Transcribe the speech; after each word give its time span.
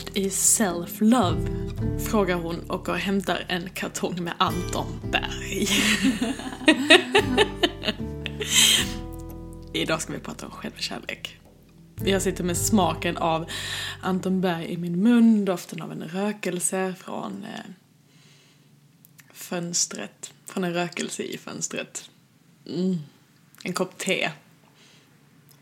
What 0.00 0.16
is 0.16 0.58
self-love? 0.58 1.48
Frågar 1.98 2.36
hon 2.36 2.70
och 2.70 2.84
går 2.84 2.92
och 2.92 2.98
hämtar 2.98 3.44
en 3.48 3.70
kartong 3.70 4.24
med 4.24 4.34
Anton 4.38 5.00
Berg. 5.12 5.68
Idag 9.72 10.02
ska 10.02 10.12
vi 10.12 10.18
prata 10.18 10.46
om 10.46 10.52
självkärlek. 10.52 11.40
Jag 12.04 12.22
sitter 12.22 12.44
med 12.44 12.56
smaken 12.56 13.16
av 13.16 13.50
Anton 14.02 14.40
Berg 14.40 14.72
i 14.72 14.76
min 14.76 15.02
mun, 15.02 15.44
doften 15.44 15.82
av 15.82 15.92
en 15.92 16.02
rökelse 16.02 16.94
från 16.98 17.44
eh, 17.44 17.60
fönstret. 19.32 20.32
Från 20.46 20.64
en 20.64 20.74
rökelse 20.74 21.22
i 21.22 21.38
fönstret. 21.38 22.10
Mm. 22.66 22.98
En 23.64 23.72
kopp 23.72 23.98
te. 23.98 24.30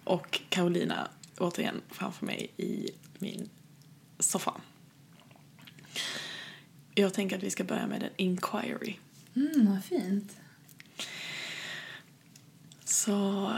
Och 0.04 0.40
Carolina 0.48 1.08
återigen 1.38 1.80
framför 1.90 2.26
mig 2.26 2.50
i 2.56 2.90
min 3.18 3.48
soffa. 4.18 4.60
Jag 6.94 7.14
tänker 7.14 7.36
att 7.36 7.42
vi 7.42 7.50
ska 7.50 7.64
börja 7.64 7.86
med 7.86 8.02
en 8.02 8.10
inquiry. 8.16 8.96
Mm, 9.34 9.66
vad 9.66 9.84
fint. 9.84 10.36
Så 12.84 13.52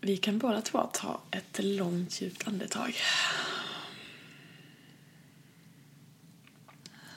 vi 0.00 0.16
kan 0.16 0.38
båda 0.38 0.60
två 0.60 0.90
ta 0.92 1.20
ett 1.30 1.64
långt 1.64 2.20
djupt 2.20 2.48
andetag. 2.48 2.94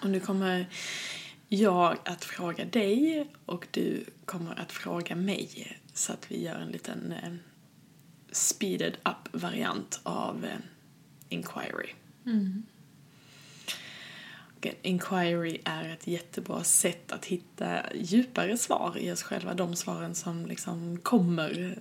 Och 0.02 0.10
nu 0.10 0.20
kommer 0.20 0.70
jag 1.48 1.98
att 2.04 2.26
fråga 2.26 2.66
dig 2.66 3.28
och 3.46 3.68
du 3.72 4.06
kommer 4.26 4.60
att 4.60 4.72
fråga 4.72 5.16
mig 5.16 5.78
så 5.94 6.14
att 6.14 6.32
vi 6.32 6.44
gör 6.44 6.56
en 6.56 6.72
liten 6.72 7.12
eh, 7.12 7.34
speeded 8.32 8.94
up 8.94 9.42
variant 9.42 10.00
av 10.04 10.46
eh, 10.46 10.58
inquiry. 11.30 11.94
Mm. 12.26 12.64
Och 14.58 14.68
en 14.68 14.76
inquiry 14.82 15.62
är 15.66 15.90
ett 15.90 16.08
jättebra 16.08 16.64
sätt 16.64 17.12
att 17.12 17.26
hitta 17.26 17.94
djupare 17.96 18.58
svar 18.58 18.98
i 18.98 19.12
oss 19.12 19.24
själva. 19.24 19.54
De 19.54 19.76
svaren 19.76 20.16
som 20.16 20.46
liksom 20.46 20.98
kommer 20.98 21.80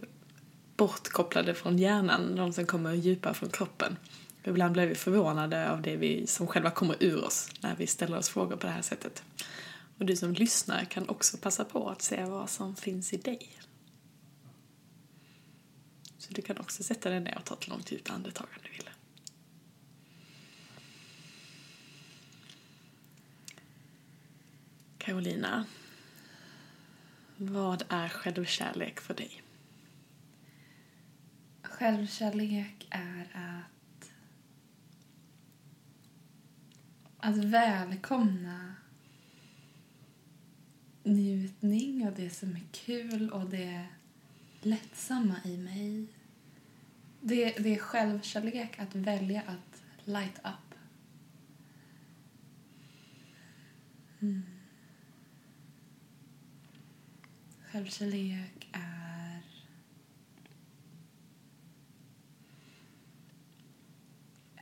bortkopplade 0.76 1.54
från 1.54 1.78
hjärnan, 1.78 2.36
de 2.36 2.52
som 2.52 2.66
kommer 2.66 2.94
djupare 2.94 3.34
från 3.34 3.50
kroppen. 3.50 3.96
Ibland 4.44 4.72
blir 4.72 4.86
vi 4.86 4.94
förvånade 4.94 5.70
av 5.70 5.82
det 5.82 5.96
vi 5.96 6.26
som 6.26 6.46
själva 6.46 6.70
kommer 6.70 6.96
ur 7.00 7.24
oss 7.24 7.50
när 7.60 7.76
vi 7.76 7.86
ställer 7.86 8.18
oss 8.18 8.28
frågor 8.28 8.56
på 8.56 8.66
det 8.66 8.72
här 8.72 8.82
sättet. 8.82 9.22
Och 9.98 10.06
du 10.06 10.16
som 10.16 10.32
lyssnar 10.32 10.84
kan 10.84 11.08
också 11.08 11.36
passa 11.36 11.64
på 11.64 11.88
att 11.88 12.02
se 12.02 12.24
vad 12.24 12.50
som 12.50 12.76
finns 12.76 13.12
i 13.12 13.16
dig. 13.16 13.58
Så 16.18 16.32
du 16.32 16.42
kan 16.42 16.58
också 16.58 16.82
sätta 16.82 17.10
dig 17.10 17.20
ner 17.20 17.36
och 17.38 17.44
ta 17.44 17.54
ett 17.54 17.68
långt 17.68 17.92
djupt 17.92 18.10
andetag 18.10 18.46
om 18.56 18.62
du 18.62 18.70
vill. 18.70 18.91
Carolina, 25.04 25.64
vad 27.36 27.82
är 27.88 28.08
självkärlek 28.08 29.00
för 29.00 29.14
dig? 29.14 29.42
Självkärlek 31.62 32.86
är 32.90 33.28
att 33.34 34.10
att 37.18 37.36
välkomna 37.36 38.74
njutning 41.02 42.08
och 42.08 42.14
det 42.16 42.30
som 42.30 42.56
är 42.56 42.64
kul 42.72 43.30
och 43.30 43.50
det 43.50 43.86
lättsamma 44.60 45.36
i 45.44 45.56
mig. 45.56 46.06
Det, 47.20 47.50
det 47.50 47.74
är 47.74 47.78
självkärlek 47.78 48.78
att 48.78 48.94
välja 48.94 49.42
att 49.46 49.82
light 50.04 50.38
up. 50.38 50.74
Mm. 54.20 54.51
Självkärlek 57.72 58.68
är 58.72 59.42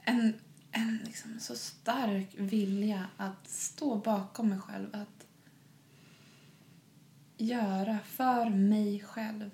en, 0.04 0.34
en 0.71 0.98
liksom 1.04 1.41
så 1.41 1.56
stark 1.56 2.28
vilja 2.34 3.06
att 3.16 3.48
stå 3.48 3.97
bakom 3.97 4.48
mig 4.48 4.59
själv. 4.59 4.88
Att 4.93 5.26
göra 7.37 7.98
för 7.98 8.50
mig 8.50 9.00
själv. 9.00 9.50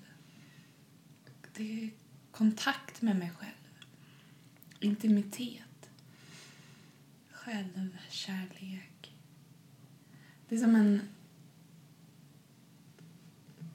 Det 1.53 1.83
är 1.83 1.89
kontakt 2.31 3.01
med 3.01 3.15
mig 3.15 3.31
själv. 3.37 3.85
Intimitet. 4.79 5.89
Självkärlek. 7.31 9.15
Det 10.49 10.55
är 10.55 10.59
som 10.59 10.75
en... 10.75 11.01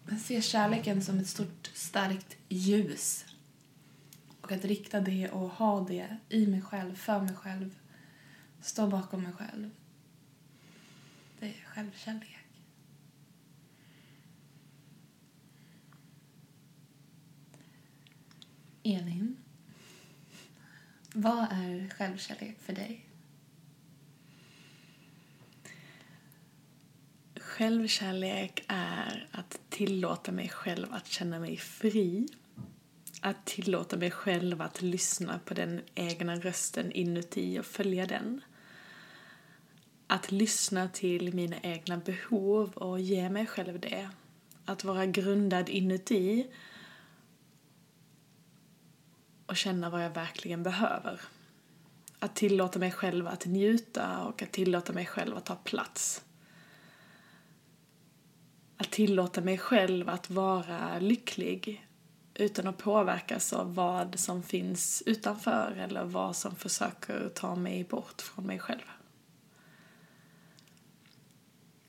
Jag 0.08 0.20
ser 0.20 0.40
kärleken 0.40 1.02
som 1.02 1.18
ett 1.18 1.26
stort 1.26 1.70
starkt 1.74 2.36
ljus. 2.48 3.24
Och 4.40 4.52
att 4.52 4.64
rikta 4.64 5.00
det 5.00 5.30
och 5.30 5.48
ha 5.48 5.80
det 5.80 6.16
i 6.28 6.46
mig 6.46 6.62
själv, 6.62 6.94
för 6.94 7.20
mig 7.20 7.34
själv. 7.34 7.78
Stå 8.60 8.86
bakom 8.86 9.22
mig 9.22 9.32
själv. 9.32 9.70
Det 11.40 11.46
är 11.46 11.64
självkärlek. 11.64 12.38
Elin, 18.82 19.36
vad 21.14 21.46
är 21.50 21.88
självkärlek 21.88 22.58
för 22.60 22.72
dig? 22.72 23.11
Självkärlek 27.56 28.64
är 28.68 29.28
att 29.30 29.60
tillåta 29.68 30.32
mig 30.32 30.48
själv 30.48 30.86
att 30.90 31.06
känna 31.06 31.38
mig 31.38 31.56
fri. 31.56 32.28
Att 33.20 33.46
tillåta 33.46 33.96
mig 33.96 34.10
själv 34.10 34.62
att 34.62 34.82
lyssna 34.82 35.40
på 35.44 35.54
den 35.54 35.80
egna 35.94 36.36
rösten 36.36 36.92
inuti 36.92 37.58
och 37.58 37.66
följa 37.66 38.06
den. 38.06 38.40
Att 40.06 40.32
lyssna 40.32 40.88
till 40.88 41.34
mina 41.34 41.56
egna 41.62 41.96
behov 41.96 42.72
och 42.74 43.00
ge 43.00 43.30
mig 43.30 43.46
själv 43.46 43.80
det. 43.80 44.10
Att 44.64 44.84
vara 44.84 45.06
grundad 45.06 45.68
inuti 45.68 46.46
och 49.46 49.56
känna 49.56 49.90
vad 49.90 50.04
jag 50.04 50.10
verkligen 50.10 50.62
behöver. 50.62 51.20
Att 52.18 52.36
tillåta 52.36 52.78
mig 52.78 52.92
själv 52.92 53.26
att 53.26 53.46
njuta 53.46 54.18
och 54.18 54.42
att 54.42 54.52
tillåta 54.52 54.92
mig 54.92 55.06
själv 55.06 55.36
att 55.36 55.46
ta 55.46 55.54
plats. 55.54 56.24
Att 58.82 58.90
tillåta 58.90 59.40
mig 59.40 59.58
själv 59.58 60.08
att 60.08 60.30
vara 60.30 60.98
lycklig 60.98 61.86
utan 62.34 62.66
att 62.66 62.78
påverkas 62.78 63.52
av 63.52 63.74
vad 63.74 64.18
som 64.18 64.42
finns 64.42 65.02
utanför 65.06 65.76
eller 65.78 66.04
vad 66.04 66.36
som 66.36 66.56
försöker 66.56 67.28
ta 67.34 67.54
mig 67.54 67.84
bort 67.84 68.20
från 68.20 68.46
mig 68.46 68.58
själv. 68.58 68.90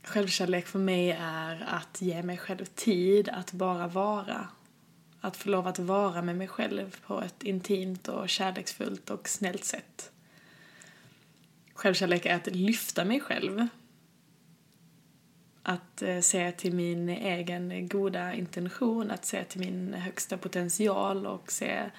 Självkärlek 0.04 0.68
för 0.68 0.80
mig 0.80 1.12
är 1.20 1.66
att 1.68 2.02
ge 2.02 2.24
mig 2.24 2.38
själv 2.38 2.66
tid 2.66 3.30
att 3.30 3.52
bara 3.52 3.88
vara 3.88 4.48
att 5.22 5.38
få 5.38 5.50
lov 5.50 5.68
att 5.68 5.80
vara 5.80 6.22
med 6.22 6.38
mig 6.38 6.48
själv 6.48 6.96
på 7.06 7.22
ett 7.22 7.44
intimt 7.44 8.08
och 8.08 8.30
kärleksfullt 8.30 9.10
och 9.10 9.30
snällt 9.30 9.64
sätt. 9.64 10.12
Självkärlek 11.74 12.26
är 12.26 12.36
att 12.36 12.48
lyfta 12.48 13.06
mig 13.06 13.20
själv. 13.20 13.68
Att 15.64 16.02
eh, 16.02 16.20
se 16.20 16.52
till 16.52 16.74
min 16.74 17.10
egen 17.10 17.88
goda 17.88 18.34
intention, 18.34 19.12
att 19.12 19.26
se 19.26 19.44
till 19.44 19.60
min 19.60 19.94
högsta 19.94 20.38
potential 20.38 21.28
och 21.28 21.52
se 21.52 21.92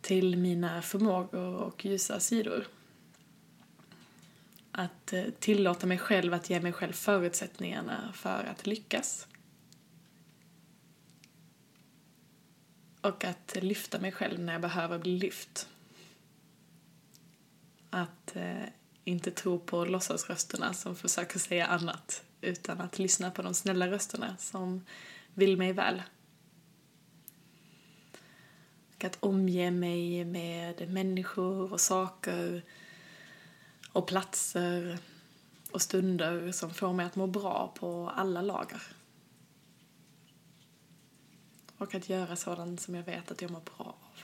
till 0.00 0.36
mina 0.36 0.82
förmågor 0.82 1.54
och 1.54 1.84
ljusa 1.84 2.20
sidor. 2.20 2.66
Att 4.70 5.12
eh, 5.12 5.24
tillåta 5.38 5.86
mig 5.86 5.98
själv 5.98 6.34
att 6.34 6.50
ge 6.50 6.60
mig 6.60 6.72
själv 6.72 6.92
förutsättningarna 6.92 8.12
för 8.14 8.44
att 8.44 8.66
lyckas. 8.66 9.26
Och 13.00 13.24
att 13.24 13.56
lyfta 13.62 13.98
mig 13.98 14.12
själv 14.12 14.40
när 14.40 14.52
jag 14.52 14.62
behöver 14.62 14.98
bli 14.98 15.18
lyft. 15.18 15.68
Att 17.90 18.36
eh, 18.36 18.62
inte 19.04 19.30
tro 19.30 19.58
på 19.58 19.84
låtsasrösterna 19.84 20.74
som 20.74 20.96
försöker 20.96 21.38
säga 21.38 21.66
annat 21.66 22.24
utan 22.40 22.80
att 22.80 22.98
lyssna 22.98 23.30
på 23.30 23.42
de 23.42 23.54
snälla 23.54 23.90
rösterna 23.90 24.36
som 24.38 24.84
vill 25.34 25.56
mig 25.56 25.72
väl. 25.72 26.02
Och 28.94 29.04
att 29.04 29.16
omge 29.20 29.70
mig 29.70 30.24
med 30.24 30.90
människor 30.90 31.72
och 31.72 31.80
saker 31.80 32.62
och 33.92 34.06
platser 34.06 34.98
och 35.70 35.82
stunder 35.82 36.52
som 36.52 36.74
får 36.74 36.92
mig 36.92 37.06
att 37.06 37.16
må 37.16 37.26
bra 37.26 37.74
på 37.78 38.10
alla 38.16 38.42
lager. 38.42 38.82
Och 41.76 41.94
att 41.94 42.08
göra 42.08 42.36
sådant 42.36 42.80
som 42.80 42.94
jag 42.94 43.02
vet 43.02 43.30
att 43.30 43.42
jag 43.42 43.50
mår 43.50 43.60
bra 43.60 43.86
av. 43.86 44.14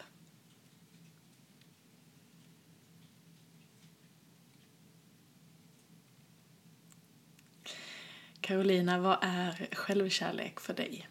Carolina, 8.40 8.98
vad 8.98 9.19
är 9.22 9.69
självkärlek 9.72 10.60
för 10.60 10.75
dig? 10.75 11.08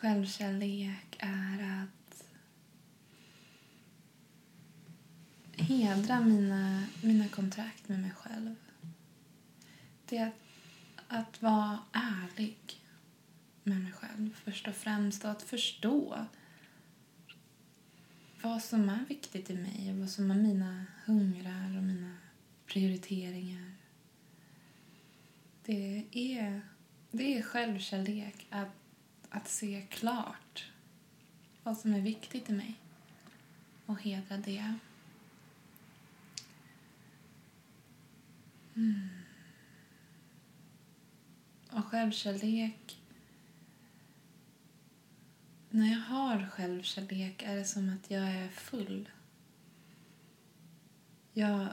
Självkärlek 0.00 1.16
är 1.18 1.82
att 1.82 2.24
hedra 5.56 6.20
mina, 6.20 6.86
mina 7.02 7.28
kontrakt 7.28 7.88
med 7.88 8.00
mig 8.00 8.10
själv. 8.10 8.54
Det 10.04 10.16
är 10.16 10.26
att, 10.26 10.34
att 11.08 11.42
vara 11.42 11.78
ärlig 11.92 12.80
med 13.62 13.80
mig 13.80 13.92
själv 13.92 14.34
först 14.44 14.68
och 14.68 14.74
främst 14.74 15.24
och 15.24 15.30
att 15.30 15.42
förstå 15.42 16.26
vad 18.42 18.62
som 18.62 18.88
är 18.88 19.04
viktigt 19.08 19.50
i 19.50 19.56
mig 19.56 19.90
och 19.92 19.98
vad 19.98 20.10
som 20.10 20.30
är 20.30 20.34
mina 20.34 20.84
hungrar 21.04 21.76
och 21.76 21.82
mina 21.82 22.17
prioriteringar. 22.68 23.72
Det 25.64 26.04
är, 26.12 26.60
det 27.10 27.38
är 27.38 27.42
självkärlek 27.42 28.46
att, 28.50 28.68
att 29.28 29.48
se 29.48 29.86
klart 29.90 30.70
vad 31.62 31.78
som 31.78 31.94
är 31.94 32.00
viktigt 32.00 32.50
i 32.50 32.52
mig 32.52 32.74
och 33.86 34.02
hedra 34.02 34.36
det. 34.36 34.74
Mm. 38.74 39.08
Och 41.70 41.84
självkärlek 41.84 42.98
när 45.70 45.92
jag 45.92 46.00
har 46.00 46.48
självkärlek 46.50 47.42
är 47.42 47.56
det 47.56 47.64
som 47.64 47.92
att 47.94 48.10
jag 48.10 48.24
är 48.24 48.48
full. 48.48 49.08
Jag, 51.32 51.68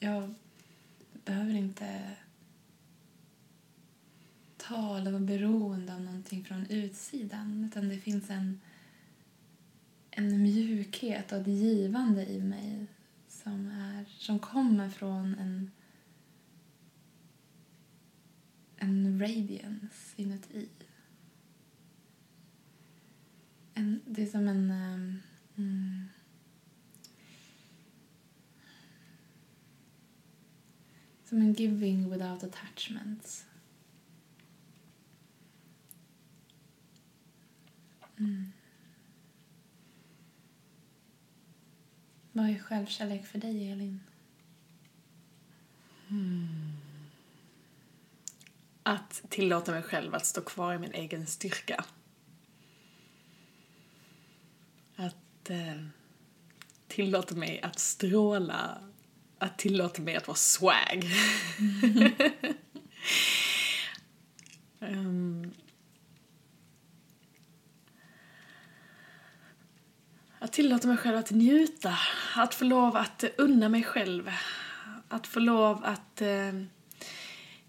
jag 0.00 0.34
behöver 1.24 1.54
inte 1.54 2.16
ta 4.56 4.98
eller 4.98 5.10
vara 5.10 5.22
beroende 5.22 5.94
av 5.94 6.00
någonting 6.00 6.44
från 6.44 6.66
utsidan 6.66 7.64
utan 7.64 7.88
det 7.88 7.98
finns 7.98 8.30
en, 8.30 8.60
en 10.10 10.42
mjukhet 10.42 11.32
och 11.32 11.38
ett 11.38 11.46
givande 11.46 12.26
i 12.26 12.42
mig 12.42 12.86
som, 13.28 13.68
är, 13.68 14.04
som 14.04 14.38
kommer 14.38 14.90
från 14.90 15.34
en, 15.34 15.70
en 18.76 19.20
radiance 19.20 20.12
inuti. 20.16 20.68
En, 23.74 24.00
det 24.06 24.22
är 24.22 24.26
som 24.26 24.48
en... 24.48 24.70
Ehm, 24.70 25.18
Um, 25.60 25.66
mm, 25.66 26.08
som 31.30 31.42
en 31.42 31.52
giving 31.52 32.10
without 32.10 32.44
attachments. 32.44 33.46
Mm. 38.18 38.52
Vad 42.32 42.50
är 42.50 42.58
självkärlek 42.58 43.26
för 43.26 43.38
dig, 43.38 43.72
Elin? 43.72 44.00
Mm. 46.08 46.72
Att 48.82 49.22
tillåta 49.28 49.72
mig 49.72 49.82
själv 49.82 50.14
att 50.14 50.26
stå 50.26 50.40
kvar 50.40 50.74
i 50.74 50.78
min 50.78 50.92
egen 50.92 51.26
styrka. 51.26 51.84
att 54.96 55.50
eh, 55.50 55.84
tillåta 56.88 57.34
mig 57.34 57.60
att 57.62 57.78
stråla, 57.78 58.89
att 59.40 59.58
tillåta 59.58 60.02
mig 60.02 60.16
att 60.16 60.26
vara 60.26 60.36
swag. 60.36 61.04
Mm. 61.80 62.12
um, 64.98 65.52
att 70.38 70.52
tillåta 70.52 70.88
mig 70.88 70.96
själv 70.96 71.16
att 71.16 71.30
njuta, 71.30 71.98
att 72.36 72.54
få 72.54 72.64
lov 72.64 72.96
att 72.96 73.24
unna 73.38 73.68
mig 73.68 73.82
själv, 73.82 74.30
att 75.08 75.26
få 75.26 75.40
lov 75.40 75.84
att 75.84 76.22
eh, 76.22 76.52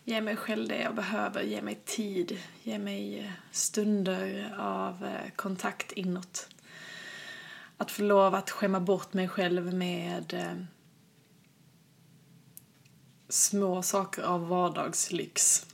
ge 0.04 0.22
mig 0.22 0.36
själv 0.36 0.68
det 0.68 0.82
jag 0.82 0.96
behöver, 0.96 1.44
ge 1.44 1.62
mig 1.62 1.82
tid, 1.86 2.40
ge 2.64 2.80
mig 2.80 3.32
stunder 3.52 4.56
av 4.60 5.06
eh, 5.06 5.32
kontakt 5.36 5.92
inåt. 5.92 6.50
Att 7.78 7.92
få 7.92 8.04
lov 8.04 8.36
att 8.36 8.50
skämma 8.50 8.80
bort 8.80 9.14
mig 9.14 9.28
själv 9.28 9.74
med 9.74 10.34
eh, 10.34 10.66
små 13.32 13.82
saker 13.82 14.22
av 14.22 14.48
vardagslyx. 14.48 15.66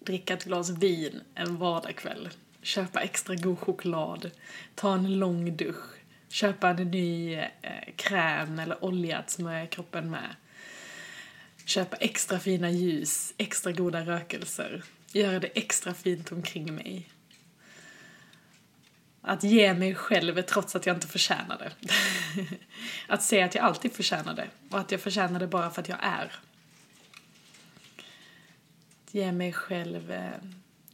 Dricka 0.00 0.34
ett 0.34 0.44
glas 0.44 0.70
vin 0.70 1.20
en 1.34 1.56
vardagskväll. 1.56 2.28
Köpa 2.62 3.00
extra 3.00 3.34
god 3.34 3.58
choklad. 3.58 4.30
Ta 4.74 4.94
en 4.94 5.18
lång 5.18 5.56
dusch. 5.56 5.94
Köpa 6.28 6.68
en 6.68 6.90
ny 6.90 7.34
eh, 7.34 7.94
kräm 7.96 8.58
eller 8.58 8.84
olja 8.84 9.18
att 9.18 9.30
smörja 9.30 9.66
kroppen 9.66 10.10
med. 10.10 10.36
Köpa 11.64 11.96
extra 11.96 12.38
fina 12.38 12.70
ljus, 12.70 13.34
extra 13.36 13.72
goda 13.72 14.00
rökelser. 14.00 14.84
Göra 15.12 15.40
det 15.40 15.46
extra 15.46 15.94
fint 15.94 16.32
omkring 16.32 16.74
mig. 16.74 17.08
Att 19.26 19.44
ge 19.44 19.74
mig 19.74 19.94
själv 19.94 20.42
trots 20.42 20.76
att 20.76 20.86
jag 20.86 20.96
inte 20.96 21.06
förtjänar 21.06 21.58
det. 21.58 21.72
att 23.08 23.22
se 23.22 23.42
att 23.42 23.54
jag 23.54 23.64
alltid 23.64 23.92
förtjänar 23.92 24.34
det 24.34 24.48
och 24.70 24.78
att 24.78 24.92
jag 24.92 25.00
förtjänar 25.00 25.40
det 25.40 25.46
bara 25.46 25.70
för 25.70 25.82
att 25.82 25.88
jag 25.88 25.98
är. 26.02 26.32
Att 29.04 29.14
ge 29.14 29.32
mig 29.32 29.52
själv 29.52 30.10
eh, 30.10 30.30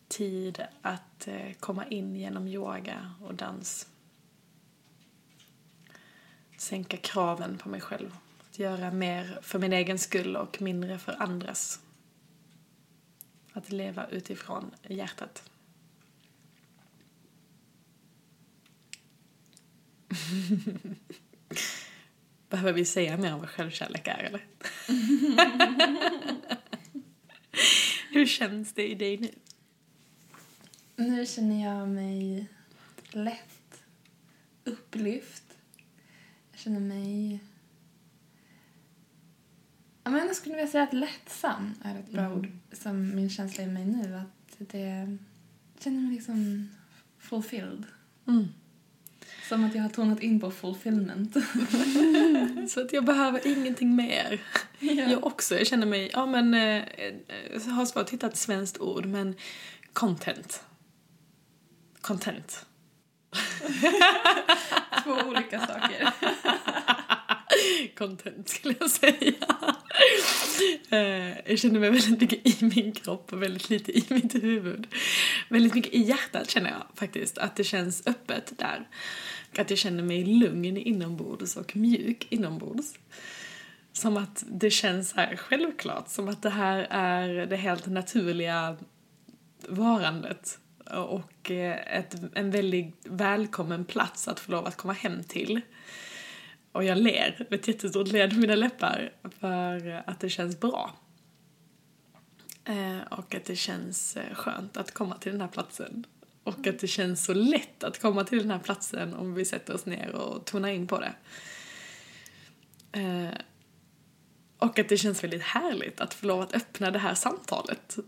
tid 0.09 0.65
att 0.83 1.27
eh, 1.27 1.53
komma 1.61 1.87
in 1.87 2.17
genom 2.17 2.49
yoga 2.49 3.15
och 3.23 3.35
dans. 3.35 3.87
Sänka 6.57 6.97
kraven 6.97 7.59
på 7.59 7.69
mig 7.69 7.81
själv. 7.81 8.17
Att 8.51 8.59
göra 8.59 8.91
mer 8.91 9.39
för 9.43 9.59
min 9.59 9.73
egen 9.73 9.99
skull 9.99 10.37
och 10.37 10.63
mindre 10.63 10.99
för 10.99 11.23
andras. 11.23 11.81
Att 13.53 13.73
leva 13.73 14.07
utifrån 14.07 14.71
hjärtat. 14.89 15.51
Behöver 22.49 22.73
vi 22.73 22.85
säga 22.85 23.17
mer 23.17 23.35
om 23.35 23.41
vad 23.41 23.49
självkärlek 23.49 24.07
är 24.07 24.25
eller? 24.25 24.45
Hur 28.11 28.27
känns 28.27 28.73
det 28.73 28.91
i 28.91 28.95
dig 28.95 29.19
nu? 29.19 29.31
Nu 30.97 31.27
känner 31.27 31.65
jag 31.65 31.89
mig 31.89 32.47
lätt, 33.11 33.83
upplyft. 34.65 35.45
Jag 36.51 36.61
känner 36.61 36.81
mig... 36.81 37.41
Ja, 40.05 40.11
men 40.11 40.27
jag 40.27 40.37
skulle 40.37 40.55
vilja 40.55 40.71
säga 40.71 40.85
att 40.85 40.93
lättsam 40.93 41.75
är 41.83 41.99
ett 41.99 42.11
bra 42.11 42.25
mm. 42.25 42.39
ord 42.39 42.49
som 42.73 43.15
min 43.15 43.31
känsla 43.31 43.65
i 43.65 43.67
mig 43.67 43.85
nu. 43.85 44.15
Att 44.15 44.59
det... 44.59 45.19
Jag 45.75 45.83
känner 45.83 46.01
mig 46.01 46.15
liksom 46.15 46.69
fulfilled. 47.19 47.85
Mm. 48.27 48.49
Som 49.51 49.65
att 49.65 49.75
jag 49.75 49.83
har 49.83 49.89
tonat 49.89 50.21
in 50.21 50.41
på 50.41 50.51
fulfillment. 50.51 51.37
så 52.71 52.81
att 52.81 52.93
jag 52.93 53.05
behöver 53.05 53.47
ingenting 53.47 53.97
mer. 53.97 54.41
Ja. 54.79 54.93
Jag 54.93 55.27
också. 55.27 55.59
Jag 55.59 55.67
känner 55.67 55.87
mig, 55.87 56.11
ja 56.13 56.27
men, 56.27 56.55
eh, 56.55 56.85
jag 57.53 57.61
har 57.61 57.87
svårt 57.87 58.03
att 58.03 58.11
hitta 58.11 58.27
ett 58.27 58.37
svenskt 58.37 58.79
ord, 58.79 59.07
men 59.07 59.35
content. 59.93 60.63
Content. 62.01 62.67
Två 65.05 65.13
olika 65.29 65.61
saker. 65.61 66.13
Content 67.97 68.49
skulle 68.49 68.75
jag 68.81 68.91
säga. 68.91 69.35
Eh, 70.91 71.51
jag 71.51 71.59
känner 71.59 71.81
mig 71.81 71.91
väldigt 71.91 72.21
mycket 72.21 72.47
i 72.47 72.65
min 72.65 72.93
kropp 72.93 73.33
och 73.33 73.43
väldigt 73.43 73.71
lite 73.71 73.99
i 73.99 74.05
mitt 74.09 74.35
huvud. 74.35 74.87
Väldigt 75.49 75.75
mycket 75.75 75.93
i 75.93 76.01
hjärtat 76.01 76.51
känner 76.51 76.71
jag 76.71 76.87
faktiskt, 76.95 77.39
att 77.39 77.57
det 77.57 77.65
känns 77.65 78.07
öppet 78.07 78.53
där. 78.59 78.89
Att 79.59 79.71
jag 79.71 79.79
känner 79.79 80.03
mig 80.03 80.25
lugn 80.25 80.77
inombords 80.77 81.57
och 81.57 81.77
mjuk 81.77 82.27
inombords. 82.31 82.95
Som 83.93 84.17
att 84.17 84.45
det 84.47 84.71
känns 84.71 85.13
här 85.13 85.37
självklart, 85.37 86.09
som 86.09 86.29
att 86.29 86.43
det 86.43 86.51
här 86.51 86.87
är 86.91 87.47
det 87.47 87.57
helt 87.57 87.87
naturliga 87.87 88.77
varandet 89.69 90.59
och 90.91 91.51
eh, 91.51 91.99
ett, 91.99 92.17
en 92.35 92.51
väldigt 92.51 92.95
välkommen 93.05 93.85
plats 93.85 94.29
att 94.29 94.41
få 94.41 94.53
lov 94.53 94.67
att 94.67 94.77
komma 94.77 94.93
hem 94.93 95.25
till. 95.25 95.61
Och 96.73 96.85
jag 96.85 96.99
ler, 96.99 97.47
ett 97.51 97.69
jättestort 97.69 98.09
leende 98.09 98.35
på 98.35 98.41
mina 98.41 98.55
läppar 98.55 99.13
för 99.41 100.03
att 100.07 100.21
det 100.21 100.29
känns 100.29 100.61
bra. 100.61 100.95
Eh, 102.65 102.99
och 103.11 103.35
att 103.35 103.45
det 103.45 103.57
känns 103.57 104.17
eh, 104.17 104.35
skönt 104.35 104.77
att 104.77 104.95
komma 104.95 105.19
till 105.19 105.33
den 105.33 105.41
här 105.41 105.49
platsen 105.49 106.07
och 106.45 106.67
att 106.67 106.79
det 106.79 106.87
känns 106.87 107.25
så 107.25 107.35
lätt 107.35 107.85
att 107.85 108.01
komma 108.01 108.25
till 108.25 108.39
den 108.39 108.51
här 108.51 108.59
platsen 108.59 109.15
om 109.15 109.35
vi 109.35 109.45
sätter 109.45 109.75
oss 109.75 109.87
ner 109.87 110.15
och 110.15 110.45
tonar 110.45 110.69
in 110.69 110.87
på 110.87 111.01
det. 111.01 111.13
Eh, 112.93 113.35
Och 114.59 114.79
att 114.79 114.89
det 114.89 114.97
känns 114.97 115.25
väldigt 115.25 115.43
härligt 115.43 116.01
att 116.01 116.15
få 116.15 116.27
lov 116.27 116.41
att 116.41 116.55
öppna 116.55 116.91
det 116.91 116.99
här 116.99 117.15
samtalet 117.15 117.99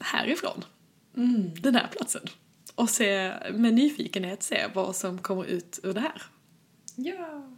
härifrån. 0.00 0.64
Den 1.60 1.74
här 1.74 1.88
platsen. 1.92 2.22
Och 2.74 2.90
se, 2.90 3.32
med 3.52 3.74
nyfikenhet 3.74 4.42
se 4.42 4.66
vad 4.74 4.96
som 4.96 5.18
kommer 5.18 5.44
ut 5.44 5.80
ur 5.82 5.92
det 5.92 6.00
här. 6.00 6.22
Ja. 6.96 7.50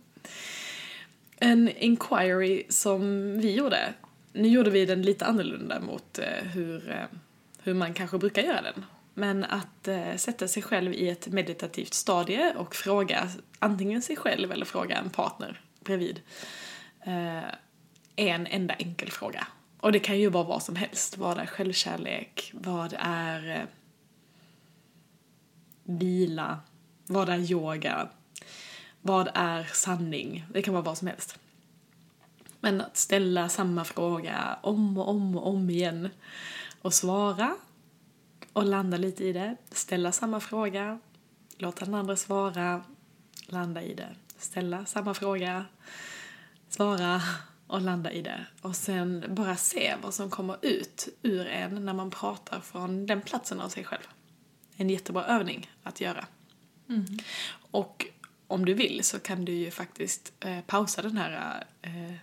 En 1.36 1.68
inquiry 1.68 2.66
som 2.68 3.32
vi 3.40 3.54
gjorde, 3.54 3.94
nu 4.32 4.48
gjorde 4.48 4.70
vi 4.70 4.86
den 4.86 5.02
lite 5.02 5.26
annorlunda 5.26 5.80
mot 5.80 6.18
eh, 6.18 6.44
hur, 6.44 6.90
eh, 6.90 7.06
hur 7.62 7.74
man 7.74 7.94
kanske 7.94 8.18
brukar 8.18 8.42
göra 8.42 8.62
den. 8.62 8.84
Men 9.14 9.44
att 9.44 9.88
eh, 9.88 10.16
sätta 10.16 10.48
sig 10.48 10.62
själv 10.62 10.92
i 10.94 11.08
ett 11.08 11.28
meditativt 11.28 11.94
stadie 11.94 12.54
och 12.56 12.74
fråga 12.74 13.28
antingen 13.58 14.02
sig 14.02 14.16
själv 14.16 14.52
eller 14.52 14.64
fråga 14.64 14.96
en 14.96 15.10
partner 15.10 15.60
bredvid. 15.80 16.20
Eh, 17.00 17.44
en 18.16 18.46
enda 18.46 18.74
enkel 18.74 19.10
fråga. 19.10 19.46
Och 19.80 19.92
det 19.92 19.98
kan 19.98 20.18
ju 20.18 20.28
vara 20.28 20.44
vad 20.44 20.62
som 20.62 20.76
helst. 20.76 21.18
Vad 21.18 21.38
är 21.38 21.46
självkärlek? 21.46 22.50
Vad 22.54 22.94
är 22.98 23.50
eh, 23.50 23.62
vila? 25.82 26.58
Vad 27.06 27.28
är 27.28 27.38
yoga? 27.38 28.08
Vad 29.00 29.28
är 29.34 29.64
sanning? 29.64 30.44
Det 30.52 30.62
kan 30.62 30.74
vara 30.74 30.84
vad 30.84 30.98
som 30.98 31.08
helst. 31.08 31.38
Men 32.60 32.80
att 32.80 32.96
ställa 32.96 33.48
samma 33.48 33.84
fråga 33.84 34.58
om 34.62 34.98
och 34.98 35.08
om 35.08 35.36
och 35.36 35.46
om 35.46 35.70
igen 35.70 36.08
och 36.82 36.94
svara 36.94 37.56
och 38.54 38.64
landa 38.64 38.96
lite 38.96 39.24
i 39.24 39.32
det. 39.32 39.56
Ställa 39.70 40.12
samma 40.12 40.40
fråga, 40.40 40.98
låta 41.56 41.84
den 41.84 41.94
andra 41.94 42.16
svara, 42.16 42.84
landa 43.46 43.82
i 43.82 43.94
det. 43.94 44.16
Ställa 44.38 44.86
samma 44.86 45.14
fråga, 45.14 45.64
svara 46.68 47.22
och 47.66 47.80
landa 47.80 48.12
i 48.12 48.22
det. 48.22 48.46
Och 48.62 48.76
sen 48.76 49.24
bara 49.28 49.56
se 49.56 49.94
vad 50.02 50.14
som 50.14 50.30
kommer 50.30 50.56
ut 50.62 51.08
ur 51.22 51.46
en 51.46 51.84
när 51.84 51.92
man 51.92 52.10
pratar 52.10 52.60
från 52.60 53.06
den 53.06 53.20
platsen 53.20 53.60
av 53.60 53.68
sig 53.68 53.84
själv. 53.84 54.08
En 54.76 54.90
jättebra 54.90 55.24
övning 55.24 55.70
att 55.82 56.00
göra. 56.00 56.26
Och 57.70 58.06
om 58.46 58.64
du 58.64 58.74
vill 58.74 59.04
så 59.04 59.18
kan 59.18 59.44
du 59.44 59.52
ju 59.52 59.70
faktiskt 59.70 60.32
eh, 60.40 60.60
pausa 60.60 61.02
den 61.02 61.16
här 61.16 61.64
eh, 61.82 62.14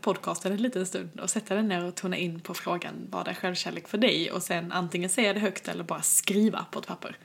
podcasten 0.00 0.52
en 0.52 0.62
liten 0.62 0.86
stund 0.86 1.20
och 1.20 1.30
sätta 1.30 1.54
den 1.54 1.68
ner 1.68 1.84
och 1.84 1.94
tona 1.94 2.16
in 2.16 2.40
på 2.40 2.54
frågan 2.54 2.94
vad 3.10 3.28
är 3.28 3.34
självkärlek 3.34 3.88
för 3.88 3.98
dig 3.98 4.30
och 4.30 4.42
sen 4.42 4.72
antingen 4.72 5.10
säga 5.10 5.32
det 5.32 5.40
högt 5.40 5.68
eller 5.68 5.84
bara 5.84 6.02
skriva 6.02 6.66
på 6.70 6.78
ett 6.78 6.86
papper. 6.86 7.16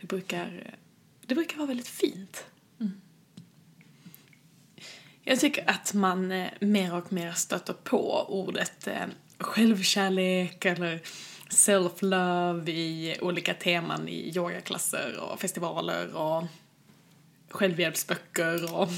Det 0.00 0.06
brukar, 0.06 0.74
det 1.26 1.34
brukar 1.34 1.56
vara 1.56 1.66
väldigt 1.66 1.88
fint. 1.88 2.44
Jag 5.22 5.40
tycker 5.40 5.70
att 5.70 5.94
man 5.94 6.32
eh, 6.32 6.48
mer 6.60 6.94
och 6.94 7.12
mer 7.12 7.32
stöter 7.32 7.72
på 7.72 8.26
ordet 8.28 8.86
eh, 8.86 9.06
självkärlek 9.38 10.64
eller 10.64 11.00
self-love 11.50 12.68
i 12.70 13.16
olika 13.20 13.54
teman 13.54 14.08
i 14.08 14.36
yogaklasser 14.36 15.18
och 15.20 15.40
festivaler 15.40 16.16
och 16.16 16.44
självhjälpsböcker 17.50 18.74
och 18.74 18.88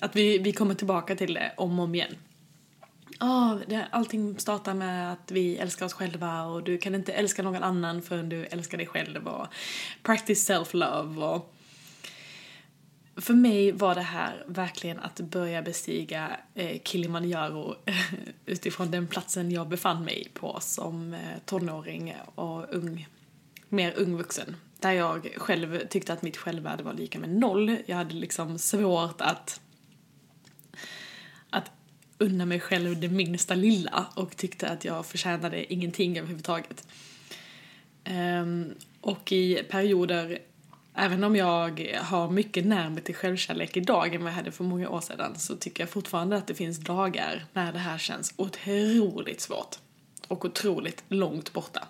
att 0.00 0.16
vi, 0.16 0.38
vi 0.38 0.52
kommer 0.52 0.74
tillbaka 0.74 1.16
till 1.16 1.34
det 1.34 1.52
om 1.56 1.78
och 1.78 1.84
om 1.84 1.94
igen. 1.94 2.16
Oh, 3.20 3.56
allting 3.90 4.38
startar 4.38 4.74
med 4.74 5.12
att 5.12 5.30
vi 5.30 5.56
älskar 5.56 5.86
oss 5.86 5.92
själva 5.92 6.42
och 6.42 6.62
du 6.62 6.78
kan 6.78 6.94
inte 6.94 7.12
älska 7.12 7.42
någon 7.42 7.62
annan 7.62 8.02
förrän 8.02 8.28
du 8.28 8.44
älskar 8.44 8.78
dig 8.78 8.86
själv 8.86 9.28
och 9.28 9.46
practice 10.02 10.50
self-love 10.50 11.34
och 11.34 11.54
för 13.16 13.34
mig 13.34 13.72
var 13.72 13.94
det 13.94 14.00
här 14.00 14.44
verkligen 14.46 15.00
att 15.00 15.20
börja 15.20 15.62
bestiga 15.62 16.36
eh, 16.54 16.80
Kilimanjaro 16.84 17.76
utifrån 18.46 18.90
den 18.90 19.06
platsen 19.06 19.50
jag 19.50 19.68
befann 19.68 20.04
mig 20.04 20.30
på 20.34 20.58
som 20.60 21.14
eh, 21.14 21.20
tonåring 21.44 22.14
och 22.34 22.74
ung, 22.74 23.08
mer 23.68 23.94
ung 23.96 24.16
vuxen. 24.16 24.56
Där 24.80 24.92
jag 24.92 25.28
själv 25.36 25.86
tyckte 25.86 26.12
att 26.12 26.22
mitt 26.22 26.36
självvärde 26.36 26.82
var 26.82 26.92
lika 26.92 27.18
med 27.18 27.30
noll. 27.30 27.76
Jag 27.86 27.96
hade 27.96 28.14
liksom 28.14 28.58
svårt 28.58 29.20
att 29.20 29.60
unna 32.24 32.46
mig 32.46 32.60
själv 32.60 33.00
det 33.00 33.08
minsta 33.08 33.54
lilla 33.54 34.06
och 34.14 34.36
tyckte 34.36 34.68
att 34.68 34.84
jag 34.84 35.06
förtjänade 35.06 35.72
ingenting 35.72 36.18
överhuvudtaget. 36.18 36.86
Um, 38.04 38.74
och 39.00 39.32
i 39.32 39.62
perioder 39.70 40.38
Även 40.96 41.24
om 41.24 41.36
jag 41.36 41.98
har 42.00 42.30
mycket 42.30 42.66
närmare 42.66 43.00
till 43.00 43.14
självkärlek 43.14 43.76
idag 43.76 44.14
än 44.14 44.22
vad 44.22 44.32
jag 44.32 44.36
hade 44.36 44.52
för 44.52 44.64
många 44.64 44.88
år 44.88 45.00
sedan 45.00 45.38
så 45.38 45.56
tycker 45.56 45.82
jag 45.82 45.90
fortfarande 45.90 46.36
att 46.36 46.46
det 46.46 46.54
finns 46.54 46.78
dagar 46.78 47.46
när 47.52 47.72
det 47.72 47.78
här 47.78 47.98
känns 47.98 48.34
otroligt 48.36 49.40
svårt 49.40 49.78
och 50.28 50.44
otroligt 50.44 51.04
långt 51.08 51.52
borta. 51.52 51.88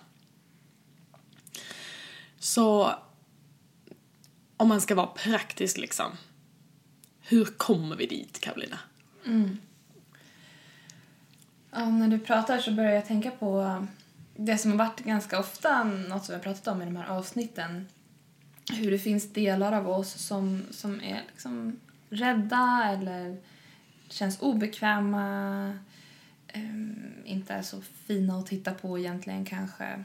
Så 2.39 2.91
om 4.57 4.67
man 4.67 4.81
ska 4.81 4.95
vara 4.95 5.07
praktisk 5.07 5.77
liksom, 5.77 6.11
hur 7.21 7.45
kommer 7.45 7.95
vi 7.95 8.05
dit 8.05 8.39
Karolina? 8.39 8.79
Mm. 9.25 9.57
Ja, 11.77 11.89
när 11.89 12.07
du 12.07 12.19
pratar 12.19 12.59
så 12.59 12.71
börjar 12.71 12.91
jag 12.91 13.05
tänka 13.05 13.31
på 13.31 13.85
det 14.35 14.57
som 14.57 14.71
har 14.71 14.77
varit 14.77 14.99
ganska 14.99 15.39
ofta 15.39 15.83
något 15.83 16.25
som 16.25 16.33
vi 16.33 16.37
har 16.37 16.43
pratat 16.43 16.67
om 16.67 16.81
i 16.81 16.85
de 16.85 16.95
här 16.95 17.07
avsnitten. 17.07 17.87
Hur 18.73 18.91
det 18.91 18.99
finns 18.99 19.33
delar 19.33 19.71
av 19.71 19.89
oss 19.89 20.13
som, 20.13 20.63
som 20.71 21.01
är 21.01 21.23
liksom 21.27 21.79
rädda 22.09 22.89
eller 22.93 23.37
känns 24.09 24.41
obekväma, 24.41 25.67
um, 26.55 27.13
inte 27.25 27.53
är 27.53 27.61
så 27.61 27.81
fina 27.81 28.39
att 28.39 28.47
titta 28.47 28.73
på 28.73 28.99
egentligen 28.99 29.45
kanske. 29.45 30.03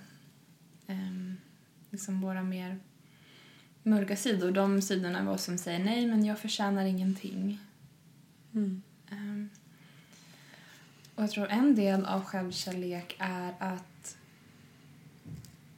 Um, 0.87 1.37
liksom 1.91 2.21
våra 2.21 2.43
mer 2.43 2.79
mörka 3.83 4.17
sidor, 4.17 4.51
de 4.51 4.83
sidorna 4.83 5.21
av 5.21 5.29
oss 5.29 5.45
som 5.45 5.59
säger 5.59 5.79
nej 5.79 6.07
men 6.07 6.25
jag 6.25 6.39
förtjänar 6.39 6.85
ingenting. 6.85 7.59
Mm. 8.53 8.83
Um, 9.11 9.51
och 11.21 11.25
jag 11.25 11.31
tror 11.31 11.49
en 11.49 11.75
del 11.75 12.05
av 12.05 12.25
självkärlek 12.25 13.17
är 13.19 13.55
att, 13.59 14.17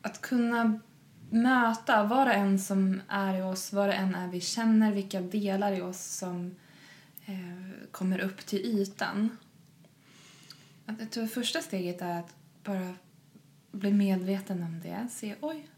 att 0.03 0.21
kunna 0.21 0.81
möta 1.31 2.05
vad 2.05 2.27
det 2.27 2.33
än 2.33 2.59
som 2.59 3.01
är 3.09 3.39
i 3.39 3.43
oss, 3.43 3.73
vad 3.73 3.89
det 3.89 3.93
än 3.93 4.15
är 4.15 4.29
vi 4.29 4.41
känner, 4.41 4.93
vilka 4.93 5.21
delar 5.21 5.73
i 5.73 5.81
oss 5.81 6.05
som 6.05 6.57
eh, 7.27 7.91
kommer 7.91 8.19
upp 8.19 8.47
till 8.47 8.59
ytan. 8.59 9.37
Att 10.87 11.01
jag 11.01 11.11
tror 11.11 11.27
första 11.27 11.61
steget 11.61 12.03
är 12.03 12.19
att 12.19 12.35
bara 12.65 12.95
bli 13.73 13.93
medveten 13.93 14.63
om 14.63 14.81
det. 14.81 15.09
Se, 15.11 15.35
oj, 15.41 15.69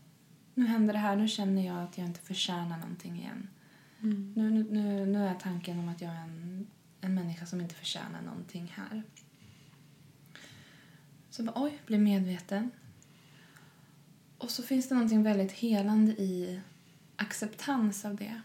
nu 0.54 0.66
händer 0.66 0.92
det 0.92 1.00
här, 1.00 1.16
nu 1.16 1.28
känner 1.28 1.66
jag 1.66 1.84
att 1.84 1.98
jag 1.98 2.06
inte 2.06 2.20
förtjänar 2.20 2.78
någonting 2.78 3.18
igen. 3.18 3.48
Mm. 4.02 4.32
Nu, 4.36 4.50
nu, 4.50 4.64
nu, 4.70 5.06
nu 5.06 5.26
är 5.26 5.34
tanken 5.34 5.78
om 5.78 5.88
att 5.88 6.00
jag 6.00 6.10
är 6.10 6.20
en, 6.20 6.66
en 7.00 7.14
människa 7.14 7.46
som 7.46 7.60
inte 7.60 7.74
förtjänar 7.74 8.22
någonting 8.22 8.72
här. 8.76 9.02
Så 11.34 11.42
bara, 11.42 11.62
oj, 11.64 11.78
bli 11.86 11.98
medveten. 11.98 12.70
Och 14.38 14.50
så 14.50 14.62
finns 14.62 14.88
det 14.88 14.94
någonting 14.94 15.22
väldigt 15.22 15.52
helande 15.52 16.12
i 16.12 16.60
acceptans 17.16 18.04
av 18.04 18.16
det. 18.16 18.40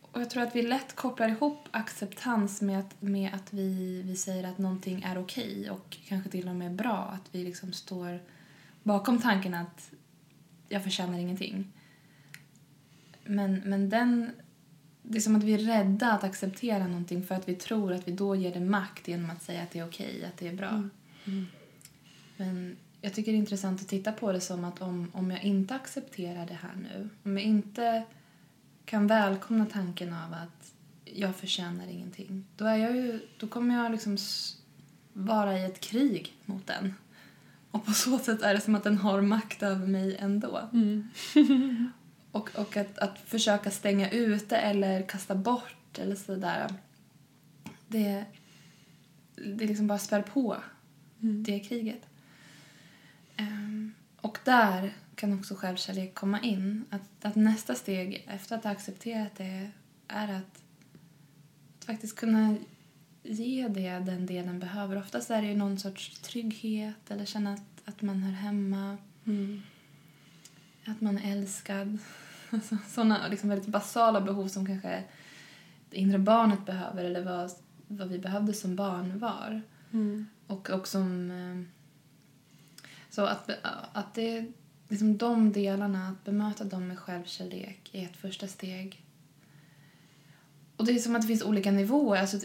Och 0.00 0.20
jag 0.20 0.30
tror 0.30 0.42
att 0.42 0.56
vi 0.56 0.62
lätt 0.62 0.96
kopplar 0.96 1.28
ihop 1.28 1.68
acceptans 1.70 2.60
med 2.60 2.78
att, 2.78 3.02
med 3.02 3.34
att 3.34 3.52
vi, 3.52 4.02
vi 4.02 4.16
säger 4.16 4.44
att 4.44 4.58
någonting 4.58 5.02
är 5.02 5.18
okej 5.18 5.70
och 5.70 5.96
kanske 6.08 6.30
till 6.30 6.48
och 6.48 6.54
med 6.54 6.74
bra. 6.74 6.96
Att 6.96 7.34
vi 7.34 7.44
liksom 7.44 7.72
står 7.72 8.20
bakom 8.82 9.20
tanken 9.20 9.54
att 9.54 9.90
jag 10.68 10.84
förtjänar 10.84 11.18
ingenting. 11.18 11.72
Men, 13.24 13.62
men 13.64 13.90
den... 13.90 14.30
Det 15.02 15.18
är 15.18 15.22
som 15.22 15.36
att 15.36 15.44
vi 15.44 15.54
är 15.54 15.58
rädda 15.58 16.12
att 16.12 16.24
acceptera 16.24 16.86
någonting 16.86 17.24
för 17.24 17.34
att 17.34 17.48
vi 17.48 17.54
tror 17.54 17.92
att 17.92 18.08
vi 18.08 18.12
då 18.12 18.36
ger 18.36 18.54
det 18.54 18.60
makt 18.60 19.08
genom 19.08 19.30
att 19.30 19.42
säga 19.42 19.62
att 19.62 19.70
det 19.70 19.78
är 19.78 19.88
okej, 19.88 20.24
att 20.24 20.36
det 20.36 20.48
är 20.48 20.54
bra. 20.54 20.68
Mm. 20.68 20.90
Mm. 21.24 21.46
Men 22.36 22.76
jag 23.00 23.14
tycker 23.14 23.32
det 23.32 23.36
är 23.36 23.40
intressant 23.40 23.80
att 23.80 23.88
titta 23.88 24.12
på 24.12 24.32
det 24.32 24.40
som 24.40 24.64
att 24.64 24.82
om, 24.82 25.10
om 25.14 25.30
jag 25.30 25.44
inte 25.44 25.74
accepterar 25.74 26.46
det 26.46 26.58
här 26.62 26.74
nu, 26.76 27.08
om 27.22 27.36
jag 27.36 27.46
inte 27.46 28.02
kan 28.84 29.06
välkomna 29.06 29.66
tanken 29.66 30.12
av 30.12 30.32
att 30.32 30.72
jag 31.04 31.36
förtjänar 31.36 31.86
ingenting, 31.86 32.44
då, 32.56 32.64
är 32.64 32.76
jag 32.76 32.96
ju, 32.96 33.20
då 33.38 33.46
kommer 33.46 33.74
jag 33.74 33.92
liksom 33.92 34.16
vara 35.12 35.58
i 35.58 35.64
ett 35.64 35.80
krig 35.80 36.36
mot 36.44 36.66
den. 36.66 36.94
Och 37.70 37.84
på 37.84 37.92
så 37.92 38.18
sätt 38.18 38.42
är 38.42 38.54
det 38.54 38.60
som 38.60 38.74
att 38.74 38.84
den 38.84 38.98
har 38.98 39.20
makt 39.20 39.62
över 39.62 39.86
mig 39.86 40.16
ändå. 40.16 40.68
Mm. 40.72 41.08
Och, 42.32 42.50
och 42.54 42.76
att, 42.76 42.98
att 42.98 43.18
försöka 43.18 43.70
stänga 43.70 44.10
ute 44.10 44.56
eller 44.56 45.02
kasta 45.02 45.34
bort 45.34 45.98
eller 45.98 46.16
sådär, 46.16 46.74
det, 47.88 48.24
det 49.36 49.66
liksom 49.66 49.86
bara 49.86 49.98
spär 49.98 50.22
på 50.22 50.56
Mm. 51.22 51.42
det 51.42 51.60
kriget. 51.60 52.06
Ehm, 53.36 53.94
och 54.20 54.38
där 54.44 54.92
kan 55.14 55.38
också 55.38 55.54
självkärlek 55.54 56.14
komma 56.14 56.40
in. 56.40 56.84
Att, 56.90 57.24
att 57.24 57.34
nästa 57.34 57.74
steg 57.74 58.24
efter 58.28 58.56
att 58.56 58.64
ha 58.64 58.70
accepterat 58.70 59.36
det 59.36 59.70
är 60.08 60.28
att, 60.28 60.62
att 61.78 61.84
faktiskt 61.84 62.16
kunna 62.16 62.56
ge 63.22 63.68
det 63.68 63.90
den 63.90 64.26
delen 64.26 64.58
behöver. 64.58 64.98
Oftast 64.98 65.30
är 65.30 65.42
det 65.42 65.48
ju 65.48 65.56
någon 65.56 65.78
sorts 65.78 66.20
trygghet 66.20 67.10
eller 67.10 67.24
känna 67.24 67.52
att, 67.52 67.88
att 67.88 68.02
man 68.02 68.22
hör 68.22 68.32
hemma. 68.32 68.98
Mm. 69.24 69.62
Att 70.84 71.00
man 71.00 71.18
är 71.18 71.32
älskad. 71.32 71.98
Alltså, 72.50 72.76
Sådana 72.88 73.28
liksom 73.28 73.48
väldigt 73.48 73.68
basala 73.68 74.20
behov 74.20 74.48
som 74.48 74.66
kanske 74.66 75.04
det 75.90 75.96
inre 75.96 76.18
barnet 76.18 76.66
behöver 76.66 77.04
eller 77.04 77.24
vad, 77.24 77.50
vad 77.86 78.08
vi 78.08 78.18
behövde 78.18 78.52
som 78.54 78.76
barn 78.76 79.18
var. 79.18 79.62
Mm. 79.92 80.26
Och, 80.46 80.70
och 80.70 80.88
som... 80.88 81.30
eh, 81.30 81.62
Så 83.10 83.24
att, 83.24 83.50
att 83.92 84.14
det 84.14 84.46
liksom 84.88 85.16
de 85.18 85.52
delarna, 85.52 86.08
att 86.08 86.24
bemöta 86.24 86.64
dem 86.64 86.88
med 86.88 86.98
självkärlek 86.98 87.90
är 87.92 88.04
ett 88.04 88.16
första 88.16 88.48
steg. 88.48 89.04
Och 90.76 90.84
det 90.86 90.92
är 90.92 90.98
som 90.98 91.16
att 91.16 91.22
det 91.22 91.28
finns 91.28 91.42
olika 91.42 91.70
nivåer. 91.70 92.20
Alltså, 92.20 92.38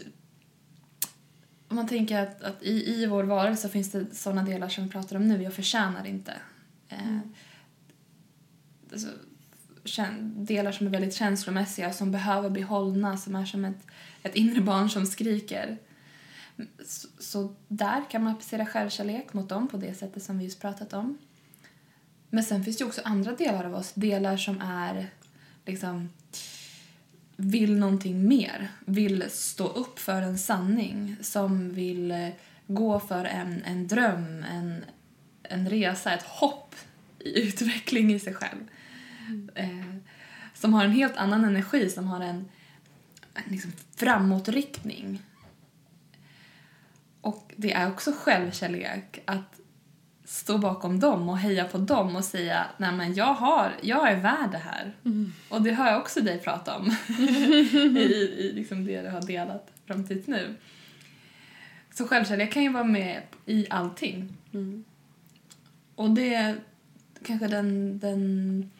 om 1.68 1.76
man 1.76 1.88
tänker 1.88 2.18
att, 2.22 2.42
att 2.42 2.62
i, 2.62 2.94
i 2.94 3.06
vår 3.06 3.24
varelse 3.24 3.68
finns 3.68 3.92
det 3.92 4.14
sådana 4.14 4.42
delar 4.42 4.68
som 4.68 4.84
vi 4.84 4.90
pratar 4.90 5.16
om 5.16 5.28
nu, 5.28 5.42
jag 5.42 5.54
förtjänar 5.54 6.04
inte. 6.06 6.34
Eh, 6.88 7.18
alltså, 8.92 9.08
kän- 9.84 10.44
delar 10.44 10.72
som 10.72 10.86
är 10.86 10.90
väldigt 10.90 11.14
känslomässiga, 11.14 11.92
som 11.92 12.10
behöver 12.12 12.50
bli 12.50 12.62
hållna, 12.62 13.16
som 13.16 13.36
är 13.36 13.44
som 13.44 13.64
ett, 13.64 13.86
ett 14.22 14.34
inre 14.36 14.60
barn 14.60 14.90
som 14.90 15.06
skriker. 15.06 15.78
Så, 16.84 17.08
så 17.18 17.54
där 17.68 18.10
kan 18.10 18.24
man 18.24 18.32
applicera 18.32 18.66
självkärlek 18.66 19.32
mot 19.32 19.48
dem 19.48 19.68
på 19.68 19.76
det 19.76 19.94
sättet 19.94 20.22
som 20.22 20.38
vi 20.38 20.44
just 20.44 20.60
pratat 20.60 20.92
om. 20.92 21.18
Men 22.30 22.44
sen 22.44 22.64
finns 22.64 22.76
det 22.76 22.82
ju 22.82 22.88
också 22.88 23.00
andra 23.04 23.32
delar 23.32 23.64
av 23.64 23.74
oss, 23.74 23.92
delar 23.92 24.36
som 24.36 24.60
är 24.60 25.10
liksom 25.64 26.08
vill 27.36 27.78
någonting 27.78 28.28
mer, 28.28 28.68
vill 28.84 29.24
stå 29.30 29.66
upp 29.66 29.98
för 29.98 30.22
en 30.22 30.38
sanning, 30.38 31.16
som 31.20 31.74
vill 31.74 32.10
eh, 32.10 32.28
gå 32.66 33.00
för 33.00 33.24
en, 33.24 33.62
en 33.64 33.88
dröm, 33.88 34.44
en, 34.50 34.84
en 35.42 35.70
resa, 35.70 36.12
ett 36.12 36.22
hopp 36.22 36.74
i 37.18 37.42
utveckling 37.48 38.14
i 38.14 38.20
sig 38.20 38.34
själv. 38.34 38.68
Eh, 39.54 39.94
som 40.54 40.74
har 40.74 40.84
en 40.84 40.92
helt 40.92 41.16
annan 41.16 41.44
energi, 41.44 41.90
som 41.90 42.06
har 42.06 42.20
en, 42.20 42.48
en 43.34 43.42
liksom 43.46 43.72
framåtriktning. 43.96 45.22
Och 47.24 47.52
det 47.56 47.72
är 47.72 47.88
också 47.88 48.12
självkärlek 48.12 49.22
att 49.24 49.60
stå 50.24 50.58
bakom 50.58 51.00
dem 51.00 51.28
och 51.28 51.38
heja 51.38 51.64
på 51.64 51.78
dem 51.78 52.16
och 52.16 52.24
säga 52.24 52.66
nej 52.76 52.92
men 52.92 53.14
jag 53.14 53.34
har, 53.34 53.72
jag 53.82 54.10
är 54.10 54.16
värd 54.16 54.50
det 54.50 54.58
här. 54.58 54.94
Och 55.48 55.62
det 55.62 55.72
hör 55.72 55.90
jag 55.90 56.00
också 56.00 56.20
dig 56.20 56.38
prata 56.38 56.76
om 56.76 56.96
i, 57.96 58.36
i 58.38 58.52
liksom 58.54 58.84
det 58.84 59.02
du 59.02 59.08
har 59.08 59.22
delat 59.22 59.70
fram 59.86 60.06
tills 60.06 60.26
nu. 60.26 60.54
Så 61.94 62.08
självkärlek 62.08 62.52
kan 62.52 62.62
ju 62.62 62.72
vara 62.72 62.84
med 62.84 63.22
i 63.46 63.66
allting. 63.70 64.36
Mm. 64.52 64.84
Och 65.94 66.10
det 66.10 66.34
är 66.34 66.56
kanske 67.24 67.46
den, 67.46 67.98
den 67.98 68.70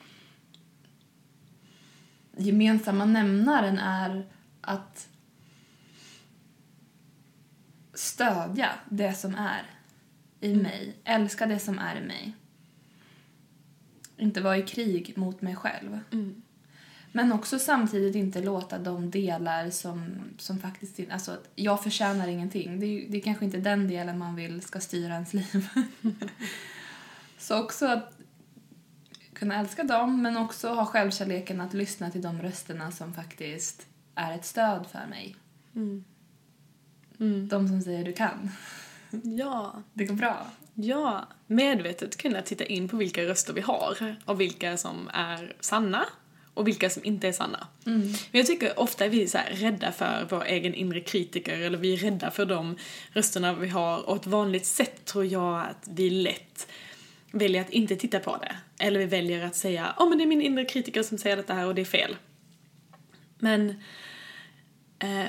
gemensamma 2.37 3.05
nämnaren 3.05 3.79
är 3.79 4.27
att 4.61 5.09
stödja 7.95 8.71
det 8.89 9.15
som 9.15 9.35
är 9.35 9.63
i 10.41 10.55
mig. 10.55 10.97
Älska 11.05 11.47
det 11.47 11.59
som 11.59 11.79
är 11.79 11.97
i 11.97 12.07
mig. 12.07 12.33
Inte 14.17 14.41
vara 14.41 14.57
i 14.57 14.63
krig 14.63 15.13
mot 15.17 15.43
mig 15.43 15.57
själv. 15.57 16.01
Mm. 16.13 16.43
Men 17.13 17.33
också 17.33 17.59
samtidigt 17.59 18.15
inte 18.15 18.43
låta 18.43 18.79
de 18.79 19.11
delar 19.11 19.71
som, 19.71 20.15
som 20.39 20.59
faktiskt... 20.59 21.01
Alltså, 21.11 21.33
att 21.33 21.51
jag 21.55 21.83
förtjänar 21.83 22.29
ingenting. 22.29 22.81
Det 22.81 22.87
är, 22.87 23.11
det 23.11 23.17
är 23.17 23.21
kanske 23.21 23.45
inte 23.45 23.59
den 23.59 23.89
delen 23.89 24.19
man 24.19 24.35
vill 24.35 24.63
ska 24.63 24.81
styra 24.81 25.15
ens 25.15 25.35
liv. 25.35 25.69
Så 27.39 27.63
också 27.63 27.87
att 27.87 28.19
kunna 29.33 29.61
älska 29.61 29.85
dem, 29.85 30.23
men 30.23 30.37
också 30.37 30.69
ha 30.69 30.87
självkärleken 30.87 31.61
att 31.61 31.75
lyssna 31.75 32.11
till 32.11 32.23
de 32.23 32.43
rösterna 32.43 32.93
som 32.93 33.15
faktiskt 33.15 33.87
är 34.15 34.33
ett 34.33 34.45
stöd 34.45 34.87
för 34.87 35.07
mig. 35.07 35.37
Mm. 35.75 36.05
Mm. 37.21 37.49
De 37.49 37.69
som 37.69 37.81
säger 37.83 38.05
du 38.05 38.13
kan. 38.13 38.51
Ja, 39.23 39.83
Det 39.93 40.05
går 40.05 40.15
bra. 40.15 40.47
ja. 40.75 41.29
Medvetet 41.47 42.17
kunna 42.17 42.43
titta 42.43 42.65
in 42.65 42.89
på 42.89 42.97
vilka 42.97 43.23
röster 43.23 43.53
vi 43.53 43.61
har 43.61 44.17
och 44.25 44.41
vilka 44.41 44.77
som 44.77 45.11
är 45.13 45.57
sanna 45.61 46.05
och 46.55 46.69
vilka 46.69 46.91
som 46.91 47.05
inte 47.05 47.29
är 47.29 47.33
sanna. 47.33 47.67
Mm. 47.87 48.01
Men 48.01 48.17
jag 48.31 48.47
tycker 48.47 48.79
ofta 48.81 49.05
är 49.05 49.09
vi 49.09 49.27
så 49.29 49.39
här 49.39 49.51
rädda 49.53 49.93
för 49.93 50.27
vår 50.31 50.45
egen 50.45 50.75
inre 50.75 51.01
kritiker 51.01 51.59
eller 51.61 51.79
vi 51.79 51.93
är 51.93 51.97
rädda 51.97 52.31
för 52.31 52.47
de 52.47 52.77
rösterna 53.13 53.55
vi 53.55 53.69
har 53.69 54.09
och 54.09 54.17
ett 54.17 54.27
vanligt 54.27 54.67
sätt 54.67 55.05
tror 55.05 55.25
jag 55.25 55.61
att 55.61 55.89
vi 55.91 56.11
lätt 56.11 56.67
väljer 57.33 57.61
att 57.61 57.71
inte 57.71 57.97
titta 57.97 58.21
på 58.21 58.37
det. 58.37 58.57
Eller 58.85 58.99
vi 59.01 59.07
väljer 59.07 59.45
att 59.47 59.57
säga 59.57 59.95
ja 59.99 60.05
men 60.05 60.19
det 60.19 60.25
är 60.25 60.29
min 60.29 60.43
inre 60.43 60.65
kritiker 60.65 61.03
som 61.03 61.19
säger 61.19 61.37
detta 61.37 61.55
här 61.55 61.67
och 61.67 61.75
det 61.75 61.81
är 61.81 61.85
fel. 61.85 62.17
Men 63.39 63.71
eh, 64.99 65.25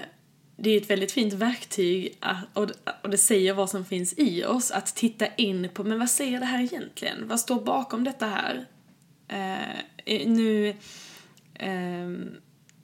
det 0.55 0.69
är 0.69 0.81
ett 0.81 0.89
väldigt 0.89 1.11
fint 1.11 1.33
verktyg 1.33 2.17
ah, 2.19 2.35
att, 2.53 2.71
och, 3.01 3.09
det 3.09 3.17
säger 3.17 3.53
vad 3.53 3.69
som 3.69 3.85
finns 3.85 4.13
i 4.17 4.45
oss 4.45 4.71
att 4.71 4.95
titta 4.95 5.27
in 5.35 5.69
på 5.73 5.83
men 5.83 5.99
vad 5.99 6.09
säger 6.09 6.39
det 6.39 6.45
här 6.45 6.63
egentligen? 6.63 7.27
Vad 7.27 7.39
står 7.39 7.61
bakom 7.61 8.03
detta 8.03 8.25
här? 8.25 8.65
Eh, 9.27 10.27
nu 10.27 10.75
eh, 11.53 12.09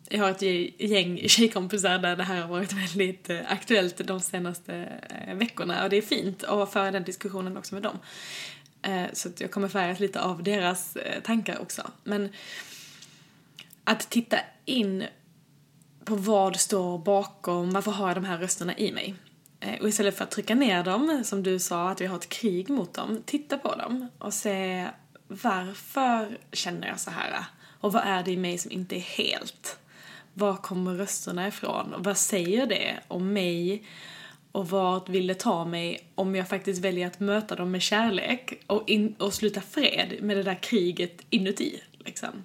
jag 0.10 0.24
har 0.24 0.30
ett 0.30 0.82
gäng 0.82 1.28
tjejkompisar 1.28 2.00
där 2.00 2.16
det 2.16 2.24
här 2.24 2.42
har 2.42 2.48
varit 2.48 2.74
väldigt 2.74 3.30
eh, 3.30 3.40
aktuellt 3.48 4.08
de 4.08 4.20
senaste 4.20 5.00
eh, 5.28 5.36
veckorna 5.36 5.84
och 5.84 5.90
det 5.90 5.98
är 5.98 6.02
fint 6.02 6.44
att 6.44 6.74
föra 6.74 6.92
den 6.92 7.04
diskussionen 7.04 7.58
också 7.58 7.76
med 7.76 7.84
dem. 7.84 8.00
Eh, 8.82 9.06
så 9.14 9.30
att 9.30 9.42
jag 9.42 9.52
kommer 9.52 9.68
färgas 9.68 10.00
lite 10.00 10.22
av 10.22 10.44
deras 10.44 10.96
eh, 10.96 11.22
tankar 11.22 11.62
också. 11.62 11.92
Men 12.04 12.30
att 13.84 14.10
titta 14.10 14.38
in 14.66 15.04
på 16.06 16.16
vad 16.16 16.60
står 16.60 16.98
bakom, 16.98 17.72
varför 17.72 17.92
har 17.92 18.08
jag 18.08 18.18
de 18.18 18.26
här 18.26 18.38
rösterna 18.38 18.78
i 18.78 18.92
mig? 18.92 19.16
Eh, 19.60 19.82
och 19.82 19.90
istället 19.90 20.18
för 20.18 20.24
att 20.24 20.32
trycka 20.32 20.56
ner 20.56 20.84
dem, 20.84 21.22
som 21.26 21.44
du 21.44 21.60
sa, 21.60 21.90
att 21.90 22.02
vi 22.02 22.06
har 22.06 22.18
ett 22.18 22.30
krig 22.30 22.70
mot 22.70 22.94
dem, 22.94 23.24
titta 23.26 23.58
på 23.58 23.76
dem 23.76 24.08
och 24.18 24.34
se 24.34 24.88
varför 25.28 26.38
känner 26.52 26.88
jag 26.88 27.00
så 27.00 27.12
här? 27.12 27.46
Och 27.80 27.94
vad 27.94 28.04
är 28.06 28.24
det 28.24 28.32
i 28.32 28.38
mig 28.38 28.58
som 28.58 28.72
inte 28.72 28.96
är 28.96 29.00
helt? 29.00 29.78
Var 30.34 30.56
kommer 30.56 30.94
rösterna 30.94 31.48
ifrån? 31.48 31.94
Och 31.94 32.04
vad 32.04 32.18
säger 32.18 32.68
det 32.68 33.00
om 33.08 33.34
mig? 33.34 33.84
Och 34.52 34.70
vart 34.70 35.10
vill 35.10 35.28
det 35.28 35.40
ta 35.40 35.66
mig 35.66 36.12
om 36.16 36.36
jag 36.36 36.50
faktiskt 36.50 36.82
väljer 36.82 37.08
att 37.08 37.20
möta 37.20 37.56
dem 37.56 37.72
med 37.72 37.82
kärlek 37.82 38.64
och, 38.68 38.90
in, 38.90 39.16
och 39.20 39.34
sluta 39.34 39.62
fred 39.62 40.18
med 40.22 40.38
det 40.38 40.44
där 40.44 40.64
kriget 40.64 41.22
inuti, 41.30 41.82
liksom? 42.00 42.44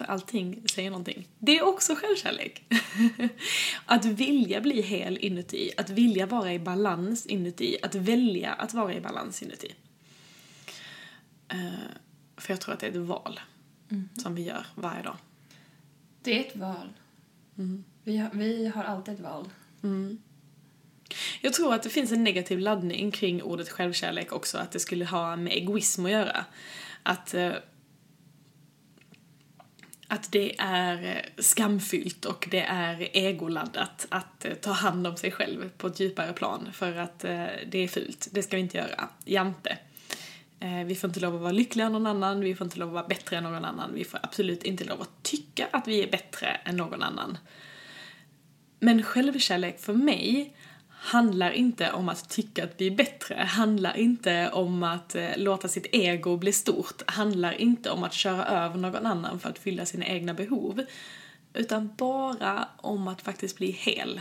För 0.00 0.04
allting 0.06 0.62
säger 0.68 0.90
någonting. 0.90 1.28
Det 1.38 1.58
är 1.58 1.62
också 1.62 1.94
självkärlek. 1.94 2.64
att 3.86 4.04
vilja 4.04 4.60
bli 4.60 4.82
hel 4.82 5.18
inuti, 5.18 5.70
att 5.76 5.90
vilja 5.90 6.26
vara 6.26 6.52
i 6.52 6.58
balans 6.58 7.26
inuti, 7.26 7.76
att 7.82 7.94
välja 7.94 8.52
att 8.52 8.74
vara 8.74 8.94
i 8.94 9.00
balans 9.00 9.42
inuti. 9.42 9.74
Eh, 11.48 11.70
för 12.36 12.52
jag 12.52 12.60
tror 12.60 12.74
att 12.74 12.80
det 12.80 12.86
är 12.86 12.90
ett 12.90 12.96
val 12.96 13.40
som 14.22 14.34
vi 14.34 14.42
gör 14.42 14.66
varje 14.74 15.02
dag. 15.02 15.16
Det 16.22 16.36
är 16.36 16.40
ett 16.40 16.56
val. 16.56 16.92
Vi, 18.04 18.16
har, 18.16 18.30
vi 18.32 18.66
har 18.66 18.84
alltid 18.84 19.14
ett 19.14 19.20
val. 19.20 19.48
Jag 21.40 21.52
tror 21.52 21.74
att 21.74 21.82
det 21.82 21.90
finns 21.90 22.12
en 22.12 22.24
negativ 22.24 22.58
laddning 22.58 23.10
kring 23.10 23.42
ordet 23.42 23.68
självkärlek 23.68 24.32
också, 24.32 24.58
att 24.58 24.72
det 24.72 24.80
skulle 24.80 25.04
ha 25.04 25.36
med 25.36 25.52
egoism 25.52 26.06
att 26.06 26.12
göra. 26.12 26.44
Att, 27.02 27.34
eh, 27.34 27.52
att 30.10 30.32
det 30.32 30.54
är 30.58 31.04
eh, 31.04 31.42
skamfyllt 31.42 32.24
och 32.24 32.48
det 32.50 32.60
är 32.60 33.08
egoladdat 33.12 34.06
att 34.08 34.44
eh, 34.44 34.54
ta 34.54 34.70
hand 34.70 35.06
om 35.06 35.16
sig 35.16 35.30
själv 35.30 35.70
på 35.76 35.86
ett 35.86 36.00
djupare 36.00 36.32
plan 36.32 36.68
för 36.72 36.96
att 36.96 37.24
eh, 37.24 37.46
det 37.70 37.78
är 37.78 37.88
fult. 37.88 38.28
Det 38.32 38.42
ska 38.42 38.56
vi 38.56 38.62
inte 38.62 38.78
göra. 38.78 39.08
Jante. 39.24 39.78
Vi 40.86 40.94
får 40.94 41.08
inte 41.08 41.20
lov 41.20 41.34
att 41.34 41.40
vara 41.40 41.52
lyckligare 41.52 41.86
än 41.86 41.92
någon 41.92 42.06
annan, 42.06 42.40
vi 42.40 42.54
får 42.54 42.64
inte 42.64 42.78
lov 42.78 42.88
att 42.88 42.94
vara 42.94 43.06
bättre 43.06 43.36
än 43.36 43.44
någon 43.44 43.64
annan, 43.64 43.90
vi 43.94 44.04
får 44.04 44.20
absolut 44.22 44.62
inte 44.62 44.84
lov 44.84 45.00
att 45.00 45.22
tycka 45.22 45.68
att 45.70 45.88
vi 45.88 46.02
är 46.02 46.10
bättre 46.10 46.46
än 46.46 46.76
någon 46.76 47.02
annan. 47.02 47.38
Men 48.78 49.02
självkärlek 49.02 49.80
för 49.80 49.92
mig 49.92 50.56
handlar 51.02 51.50
inte 51.50 51.92
om 51.92 52.08
att 52.08 52.28
tycka 52.28 52.64
att 52.64 52.74
vi 52.76 52.86
är 52.86 52.90
bättre, 52.90 53.34
handlar 53.34 53.96
inte 53.96 54.50
om 54.50 54.82
att 54.82 55.14
eh, 55.14 55.30
låta 55.36 55.68
sitt 55.68 55.86
ego 55.92 56.36
bli 56.36 56.52
stort, 56.52 57.02
handlar 57.06 57.52
inte 57.52 57.90
om 57.90 58.04
att 58.04 58.12
köra 58.12 58.44
över 58.46 58.78
någon 58.78 59.06
annan 59.06 59.40
för 59.40 59.48
att 59.48 59.58
fylla 59.58 59.86
sina 59.86 60.06
egna 60.06 60.34
behov, 60.34 60.82
utan 61.54 61.94
bara 61.96 62.68
om 62.76 63.08
att 63.08 63.22
faktiskt 63.22 63.56
bli 63.56 63.70
hel. 63.70 64.20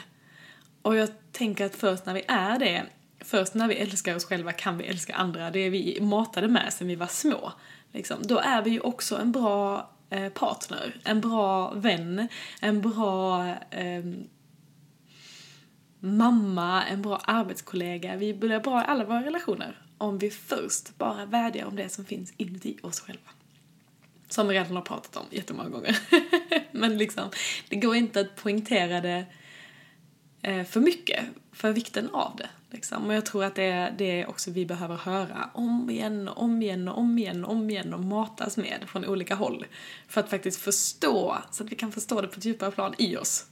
Och 0.82 0.96
jag 0.96 1.10
tänker 1.32 1.66
att 1.66 1.76
först 1.76 2.06
när 2.06 2.14
vi 2.14 2.24
är 2.28 2.60
det, 2.60 2.84
först 3.20 3.54
när 3.54 3.68
vi 3.68 3.76
älskar 3.76 4.16
oss 4.16 4.26
själva 4.26 4.52
kan 4.52 4.78
vi 4.78 4.86
älska 4.86 5.16
andra, 5.16 5.52
det 5.52 5.60
är 5.60 5.70
vi 5.70 6.02
matade 6.02 6.48
med 6.48 6.74
sen 6.74 6.88
vi 6.88 6.96
var 6.96 7.08
små. 7.08 7.52
Liksom. 7.92 8.18
Då 8.22 8.38
är 8.38 8.62
vi 8.62 8.70
ju 8.70 8.80
också 8.80 9.18
en 9.18 9.32
bra 9.32 9.92
eh, 10.10 10.30
partner, 10.30 10.96
en 11.04 11.22
bra 11.22 11.72
vän, 11.72 12.28
en 12.62 12.82
bra 12.82 13.48
eh, 13.70 14.04
mamma, 16.00 16.86
en 16.86 17.02
bra 17.02 17.18
arbetskollega. 17.18 18.16
Vi 18.16 18.34
blir 18.34 18.60
bra 18.60 18.82
i 18.82 18.86
alla 18.88 19.06
våra 19.06 19.24
relationer 19.24 19.82
om 19.98 20.18
vi 20.18 20.30
först 20.30 20.98
bara 20.98 21.26
vädjar 21.26 21.66
om 21.66 21.76
det 21.76 21.90
som 21.90 22.06
finns 22.06 22.34
inuti 22.38 22.78
oss 22.82 23.00
själva. 23.00 23.30
Som 24.30 24.48
vi 24.48 24.56
redan 24.56 24.76
har 24.76 24.82
pratat 24.82 25.16
om 25.16 25.26
jättemånga 25.30 25.70
gånger. 25.70 26.00
Men 26.72 26.98
liksom, 26.98 27.30
det 27.70 27.76
går 27.76 27.96
inte 27.96 28.20
att 28.20 28.36
poängtera 28.36 29.02
det 29.02 29.26
eh, 30.42 30.64
för 30.64 30.80
mycket 30.80 31.26
för 31.52 31.72
vikten 31.72 32.10
av 32.10 32.36
det. 32.38 32.50
Liksom. 32.72 33.08
Och 33.08 33.14
jag 33.14 33.26
tror 33.26 33.44
att 33.44 33.56
det 33.56 33.64
är 33.64 33.92
det 33.92 34.26
också 34.26 34.52
vi 34.52 34.66
behöver 34.66 34.96
höra 34.96 35.50
om 35.54 35.90
igen 35.90 36.28
och 36.28 36.44
om 36.44 36.62
igen 36.62 36.88
och 36.88 36.98
om 36.98 37.18
igen 37.18 37.46
och 37.46 37.52
om 37.52 37.70
igen 37.70 37.94
och 37.94 38.04
matas 38.04 38.58
med 38.58 38.86
från 38.88 39.06
olika 39.06 39.36
håll. 39.36 39.66
För 40.08 40.22
att 40.22 40.30
faktiskt 40.30 40.62
förstå, 40.62 41.38
så 41.52 41.64
att 41.64 41.72
vi 41.72 41.76
kan 41.76 41.92
förstå 41.92 42.22
det 42.22 42.28
på 42.28 42.38
ett 42.38 42.46
djupare 42.46 42.72
plan 42.72 42.94
i 42.98 43.18
oss. 43.18 43.46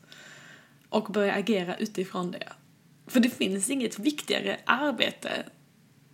Och 0.89 1.11
börja 1.11 1.33
agera 1.33 1.77
utifrån 1.77 2.31
det. 2.31 2.53
För 3.07 3.19
det 3.19 3.29
finns 3.29 3.69
inget 3.69 3.99
viktigare 3.99 4.59
arbete 4.65 5.45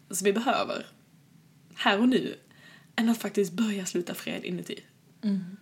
som 0.10 0.26
vi 0.26 0.34
behöver 0.34 0.86
här 1.76 2.00
och 2.00 2.10
nu 2.10 2.36
än 2.96 3.10
att 3.10 3.18
faktiskt 3.18 3.54
börja 3.54 3.86
sluta 3.86 4.14
fred 4.14 4.46
inuti. 4.46 4.80
Mm. 5.24 5.58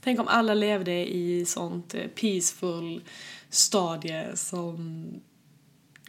Tänk 0.00 0.20
om 0.20 0.28
alla 0.28 0.54
levde 0.54 1.14
i 1.14 1.44
sånt 1.46 1.94
eh, 1.94 2.06
peaceful 2.06 3.02
stadie 3.50 4.36
som 4.36 5.06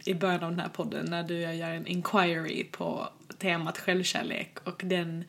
i 0.04 0.14
början 0.14 0.42
av 0.42 0.50
den 0.50 0.60
här 0.60 0.68
podden 0.68 1.06
när 1.10 1.22
du 1.22 1.38
gör 1.38 1.70
en 1.70 1.86
inquiry 1.86 2.64
på 2.64 3.08
temat 3.38 3.78
självkärlek 3.78 4.58
och 4.64 4.82
den 4.84 5.24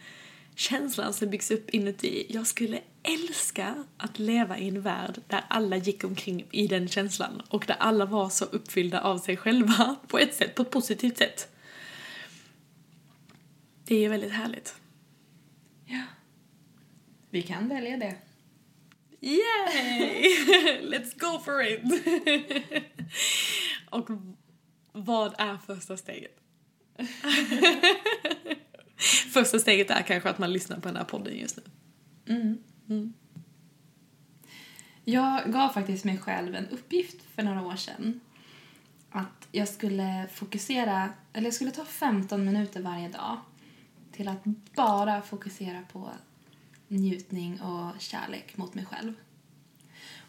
känslan 0.55 1.13
som 1.13 1.29
byggs 1.29 1.51
upp 1.51 1.69
inuti. 1.69 2.25
Jag 2.29 2.47
skulle 2.47 2.81
älska 3.03 3.83
att 3.97 4.19
leva 4.19 4.57
i 4.57 4.67
en 4.67 4.81
värld 4.81 5.21
där 5.27 5.43
alla 5.47 5.77
gick 5.77 6.03
omkring 6.03 6.47
i 6.51 6.67
den 6.67 6.87
känslan 6.87 7.41
och 7.49 7.63
där 7.67 7.75
alla 7.79 8.05
var 8.05 8.29
så 8.29 8.45
uppfyllda 8.45 9.01
av 9.01 9.17
sig 9.17 9.37
själva 9.37 9.95
på 10.07 10.19
ett 10.19 10.35
sätt, 10.35 10.55
på 10.55 10.61
ett 10.61 10.71
positivt 10.71 11.17
sätt. 11.17 11.55
Det 13.85 13.95
är 13.95 13.99
ju 13.99 14.09
väldigt 14.09 14.31
härligt. 14.31 14.75
Ja. 15.85 16.03
Vi 17.29 17.41
kan 17.41 17.67
välja 17.67 17.97
det. 17.97 18.15
Yay! 19.21 20.35
Let's 20.81 21.19
go 21.19 21.39
for 21.39 21.61
it! 21.61 21.81
och 23.89 24.09
vad 24.91 25.35
är 25.37 25.57
första 25.57 25.97
steget? 25.97 26.35
första 29.33 29.59
steget 29.59 29.89
är 29.89 30.01
kanske 30.01 30.29
att 30.29 30.39
man 30.39 30.53
lyssnar 30.53 30.79
på 30.79 30.87
den 30.87 30.97
här 30.97 31.03
podden 31.03 31.37
just 31.37 31.57
nu. 31.57 31.63
Mm. 32.35 32.57
Mm. 32.89 33.13
Jag 35.03 35.51
gav 35.51 35.69
faktiskt 35.69 36.05
mig 36.05 36.17
själv 36.17 36.55
en 36.55 36.67
uppgift 36.67 37.23
för 37.35 37.43
några 37.43 37.65
år 37.65 37.75
sedan. 37.75 38.19
Att 39.09 39.47
jag 39.51 39.67
skulle 39.67 40.27
fokusera, 40.33 41.09
eller 41.33 41.47
jag 41.47 41.53
skulle 41.53 41.71
ta 41.71 41.85
15 41.85 42.45
minuter 42.45 42.81
varje 42.81 43.09
dag 43.09 43.37
till 44.11 44.27
att 44.27 44.43
bara 44.75 45.21
fokusera 45.21 45.81
på 45.91 46.09
njutning 46.87 47.61
och 47.61 48.01
kärlek 48.01 48.57
mot 48.57 48.73
mig 48.73 48.85
själv. 48.85 49.13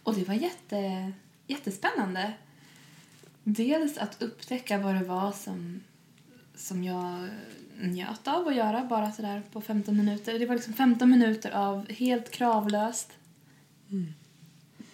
Och 0.02 0.14
det 0.14 0.28
var 0.28 0.34
jätte, 0.34 1.12
jättespännande. 1.46 2.32
Dels 3.44 3.98
att 3.98 4.22
upptäcka 4.22 4.78
vad 4.78 4.94
det 4.94 5.04
var 5.04 5.32
som, 5.32 5.80
som 6.60 6.84
jag 6.84 7.28
njöt 7.80 8.28
av 8.28 8.48
att 8.48 8.56
göra 8.56 8.84
bara 8.84 9.12
sådär 9.12 9.42
på 9.52 9.60
15 9.60 9.96
minuter. 9.96 10.38
Det 10.38 10.46
var 10.46 10.54
liksom 10.54 10.72
15 10.72 11.10
minuter 11.10 11.50
av 11.50 11.90
helt 11.90 12.30
kravlöst 12.30 13.12
Mm. 13.90 14.12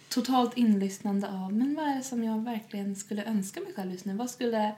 totalt 0.08 0.56
inlyssnande 0.56 1.28
av 1.28 1.52
men 1.52 1.74
vad 1.74 1.84
är 1.88 1.96
det 1.96 2.02
som 2.02 2.24
jag 2.24 2.44
verkligen 2.44 2.96
skulle 2.96 3.24
önska 3.24 3.60
mig 3.60 3.72
själv 3.76 3.92
just 3.92 4.04
nu? 4.04 4.14
Vad 4.14 4.30
skulle 4.30 4.72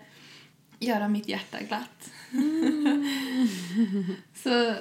göra 0.78 1.08
mitt 1.08 1.28
hjärta 1.28 1.58
glatt? 1.68 2.10
Så 4.34 4.74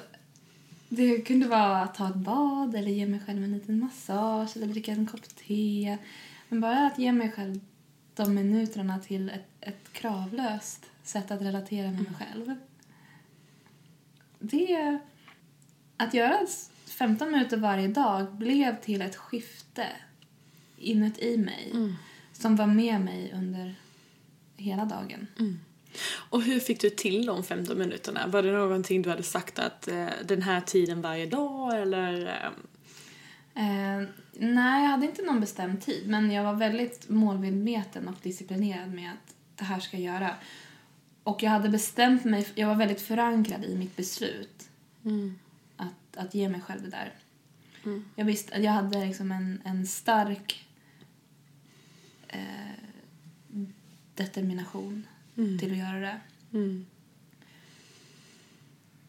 det 0.90 1.22
kunde 1.22 1.48
vara 1.48 1.82
att 1.82 1.96
ta 1.96 2.10
ett 2.10 2.16
bad 2.16 2.76
eller 2.76 2.92
ge 2.92 3.06
mig 3.08 3.20
själv 3.26 3.44
en 3.44 3.54
liten 3.54 3.80
massage 3.80 4.58
eller 4.58 4.68
dricka 4.68 4.92
en 4.92 5.08
kopp 5.08 5.36
te. 5.48 5.98
Men 6.50 6.62
bara 6.62 6.88
att 6.88 7.00
ge 7.00 7.12
mig 7.12 7.32
själv 7.32 7.60
de 8.16 8.34
minuterna 8.34 9.00
till 9.00 9.30
ett, 9.30 9.48
ett 9.62 9.94
kravlöst 9.94 10.86
sätt 11.08 11.32
att 11.32 11.42
relatera 11.42 11.92
med 11.92 12.02
mig 12.02 12.14
själv. 12.20 12.56
Det... 14.40 15.00
Att 15.98 16.14
göra 16.14 16.40
15 16.86 17.32
minuter 17.32 17.58
varje 17.58 17.88
dag 17.88 18.34
blev 18.36 18.82
till 18.82 19.02
ett 19.02 19.16
skifte 19.16 19.88
inuti 20.78 21.38
mig 21.38 21.72
Mm. 21.74 21.96
som 22.34 22.56
var 22.56 22.68
med 22.68 23.02
mig 23.02 23.32
under 23.36 23.76
hela 24.58 24.86
dagen. 24.86 25.28
Och 26.12 26.42
hur 26.42 26.60
fick 26.60 26.82
du 26.82 26.90
till 26.90 27.26
de 27.26 27.44
15 27.44 27.78
minuterna? 27.78 28.28
Var 28.28 28.44
det 28.44 28.52
någonting 28.52 29.02
du 29.02 29.10
hade 29.10 29.24
sagt 29.24 29.60
att 29.60 29.88
eh, 29.88 30.08
den 30.26 30.42
här 30.42 30.62
tiden 30.62 31.02
varje 31.02 31.26
dag 31.26 31.82
eller? 31.82 32.26
Eh, 32.28 32.52
Eh, 33.60 34.04
nej, 34.34 34.84
jag 34.84 34.90
hade 34.90 35.06
inte 35.06 35.22
någon 35.22 35.40
bestämd 35.40 35.82
tid 35.82 36.08
men 36.08 36.32
jag 36.32 36.44
var 36.44 36.54
väldigt 36.54 37.10
målmedveten 37.10 38.08
och 38.08 38.16
disciplinerad 38.24 38.94
med 38.94 39.12
att 39.12 39.36
det 39.56 39.64
här 39.64 39.80
ska 39.80 39.98
jag 39.98 40.14
göra. 40.14 40.30
Och 41.28 41.44
jag 41.44 41.52
hade 41.52 41.70
bestämt 41.70 42.24
mig, 42.24 42.48
jag 42.56 42.68
var 42.68 42.76
väldigt 42.76 43.02
förankrad 43.02 43.64
i 43.66 43.76
mitt 43.76 43.96
beslut 43.96 44.70
mm. 45.06 45.40
att, 45.78 46.18
att 46.18 46.34
ge 46.34 46.50
mig 46.50 46.62
själv 46.62 46.82
det 46.82 46.90
där. 46.90 47.14
Mm. 47.86 48.06
Jag 48.16 48.26
visste 48.26 48.56
att 48.56 48.64
jag 48.64 48.72
hade 48.72 49.06
liksom 49.06 49.32
en, 49.32 49.62
en 49.66 49.88
stark 49.88 50.68
eh, 52.28 52.40
determination 54.16 55.08
Mm. 55.38 55.60
till 55.60 55.72
att 55.72 55.78
göra 55.78 56.00
det. 56.00 56.20
Mm. 56.54 56.86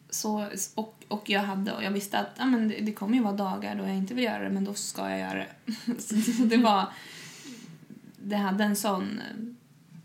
Så, 0.09 0.49
och, 0.75 1.03
och 1.07 1.29
jag 1.29 1.41
hade, 1.41 1.73
och 1.73 1.83
jag 1.83 1.91
visste 1.91 2.19
att 2.19 2.35
ja, 2.37 2.45
men 2.45 2.67
det, 2.67 2.79
det 2.81 2.93
kommer 2.93 3.13
ju 3.17 3.23
vara 3.23 3.35
dagar 3.35 3.75
då 3.75 3.83
jag 3.83 3.95
inte 3.95 4.13
vill 4.13 4.23
göra 4.23 4.43
det, 4.43 4.49
men 4.49 4.63
då 4.63 4.73
ska 4.73 5.09
jag 5.09 5.19
göra 5.19 5.45
det. 5.45 5.75
så, 6.01 6.15
det 6.43 6.57
var, 6.57 6.93
det 8.17 8.35
hade 8.35 8.63
en 8.63 8.75
sån 8.75 9.21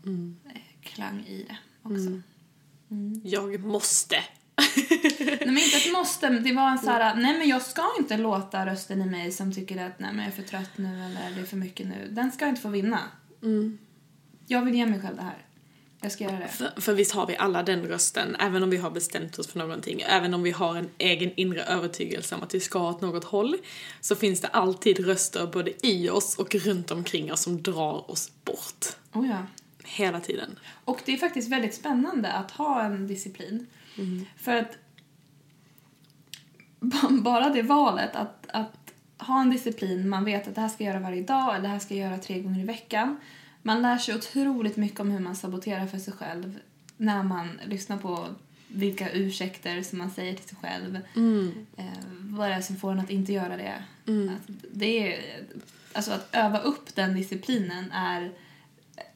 Mm. 0.05 0.35
eh, 0.45 0.61
klang 0.81 1.25
i 1.25 1.45
det 1.47 1.57
också. 1.85 2.07
Mm. 2.07 2.23
Mm. 2.91 3.21
Jag 3.23 3.59
måste. 3.59 4.15
Nej 5.19 5.39
men 5.45 5.57
inte 5.57 5.77
ett 5.77 5.93
måste, 5.93 6.29
men 6.29 6.43
det 6.43 6.53
var 6.53 6.69
en 6.69 6.79
så 6.79 6.89
här, 6.89 7.15
nej 7.15 7.37
men 7.37 7.47
jag 7.47 7.61
ska 7.61 7.83
inte 7.99 8.17
låta 8.17 8.65
rösten 8.65 9.01
i 9.01 9.05
mig 9.05 9.31
som 9.31 9.53
tycker 9.53 9.85
att 9.85 9.99
nej 9.99 10.13
men 10.13 10.25
jag 10.25 10.27
är 10.27 10.31
för 10.31 10.43
trött 10.43 10.77
nu 10.77 10.87
eller 10.87 11.35
det 11.35 11.41
är 11.41 11.45
för 11.45 11.57
mycket 11.57 11.87
nu. 11.87 12.07
Den 12.11 12.31
ska 12.31 12.47
inte 12.47 12.61
få 12.61 12.69
vinna. 12.69 12.99
Mm. 13.43 13.77
Jag 14.47 14.65
vill 14.65 14.75
ge 14.75 14.85
mig 14.85 15.01
själv 15.01 15.15
det 15.15 15.21
här. 15.21 15.45
Jag 16.01 16.11
ska 16.11 16.23
göra 16.23 16.39
det. 16.39 16.47
För, 16.47 16.81
för 16.81 16.93
visst 16.93 17.11
har 17.11 17.27
vi 17.27 17.37
alla 17.37 17.63
den 17.63 17.83
rösten, 17.83 18.35
även 18.39 18.63
om 18.63 18.69
vi 18.69 18.77
har 18.77 18.91
bestämt 18.91 19.39
oss 19.39 19.47
för 19.47 19.59
någonting, 19.59 20.01
även 20.01 20.33
om 20.33 20.43
vi 20.43 20.51
har 20.51 20.75
en 20.75 20.89
egen 20.97 21.31
inre 21.35 21.63
övertygelse 21.63 22.35
om 22.35 22.43
att 22.43 22.55
vi 22.55 22.59
ska 22.59 22.89
åt 22.89 23.01
något 23.01 23.23
håll, 23.23 23.57
så 24.01 24.15
finns 24.15 24.41
det 24.41 24.47
alltid 24.47 25.05
röster 25.05 25.47
både 25.47 25.87
i 25.87 26.09
oss 26.09 26.35
och 26.35 26.55
runt 26.55 26.91
omkring 26.91 27.33
oss 27.33 27.41
som 27.41 27.61
drar 27.61 28.11
oss 28.11 28.31
bort. 28.43 28.85
Oh 29.13 29.27
ja. 29.27 29.45
Hela 29.85 30.19
tiden. 30.19 30.59
Och 30.85 31.01
det 31.05 31.13
är 31.13 31.17
faktiskt 31.17 31.51
väldigt 31.51 31.75
spännande 31.75 32.31
att 32.31 32.51
ha 32.51 32.83
en 32.83 33.07
disciplin. 33.07 33.67
För 34.37 34.55
att 34.55 34.77
ba- 36.79 37.09
bara 37.11 37.49
det 37.49 37.61
valet 37.61 38.15
att, 38.15 38.47
att 38.47 38.93
ha 39.17 39.41
en 39.41 39.49
disciplin, 39.49 40.09
man 40.09 40.25
vet 40.25 40.47
att 40.47 40.55
det 40.55 40.61
här 40.61 40.69
ska 40.69 40.83
jag 40.83 40.93
göra 40.93 41.03
varje 41.03 41.23
dag 41.23 41.53
eller 41.55 41.61
det 41.61 41.67
här 41.67 41.79
ska 41.79 41.95
jag 41.95 42.09
göra 42.09 42.21
tre 42.21 42.41
gånger 42.41 42.59
i 42.59 42.65
veckan. 42.65 43.17
Man 43.61 43.81
lär 43.81 43.97
sig 43.97 44.15
otroligt 44.15 44.77
mycket 44.77 44.99
om 44.99 45.11
hur 45.11 45.19
man 45.19 45.35
saboterar 45.35 45.87
för 45.87 45.97
sig 45.97 46.13
själv 46.13 46.59
när 46.97 47.23
man 47.23 47.59
lyssnar 47.65 47.97
på 47.97 48.27
vilka 48.67 49.11
ursäkter 49.11 49.81
som 49.81 49.97
man 49.97 50.11
säger 50.11 50.33
till 50.33 50.49
sig 50.49 50.57
själv. 50.61 50.99
Mm. 51.15 51.65
Eh, 51.77 51.85
vad 52.09 52.49
det 52.49 52.55
är 52.55 52.61
som 52.61 52.75
får 52.75 52.91
en 52.91 52.99
att 52.99 53.09
inte 53.09 53.33
göra 53.33 53.57
det. 53.57 53.73
Mm. 54.07 54.29
Att 54.29 54.53
det 54.71 55.13
är, 55.13 55.43
alltså 55.93 56.11
att 56.11 56.29
öva 56.31 56.59
upp 56.59 56.95
den 56.95 57.15
disciplinen 57.15 57.91
är 57.91 58.31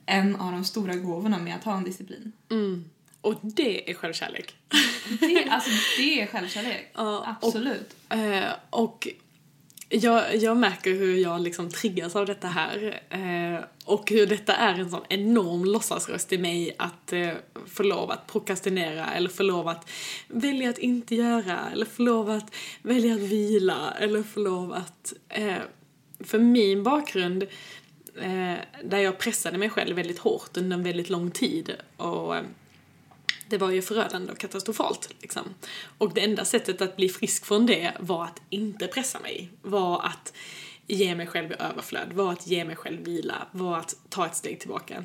en 0.10 0.36
av 0.36 0.52
de 0.52 0.63
stora 0.63 0.95
gåvorna 0.95 1.38
med 1.38 1.56
att 1.56 1.63
ha 1.63 1.78
en 1.78 1.84
disciplin. 1.84 2.32
Mm. 2.52 2.86
Och 3.22 3.36
det 3.41 3.89
är 3.89 3.93
självkärlek. 3.93 4.56
Det, 5.19 5.48
alltså, 5.50 5.69
det 5.98 6.22
är 6.22 6.28
självkärlek. 6.28 6.91
Och- 6.95 7.28
Absolut. 7.30 7.95
Eh, 8.10 8.43
och 8.69 9.08
jag, 9.89 10.36
jag 10.36 10.58
märker 10.58 10.91
hur 10.93 11.15
jag 11.15 11.41
liksom 11.41 11.69
triggas 11.69 12.15
av 12.15 12.26
detta 12.26 12.48
här. 12.48 13.02
Eh, 13.10 13.63
och 13.86 14.10
hur 14.12 14.28
detta 14.28 14.56
är 14.56 14.74
en 14.74 14.89
sån 14.89 15.04
enorm 15.10 15.65
låtsasröst 15.65 16.34
i 16.34 16.38
mig 16.38 16.76
att 16.78 17.13
eh, 17.13 17.30
få 17.67 17.84
lov 17.84 18.12
att 18.12 18.28
prokrastinera 18.28 19.12
eller 19.13 19.30
få 19.30 19.43
lov 19.43 19.67
att 19.67 19.89
välja 20.28 20.69
att 20.69 20.78
inte 20.78 21.15
göra 21.15 21.60
eller 21.72 21.86
få 21.86 22.02
lov 22.02 22.30
att 22.30 22.56
välja 22.82 23.13
att 23.15 23.22
vila 23.22 23.93
eller 24.00 24.24
få 24.24 24.39
lov 24.39 24.74
att... 24.74 25.13
För 26.24 26.39
min 26.39 26.84
bakgrund 26.84 27.45
Eh, 28.21 28.58
där 28.84 28.97
jag 28.97 29.17
pressade 29.17 29.58
mig 29.58 29.69
själv 29.69 29.95
väldigt 29.95 30.19
hårt 30.19 30.58
under 30.58 30.77
en 30.77 30.84
väldigt 30.84 31.10
lång 31.10 31.32
tid 31.32 31.75
och 31.97 32.36
eh, 32.36 32.43
det 33.49 33.58
var 33.58 33.71
ju 33.71 33.82
förödande 33.82 34.32
och 34.32 34.38
katastrofalt. 34.38 35.10
Liksom. 35.19 35.43
Och 35.97 36.13
det 36.13 36.21
enda 36.21 36.45
sättet 36.45 36.82
att 36.82 36.95
bli 36.95 37.10
frisk 37.10 37.45
från 37.45 37.65
det 37.65 37.91
var 37.99 38.23
att 38.23 38.41
inte 38.49 38.88
pressa 38.88 39.19
mig. 39.19 39.49
Var 39.62 40.05
att 40.05 40.34
ge 40.88 41.15
mig 41.15 41.27
själv 41.27 41.51
i 41.51 41.55
överflöd, 41.60 42.13
var 42.13 42.32
att 42.32 42.47
ge 42.47 42.65
mig 42.65 42.75
själv 42.75 43.03
vila, 43.03 43.47
var 43.51 43.77
att 43.77 43.95
ta 44.10 44.25
ett 44.25 44.36
steg 44.36 44.60
tillbaka. 44.60 45.03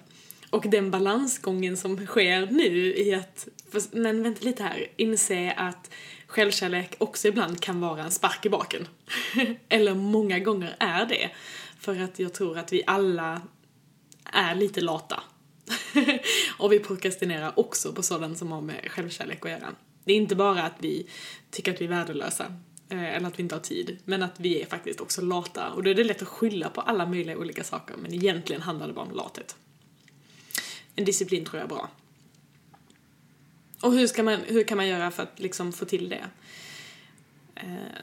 Och 0.50 0.64
den 0.68 0.90
balansgången 0.90 1.76
som 1.76 2.06
sker 2.06 2.46
nu 2.46 2.94
i 2.94 3.14
att, 3.14 3.48
men 3.90 4.22
vänta 4.22 4.44
lite 4.44 4.62
här, 4.62 4.86
inse 4.96 5.52
att 5.52 5.90
självkärlek 6.26 6.94
också 6.98 7.28
ibland 7.28 7.60
kan 7.60 7.80
vara 7.80 8.02
en 8.02 8.10
spark 8.10 8.46
i 8.46 8.50
baken. 8.50 8.88
Eller 9.68 9.94
många 9.94 10.38
gånger 10.38 10.76
är 10.78 11.06
det. 11.06 11.30
För 11.84 12.00
att 12.00 12.18
jag 12.18 12.32
tror 12.32 12.58
att 12.58 12.72
vi 12.72 12.82
alla 12.86 13.42
är 14.24 14.54
lite 14.54 14.80
lata. 14.80 15.22
och 16.58 16.72
vi 16.72 16.78
prokrastinerar 16.78 17.58
också 17.58 17.92
på 17.92 18.02
sådant 18.02 18.38
som 18.38 18.52
har 18.52 18.60
med 18.60 18.90
självkärlek 18.90 19.44
att 19.44 19.50
göra. 19.50 19.68
Det 20.04 20.12
är 20.12 20.16
inte 20.16 20.36
bara 20.36 20.62
att 20.62 20.72
vi 20.78 21.06
tycker 21.50 21.74
att 21.74 21.80
vi 21.80 21.84
är 21.84 21.88
värdelösa 21.88 22.44
eh, 22.88 23.14
eller 23.14 23.28
att 23.28 23.38
vi 23.38 23.42
inte 23.42 23.54
har 23.54 23.60
tid, 23.60 23.98
men 24.04 24.22
att 24.22 24.40
vi 24.40 24.62
är 24.62 24.66
faktiskt 24.66 25.00
också 25.00 25.22
lata. 25.22 25.70
Och 25.70 25.82
då 25.82 25.90
är 25.90 25.94
det 25.94 26.04
lätt 26.04 26.22
att 26.22 26.28
skylla 26.28 26.68
på 26.68 26.80
alla 26.80 27.06
möjliga 27.06 27.38
olika 27.38 27.64
saker, 27.64 27.96
men 27.96 28.14
egentligen 28.14 28.62
handlar 28.62 28.86
det 28.86 28.92
bara 28.92 29.06
om 29.06 29.16
lathet. 29.16 29.56
En 30.96 31.04
disciplin 31.04 31.44
tror 31.44 31.56
jag 31.56 31.64
är 31.64 31.74
bra. 31.74 31.90
Och 33.80 33.92
hur, 33.92 34.06
ska 34.06 34.22
man, 34.22 34.40
hur 34.46 34.64
kan 34.64 34.76
man 34.76 34.88
göra 34.88 35.10
för 35.10 35.22
att 35.22 35.40
liksom 35.40 35.72
få 35.72 35.84
till 35.84 36.08
det? 36.08 36.24
Eh, 37.54 37.98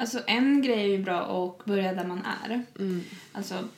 Alltså 0.00 0.22
en 0.26 0.62
grej 0.62 0.80
är 0.80 0.98
ju 0.98 1.02
bra 1.02 1.20
att 1.20 1.64
börja 1.64 1.94
där 1.94 2.06
man 2.06 2.26
är. 2.44 2.64
Mm. 2.78 3.04
Alltså, 3.32 3.68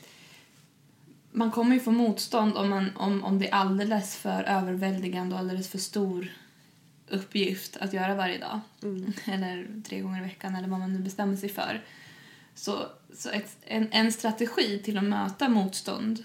man 1.33 1.51
kommer 1.51 1.75
ju 1.75 1.81
få 1.81 1.91
motstånd 1.91 2.57
om, 2.57 2.71
man, 2.71 2.97
om, 2.97 3.25
om 3.25 3.39
det 3.39 3.49
är 3.49 3.55
alldeles 3.55 4.17
för 4.17 4.43
överväldigande 4.43 5.35
och 5.35 5.41
alldeles 5.41 5.69
för 5.69 5.79
stor 5.79 6.33
uppgift 7.09 7.77
att 7.77 7.93
göra 7.93 8.15
varje 8.15 8.39
dag. 8.39 8.61
Mm. 8.83 9.13
Eller 9.25 9.83
tre 9.89 10.01
gånger 10.01 10.21
i 10.21 10.23
veckan 10.25 10.55
eller 10.55 10.69
vad 10.69 10.79
man 10.79 10.93
nu 10.93 10.99
bestämmer 10.99 11.37
sig 11.37 11.49
för. 11.49 11.85
Så, 12.55 12.87
så 13.17 13.31
ett, 13.31 13.57
en, 13.65 13.89
en 13.93 14.13
strategi 14.13 14.83
till 14.85 14.99
att 14.99 15.05
möta 15.05 15.49
motstånd 15.49 16.25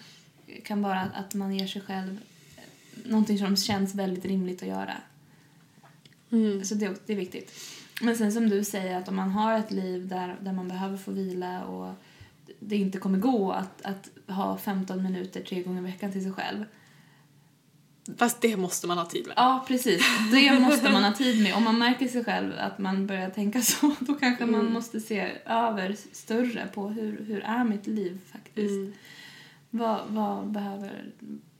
kan 0.63 0.81
vara 0.81 1.01
att 1.01 1.33
man 1.33 1.53
ger 1.53 1.67
sig 1.67 1.81
själv 1.81 2.19
någonting 3.03 3.39
som 3.39 3.57
känns 3.57 3.95
väldigt 3.95 4.25
rimligt 4.25 4.61
att 4.61 4.67
göra. 4.67 4.97
Mm. 6.31 6.65
Så 6.65 6.75
det, 6.75 6.95
det 7.05 7.13
är 7.13 7.17
viktigt. 7.17 7.51
Men 8.01 8.17
sen 8.17 8.31
som 8.31 8.49
du 8.49 8.63
säger, 8.63 8.97
att 8.97 9.07
om 9.07 9.15
man 9.15 9.29
har 9.29 9.59
ett 9.59 9.71
liv 9.71 10.07
där, 10.07 10.35
där 10.41 10.53
man 10.53 10.67
behöver 10.67 10.97
få 10.97 11.11
vila 11.11 11.63
och 11.65 11.93
det 12.59 12.75
inte 12.75 12.97
kommer 12.97 13.17
gå 13.17 13.51
att, 13.51 13.81
att 13.81 14.09
ha 14.27 14.57
15 14.57 15.03
minuter 15.03 15.41
tre 15.41 15.63
gånger 15.63 15.81
i 15.81 15.85
veckan 15.85 16.11
till 16.11 16.23
sig 16.23 16.31
själv. 16.31 16.65
Fast 18.17 18.41
det 18.41 18.57
måste 18.57 18.87
man 18.87 18.97
ha 18.97 19.05
tid 19.05 19.27
med. 19.27 19.33
Ja, 19.37 19.65
precis. 19.67 20.03
Det 20.31 20.59
måste 20.59 20.91
man 20.91 21.03
ha 21.03 21.13
tid 21.13 21.43
med. 21.43 21.55
Om 21.55 21.63
man 21.63 21.77
märker 21.77 22.07
sig 22.07 22.23
själv 22.23 22.53
att 22.59 22.79
man 22.79 23.07
börjar 23.07 23.29
tänka 23.29 23.61
så, 23.61 23.95
då 23.99 24.13
kanske 24.13 24.43
mm. 24.43 24.55
man 24.55 24.73
måste 24.73 24.99
se 24.99 25.31
över 25.45 25.95
större 26.11 26.67
på 26.73 26.87
hur, 26.87 27.25
hur 27.27 27.43
är 27.43 27.63
mitt 27.63 27.87
liv 27.87 28.19
faktiskt. 28.31 28.71
Mm. 28.71 28.93
Vad, 29.69 29.99
vad 30.07 30.51
behöver 30.51 31.11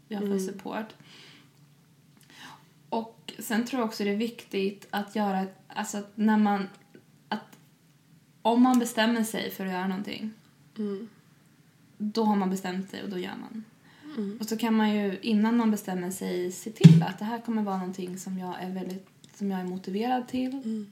jag 0.08 0.20
för 0.20 0.28
mm. 0.28 0.40
support? 0.40 0.94
Och 2.90 3.34
sen 3.40 3.66
tror 3.66 3.80
jag 3.80 3.88
också 3.88 4.04
det 4.04 4.10
är 4.10 4.18
viktigt 4.18 4.88
att 4.90 5.16
göra, 5.16 5.46
alltså 5.68 5.98
att 5.98 6.12
när 6.16 6.38
man, 6.38 6.68
att 7.30 7.58
om 8.42 8.62
man 8.62 8.80
bestämmer 8.80 9.24
sig 9.24 9.52
för 9.52 9.66
att 9.66 9.72
göra 9.72 9.88
någonting, 9.88 10.32
mm. 10.78 11.10
då 11.98 12.24
har 12.24 12.36
man 12.36 12.50
bestämt 12.50 12.90
sig 12.90 13.04
och 13.04 13.10
då 13.10 13.18
gör 13.18 13.36
man. 13.42 13.64
Mm. 14.18 14.38
Och 14.40 14.46
så 14.46 14.58
kan 14.58 14.74
man 14.74 14.96
ju 14.96 15.20
innan 15.22 15.58
man 15.58 15.72
bestämmer 15.72 16.12
sig 16.12 16.52
se 16.52 16.72
till 16.72 17.04
att 17.04 17.20
det 17.20 17.26
här 17.26 17.40
kommer 17.40 17.64
vara 17.64 17.78
någonting 17.78 18.18
som 18.18 18.38
jag 18.38 18.56
är 18.60 18.72
väldigt, 18.72 19.08
som 19.34 19.52
jag 19.52 19.60
är 19.60 19.66
motiverad 19.66 20.28
till 20.28 20.54
mm. 20.54 20.88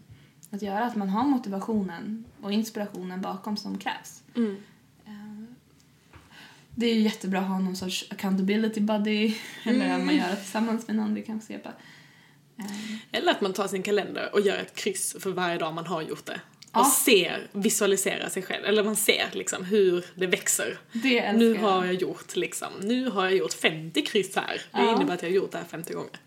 att 0.49 0.62
göra. 0.62 0.86
Att 0.86 0.95
man 0.95 1.10
har 1.10 1.23
motivationen 1.23 2.25
och 2.41 2.51
inspirationen 2.51 3.21
bakom 3.21 3.58
som 3.58 3.77
krävs. 3.77 4.23
Mm. 4.36 4.58
Det 6.75 6.86
är 6.86 6.93
ju 6.93 7.01
jättebra 7.01 7.39
att 7.39 7.47
ha 7.47 7.59
någon 7.59 7.75
sorts 7.75 8.05
accountability 8.09 8.81
buddy 8.81 9.33
eller 9.63 9.93
att 9.93 10.05
man 10.05 10.15
gör 10.15 10.29
det 10.29 10.36
tillsammans 10.36 10.88
med 10.88 10.95
någon, 10.95 11.13
det 11.13 11.21
kan 11.21 11.41
svepa. 11.41 11.69
Eh. 12.59 13.17
Eller 13.17 13.31
att 13.31 13.41
man 13.41 13.53
tar 13.53 13.67
sin 13.67 13.83
kalender 13.83 14.29
och 14.33 14.41
gör 14.41 14.57
ett 14.57 14.75
kryss 14.75 15.15
för 15.19 15.31
varje 15.31 15.57
dag 15.57 15.73
man 15.73 15.86
har 15.86 16.01
gjort 16.01 16.25
det. 16.25 16.39
Ja. 16.71 16.79
Och 16.79 16.86
ser, 16.86 17.47
visualiserar 17.51 18.29
sig 18.29 18.43
själv, 18.43 18.65
eller 18.65 18.83
man 18.83 18.95
ser 18.95 19.29
liksom 19.31 19.65
hur 19.65 20.05
det 20.15 20.27
växer. 20.27 20.77
Det 20.91 21.33
nu 21.33 21.57
har 21.57 21.86
jag 21.86 21.93
gjort 21.93 22.36
liksom, 22.36 22.73
nu 22.81 23.09
har 23.09 23.23
jag 23.23 23.36
gjort 23.36 23.53
50 23.53 24.01
kryss 24.01 24.36
här. 24.36 24.62
Det 24.71 24.81
ja. 24.81 24.95
innebär 24.95 25.13
att 25.13 25.21
jag 25.21 25.29
har 25.29 25.36
gjort 25.36 25.51
det 25.51 25.57
här 25.57 25.65
50 25.65 25.93
gånger. 25.93 26.19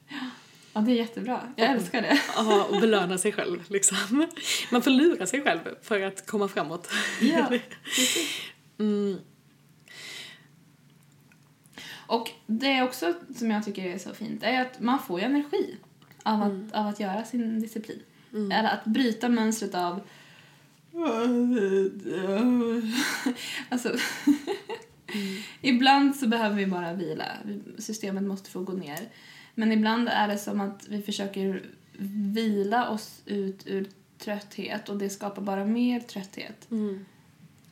Ja, 0.72 0.80
det 0.80 0.92
är 0.92 0.96
jättebra. 0.96 1.40
Jag 1.56 1.70
älskar 1.70 2.02
det. 2.02 2.20
Ja, 2.36 2.64
och 2.64 2.80
belöna 2.80 3.18
sig 3.18 3.32
själv 3.32 3.64
liksom. 3.68 4.26
Man 4.70 4.82
får 4.82 4.90
lura 4.90 5.26
sig 5.26 5.42
själv 5.42 5.60
för 5.82 6.00
att 6.00 6.26
komma 6.26 6.48
framåt. 6.48 6.90
Ja, 7.20 7.46
precis. 7.84 8.40
mm. 8.78 9.18
Och 12.06 12.30
det 12.46 12.82
också 12.82 13.14
som 13.36 13.50
jag 13.50 13.64
tycker 13.64 13.84
är 13.84 13.98
så 13.98 14.14
fint 14.14 14.42
är 14.42 14.60
att 14.60 14.80
man 14.80 14.98
får 14.98 15.20
ju 15.20 15.26
energi 15.26 15.76
av 16.22 16.42
att, 16.42 16.50
mm. 16.50 16.70
av 16.74 16.86
att 16.86 17.00
göra 17.00 17.24
sin 17.24 17.60
disciplin. 17.60 18.02
Mm. 18.32 18.52
Eller 18.52 18.68
att 18.68 18.84
bryta 18.84 19.28
mönstret 19.28 19.74
av 19.74 20.00
alltså, 23.68 23.88
mm. 23.88 23.98
ibland 25.60 26.16
så 26.16 26.26
behöver 26.26 26.56
vi 26.56 26.66
bara 26.66 26.92
vila. 26.92 27.24
Systemet 27.78 28.22
måste 28.22 28.50
få 28.50 28.62
gå 28.62 28.72
ner. 28.72 29.08
Men 29.54 29.72
ibland 29.72 30.08
är 30.08 30.28
det 30.28 30.38
som 30.38 30.60
att 30.60 30.88
vi 30.88 31.02
försöker 31.02 31.62
vila 32.32 32.88
oss 32.88 33.22
ut 33.26 33.66
ur 33.66 33.88
trötthet 34.18 34.88
och 34.88 34.96
det 34.96 35.10
skapar 35.10 35.42
bara 35.42 35.64
mer 35.64 36.00
trötthet. 36.00 36.70
Mm. 36.70 37.04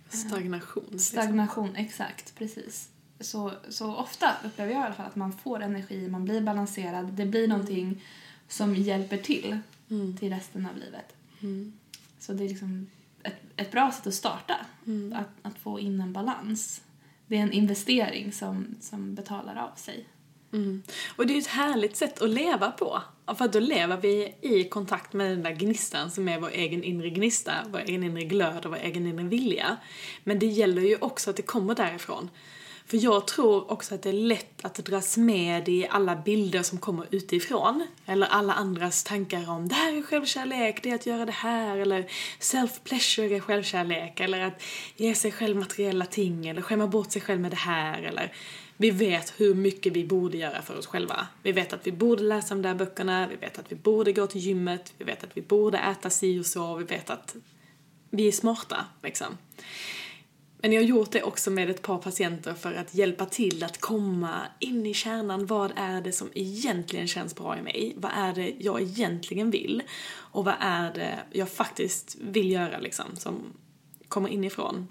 Stagnation. 0.08 0.82
Liksom. 0.82 0.98
Stagnation, 0.98 1.76
exakt. 1.76 2.34
Precis. 2.38 2.88
Så, 3.24 3.52
så 3.68 3.94
ofta 3.94 4.36
upplever 4.44 4.72
jag 4.72 4.80
i 4.80 4.84
alla 4.84 4.94
fall 4.94 5.06
att 5.06 5.16
man 5.16 5.32
får 5.32 5.62
energi, 5.62 6.08
man 6.08 6.24
blir 6.24 6.40
balanserad, 6.40 7.06
det 7.06 7.26
blir 7.26 7.48
någonting 7.48 8.02
som 8.48 8.76
hjälper 8.76 9.16
till 9.16 9.58
mm. 9.90 10.16
till 10.16 10.32
resten 10.32 10.66
av 10.66 10.76
livet. 10.76 11.14
Mm. 11.42 11.72
Så 12.18 12.32
det 12.32 12.44
är 12.44 12.48
liksom 12.48 12.86
ett, 13.22 13.42
ett 13.56 13.70
bra 13.70 13.92
sätt 13.92 14.06
att 14.06 14.14
starta, 14.14 14.54
mm. 14.86 15.12
att, 15.12 15.46
att 15.46 15.58
få 15.58 15.80
in 15.80 16.00
en 16.00 16.12
balans. 16.12 16.82
Det 17.26 17.36
är 17.36 17.40
en 17.40 17.52
investering 17.52 18.32
som, 18.32 18.74
som 18.80 19.14
betalar 19.14 19.56
av 19.56 19.76
sig. 19.76 20.06
Mm. 20.52 20.82
Och 21.16 21.26
det 21.26 21.34
är 21.34 21.38
ett 21.38 21.46
härligt 21.46 21.96
sätt 21.96 22.22
att 22.22 22.30
leva 22.30 22.70
på. 22.70 23.02
För 23.38 23.48
då 23.48 23.60
lever 23.60 23.96
vi 23.96 24.34
i 24.40 24.68
kontakt 24.68 25.12
med 25.12 25.30
den 25.30 25.42
där 25.42 25.52
gnistan 25.52 26.10
som 26.10 26.28
är 26.28 26.40
vår 26.40 26.50
egen 26.50 26.84
inre 26.84 27.10
gnista, 27.10 27.52
vår 27.68 27.78
egen 27.78 28.04
inre 28.04 28.24
glöd 28.24 28.64
och 28.64 28.70
vår 28.70 28.78
egen 28.78 29.06
inre 29.06 29.24
vilja. 29.24 29.76
Men 30.24 30.38
det 30.38 30.46
gäller 30.46 30.82
ju 30.82 30.96
också 30.96 31.30
att 31.30 31.36
det 31.36 31.42
kommer 31.42 31.74
därifrån. 31.74 32.30
För 32.86 32.96
jag 32.96 33.26
tror 33.26 33.72
också 33.72 33.94
att 33.94 34.02
det 34.02 34.08
är 34.08 34.12
lätt 34.12 34.64
att 34.64 34.74
dras 34.74 35.16
med 35.16 35.68
i 35.68 35.86
alla 35.90 36.16
bilder 36.16 36.62
som 36.62 36.78
kommer 36.78 37.06
utifrån. 37.10 37.86
Eller 38.06 38.26
alla 38.26 38.52
andras 38.52 39.04
tankar 39.04 39.50
om 39.50 39.68
det 39.68 39.74
här 39.74 39.98
är 39.98 40.02
självkärlek, 40.02 40.82
det 40.82 40.90
är 40.90 40.94
att 40.94 41.06
göra 41.06 41.26
det 41.26 41.32
här. 41.32 41.76
Eller 41.76 42.06
self-pleasure 42.40 43.36
är 43.36 43.40
självkärlek. 43.40 44.20
Eller 44.20 44.40
att 44.40 44.62
ge 44.96 45.14
sig 45.14 45.32
själv 45.32 45.56
materiella 45.56 46.06
ting. 46.06 46.46
Eller 46.46 46.62
skämma 46.62 46.86
bort 46.86 47.12
sig 47.12 47.22
själv 47.22 47.40
med 47.40 47.50
det 47.52 47.56
här. 47.56 48.02
Eller 48.02 48.32
vi 48.76 48.90
vet 48.90 49.40
hur 49.40 49.54
mycket 49.54 49.92
vi 49.92 50.04
borde 50.04 50.36
göra 50.36 50.62
för 50.62 50.78
oss 50.78 50.86
själva. 50.86 51.26
Vi 51.42 51.52
vet 51.52 51.72
att 51.72 51.86
vi 51.86 51.92
borde 51.92 52.22
läsa 52.22 52.54
de 52.54 52.62
där 52.62 52.74
böckerna, 52.74 53.26
vi 53.26 53.36
vet 53.36 53.58
att 53.58 53.72
vi 53.72 53.76
borde 53.76 54.12
gå 54.12 54.26
till 54.26 54.40
gymmet, 54.40 54.94
vi 54.98 55.04
vet 55.04 55.24
att 55.24 55.36
vi 55.36 55.42
borde 55.42 55.78
äta 55.78 56.10
si 56.10 56.40
och 56.40 56.46
så, 56.46 56.76
vi 56.76 56.84
vet 56.84 57.10
att 57.10 57.36
vi 58.10 58.28
är 58.28 58.32
smarta, 58.32 58.84
liksom. 59.02 59.38
Men 60.64 60.72
jag 60.72 60.80
har 60.80 60.86
gjort 60.86 61.10
det 61.10 61.22
också 61.22 61.50
med 61.50 61.70
ett 61.70 61.82
par 61.82 61.98
patienter 61.98 62.54
för 62.54 62.74
att 62.74 62.94
hjälpa 62.94 63.26
till 63.26 63.64
att 63.64 63.80
komma 63.80 64.40
in 64.58 64.86
i 64.86 64.94
kärnan. 64.94 65.46
Vad 65.46 65.72
är 65.76 66.00
det 66.00 66.12
som 66.12 66.30
egentligen 66.34 67.08
känns 67.08 67.36
bra 67.36 67.58
i 67.58 67.62
mig? 67.62 67.94
Vad 67.96 68.12
är 68.14 68.34
det 68.34 68.54
jag 68.58 68.82
egentligen 68.82 69.50
vill? 69.50 69.82
Och 70.10 70.44
vad 70.44 70.54
är 70.60 70.94
det 70.94 71.18
jag 71.30 71.48
faktiskt 71.48 72.16
vill 72.20 72.50
göra 72.50 72.78
liksom, 72.78 73.04
som 73.16 73.42
kommer 74.08 74.28
inifrån? 74.28 74.88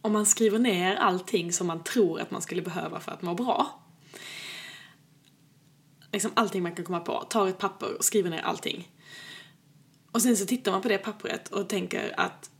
Om 0.00 0.12
man 0.12 0.26
skriver 0.26 0.58
ner 0.58 0.96
allting 0.96 1.52
som 1.52 1.66
man 1.66 1.84
tror 1.84 2.20
att 2.20 2.30
man 2.30 2.42
skulle 2.42 2.62
behöva 2.62 3.00
för 3.00 3.12
att 3.12 3.22
må 3.22 3.34
bra. 3.34 3.82
Liksom 6.12 6.30
allting 6.34 6.62
man 6.62 6.74
kan 6.74 6.84
komma 6.84 7.00
på. 7.00 7.26
Tar 7.30 7.48
ett 7.48 7.58
papper 7.58 7.96
och 7.98 8.04
skriver 8.04 8.30
ner 8.30 8.42
allting. 8.42 8.88
Och 10.12 10.22
sen 10.22 10.36
så 10.36 10.46
tittar 10.46 10.72
man 10.72 10.82
på 10.82 10.88
det 10.88 10.98
pappret 10.98 11.48
och 11.48 11.68
tänker 11.68 12.14
att 12.20 12.51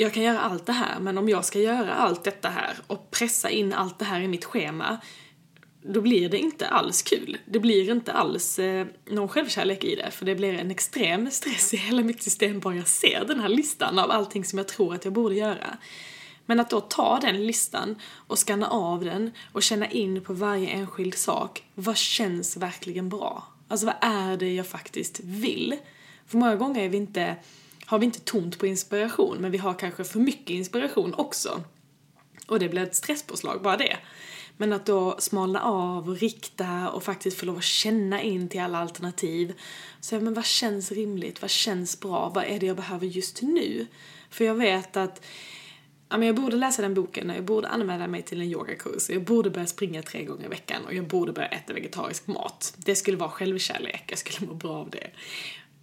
jag 0.00 0.12
kan 0.12 0.22
göra 0.22 0.40
allt 0.40 0.66
det 0.66 0.72
här, 0.72 1.00
men 1.00 1.18
om 1.18 1.28
jag 1.28 1.44
ska 1.44 1.58
göra 1.58 1.94
allt 1.94 2.24
detta 2.24 2.48
här 2.48 2.76
och 2.86 3.10
pressa 3.10 3.50
in 3.50 3.72
allt 3.72 3.98
det 3.98 4.04
här 4.04 4.20
i 4.20 4.28
mitt 4.28 4.44
schema, 4.44 4.98
då 5.82 6.00
blir 6.00 6.28
det 6.28 6.38
inte 6.38 6.68
alls 6.68 7.02
kul. 7.02 7.38
Det 7.46 7.58
blir 7.58 7.90
inte 7.90 8.12
alls 8.12 8.58
eh, 8.58 8.86
någon 9.10 9.28
självkärlek 9.28 9.84
i 9.84 9.96
det, 9.96 10.10
för 10.10 10.26
det 10.26 10.34
blir 10.34 10.54
en 10.54 10.70
extrem 10.70 11.30
stress 11.30 11.74
i 11.74 11.76
hela 11.76 12.02
mitt 12.02 12.22
system 12.22 12.60
bara 12.60 12.76
jag 12.76 12.88
ser 12.88 13.24
den 13.24 13.40
här 13.40 13.48
listan 13.48 13.98
av 13.98 14.10
allting 14.10 14.44
som 14.44 14.58
jag 14.58 14.68
tror 14.68 14.94
att 14.94 15.04
jag 15.04 15.14
borde 15.14 15.34
göra. 15.34 15.76
Men 16.46 16.60
att 16.60 16.70
då 16.70 16.80
ta 16.80 17.18
den 17.22 17.46
listan 17.46 17.96
och 18.26 18.38
skanna 18.38 18.68
av 18.68 19.04
den 19.04 19.30
och 19.52 19.62
känna 19.62 19.90
in 19.90 20.24
på 20.24 20.32
varje 20.32 20.68
enskild 20.68 21.14
sak, 21.14 21.64
vad 21.74 21.96
känns 21.96 22.56
verkligen 22.56 23.08
bra? 23.08 23.44
Alltså 23.68 23.86
vad 23.86 23.96
är 24.00 24.36
det 24.36 24.54
jag 24.54 24.66
faktiskt 24.66 25.20
vill? 25.24 25.76
För 26.26 26.38
många 26.38 26.56
gånger 26.56 26.84
är 26.84 26.88
vi 26.88 26.96
inte 26.96 27.36
har 27.90 27.98
vi 27.98 28.06
inte 28.06 28.20
tomt 28.20 28.58
på 28.58 28.66
inspiration, 28.66 29.38
men 29.38 29.50
vi 29.50 29.58
har 29.58 29.74
kanske 29.74 30.04
för 30.04 30.18
mycket 30.20 30.50
inspiration 30.50 31.14
också. 31.14 31.62
Och 32.46 32.58
det 32.58 32.68
blir 32.68 32.82
ett 32.82 32.94
stresspåslag, 32.94 33.62
bara 33.62 33.76
det. 33.76 33.96
Men 34.56 34.72
att 34.72 34.86
då 34.86 35.16
smalna 35.18 35.62
av 35.62 36.08
och 36.08 36.16
rikta 36.16 36.90
och 36.90 37.02
faktiskt 37.02 37.38
få 37.38 37.46
lov 37.46 37.56
att 37.56 37.64
känna 37.64 38.22
in 38.22 38.48
till 38.48 38.60
alla 38.60 38.78
alternativ. 38.78 39.54
Så 40.00 40.20
men 40.20 40.34
vad 40.34 40.44
känns 40.44 40.92
rimligt? 40.92 41.42
Vad 41.42 41.50
känns 41.50 42.00
bra? 42.00 42.32
Vad 42.34 42.44
är 42.44 42.60
det 42.60 42.66
jag 42.66 42.76
behöver 42.76 43.06
just 43.06 43.42
nu? 43.42 43.86
För 44.30 44.44
jag 44.44 44.54
vet 44.54 44.96
att 44.96 45.24
ja, 46.08 46.18
men 46.18 46.26
jag 46.26 46.36
borde 46.36 46.56
läsa 46.56 46.82
den 46.82 46.94
boken, 46.94 47.32
jag 47.34 47.44
borde 47.44 47.68
anmäla 47.68 48.06
mig 48.06 48.22
till 48.22 48.40
en 48.40 48.50
yogakurs, 48.50 49.10
jag 49.10 49.24
borde 49.24 49.50
börja 49.50 49.66
springa 49.66 50.02
tre 50.02 50.24
gånger 50.24 50.44
i 50.44 50.48
veckan 50.48 50.84
och 50.86 50.94
jag 50.94 51.06
borde 51.06 51.32
börja 51.32 51.48
äta 51.48 51.72
vegetarisk 51.72 52.26
mat. 52.26 52.74
Det 52.76 52.94
skulle 52.94 53.16
vara 53.16 53.30
självkärlek, 53.30 54.04
jag 54.06 54.18
skulle 54.18 54.48
må 54.48 54.54
bra 54.54 54.72
av 54.72 54.90
det. 54.90 55.10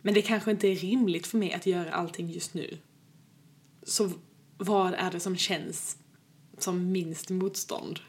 Men 0.02 0.14
det 0.14 0.22
kanske 0.22 0.52
inte 0.52 0.68
är 0.68 0.76
rimligt 0.76 1.28
för 1.28 1.38
mig 1.38 1.54
att 1.54 1.66
göra 1.66 1.92
allting 1.92 2.30
just 2.30 2.54
nu. 2.54 2.78
Så 3.84 4.12
vad 4.58 4.94
är 4.94 5.12
det 5.12 5.20
som 5.20 5.38
känns 5.38 5.98
som 6.58 6.92
minst 6.92 7.30
motstånd? 7.30 8.00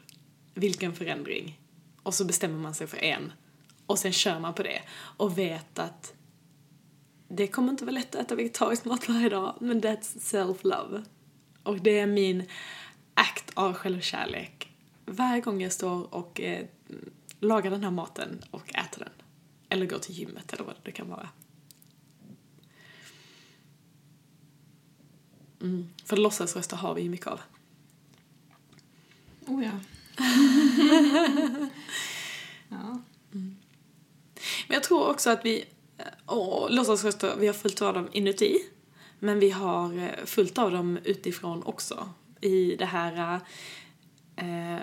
Vilken 0.53 0.95
förändring? 0.95 1.59
Och 2.03 2.13
så 2.13 2.25
bestämmer 2.25 2.59
man 2.59 2.73
sig 2.73 2.87
för 2.87 2.97
en. 2.97 3.31
Och 3.85 3.99
sen 3.99 4.11
kör 4.11 4.39
man 4.39 4.53
på 4.53 4.63
det. 4.63 4.81
Och 4.91 5.37
vet 5.37 5.79
att 5.79 6.13
det 7.27 7.47
kommer 7.47 7.71
inte 7.71 7.85
vara 7.85 7.93
lätt 7.93 8.15
att 8.15 8.21
äta 8.21 8.35
vegetarisk 8.35 8.85
mat 8.85 9.09
varje 9.09 9.29
dag, 9.29 9.55
men 9.59 9.81
that's 9.81 10.19
self-love. 10.19 11.03
Och 11.63 11.79
det 11.79 11.99
är 11.99 12.07
min 12.07 12.43
akt 13.13 13.51
av 13.53 13.73
självkärlek. 13.73 14.71
Varje 15.05 15.41
gång 15.41 15.61
jag 15.61 15.71
står 15.71 16.13
och 16.13 16.41
eh, 16.41 16.65
lagar 17.39 17.71
den 17.71 17.83
här 17.83 17.91
maten 17.91 18.43
och 18.51 18.75
äter 18.75 18.99
den. 18.99 19.13
Eller 19.69 19.85
går 19.85 19.99
till 19.99 20.15
gymmet 20.15 20.53
eller 20.53 20.63
vad 20.63 20.75
det 20.83 20.91
kan 20.91 21.09
vara. 21.09 21.29
Mm. 25.61 25.89
För 26.05 26.17
låtsasröster 26.17 26.77
har 26.77 26.93
vi 26.93 27.01
ju 27.01 27.09
mycket 27.09 27.27
av. 27.27 27.39
Oh 29.45 29.63
ja. 29.65 29.71
ja. 32.69 33.01
Mm. 33.33 33.55
Men 34.67 34.73
jag 34.73 34.83
tror 34.83 35.09
också 35.09 35.29
att 35.29 35.45
vi, 35.45 35.65
och 36.25 36.71
låtsasröster, 36.71 37.35
vi 37.37 37.47
har 37.47 37.53
fullt 37.53 37.81
av 37.81 37.93
dem 37.93 38.07
inuti. 38.11 38.59
Men 39.19 39.39
vi 39.39 39.49
har 39.49 39.97
eh, 39.97 40.25
fullt 40.25 40.57
av 40.57 40.71
dem 40.71 40.99
utifrån 41.03 41.63
också. 41.63 42.09
I 42.41 42.75
det 42.75 42.85
här, 42.85 43.39
eh, 44.35 44.79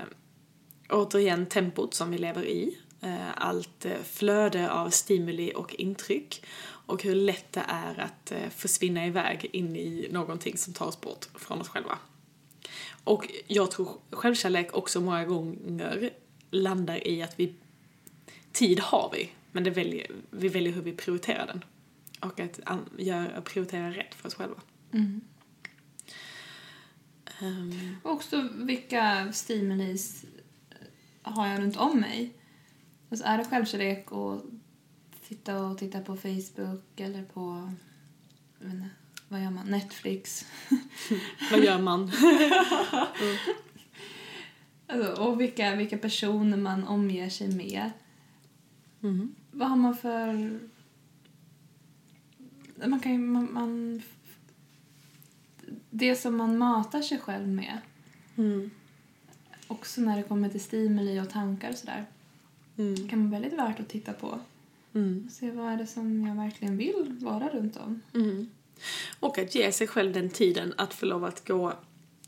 återigen, 0.90 1.46
tempot 1.46 1.94
som 1.94 2.10
vi 2.10 2.18
lever 2.18 2.44
i. 2.44 2.78
Eh, 3.00 3.28
allt 3.36 3.84
eh, 3.84 4.02
flöde 4.12 4.70
av 4.70 4.90
stimuli 4.90 5.52
och 5.56 5.74
intryck. 5.74 6.46
Och 6.87 7.03
hur 7.03 7.14
lätt 7.14 7.53
det 7.53 7.64
är 7.68 7.99
att 8.01 8.33
eh, 8.33 8.49
försvinna 8.49 9.07
iväg 9.07 9.51
in 9.53 9.77
i 9.77 10.09
någonting 10.11 10.59
som 10.59 10.72
tar 10.72 10.87
oss 10.87 11.01
bort 11.01 11.29
från 11.35 11.61
oss 11.61 11.68
själva. 11.68 11.99
Och 13.05 13.31
jag 13.46 13.70
tror 13.70 13.88
självkärlek 14.11 14.77
också 14.77 15.01
många 15.01 15.25
gånger 15.25 16.11
landar 16.51 17.09
i 17.09 17.22
att 17.22 17.40
vi, 17.40 17.55
tid 18.53 18.81
har 18.81 19.11
vi, 19.14 19.31
men 19.53 19.64
det 19.64 19.70
väljer, 19.70 20.11
vi 20.31 20.49
väljer 20.49 20.72
hur 20.72 20.83
vi 20.83 20.92
prioriterar 20.92 21.46
den. 21.46 21.64
Och 22.20 22.40
att 22.40 22.61
gör, 22.99 23.40
prioritera 23.40 23.90
rätt 23.90 24.14
för 24.14 24.29
oss 24.29 24.35
själva. 24.35 24.61
Mm. 24.92 25.20
Um. 27.42 27.96
också 28.03 28.49
vilka 28.55 29.33
stimulis 29.33 30.25
har 31.22 31.49
jag 31.49 31.61
runt 31.61 31.77
om 31.77 32.01
mig? 32.01 32.33
Alltså 33.11 33.27
är 33.27 33.38
det 33.38 33.44
självkärlek 33.44 34.12
och 34.12 34.42
sitta 35.28 35.58
och 35.58 35.78
titta 35.78 36.00
på 36.00 36.16
Facebook 36.16 37.00
eller 37.00 37.22
på 37.22 37.72
inte, 38.60 38.88
vad 39.28 39.42
gör 39.42 39.50
man? 39.50 39.66
Netflix. 39.66 40.46
vad 41.50 41.64
gör 41.64 41.78
man? 41.78 42.02
mm. 42.02 43.36
alltså, 44.86 45.22
och 45.22 45.40
vilka, 45.40 45.76
vilka 45.76 45.98
personer 45.98 46.56
man 46.56 46.84
omger 46.84 47.30
sig 47.30 47.48
med. 47.48 47.90
Mm. 49.02 49.34
Vad 49.50 49.68
har 49.68 49.76
man 49.76 49.96
för... 49.96 50.58
Man 52.86 53.00
kan 53.00 53.12
ju... 53.12 53.18
Man, 53.18 53.52
man, 53.52 54.02
det 55.90 56.16
som 56.16 56.36
man 56.36 56.58
matar 56.58 57.02
sig 57.02 57.18
själv 57.18 57.48
med. 57.48 57.78
Mm. 58.36 58.70
Också 59.66 60.00
när 60.00 60.16
det 60.16 60.22
kommer 60.22 60.48
till 60.48 60.60
stimuli 60.60 61.20
och 61.20 61.30
tankar 61.30 61.70
och 61.70 61.76
sådär. 61.76 62.04
Mm. 62.78 63.08
kan 63.08 63.30
vara 63.30 63.40
väldigt 63.40 63.58
värt 63.58 63.80
att 63.80 63.88
titta 63.88 64.12
på. 64.12 64.38
Mm. 64.96 65.28
Se 65.30 65.50
vad 65.50 65.72
är 65.72 65.76
det 65.76 65.87
som 65.87 66.26
jag 66.26 66.35
verkligen 66.35 66.76
vill 66.76 67.16
vara 67.20 67.48
runt 67.48 67.76
om. 67.76 68.02
Mm. 68.14 68.50
Och 69.20 69.38
att 69.38 69.54
ge 69.54 69.72
sig 69.72 69.87
själv 69.87 70.12
den 70.12 70.30
tiden 70.30 70.74
att 70.76 70.94
få 70.94 71.06
lov 71.06 71.24
att 71.24 71.48
gå 71.48 71.72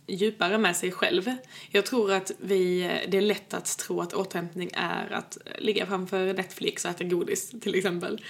djupare 0.06 0.58
med 0.58 0.76
sig 0.76 0.92
själv. 0.92 1.30
Jag 1.70 1.86
tror 1.86 2.12
att 2.12 2.32
vi, 2.40 2.80
det 3.08 3.16
är 3.16 3.22
lätt 3.22 3.54
att 3.54 3.78
tro 3.78 4.00
att 4.00 4.14
återhämtning 4.14 4.70
är 4.74 5.12
att 5.12 5.38
ligga 5.58 5.86
framför 5.86 6.34
Netflix 6.34 6.84
och 6.84 6.90
äta 6.90 7.04
godis 7.04 7.50
till 7.60 7.74
exempel. 7.74 8.24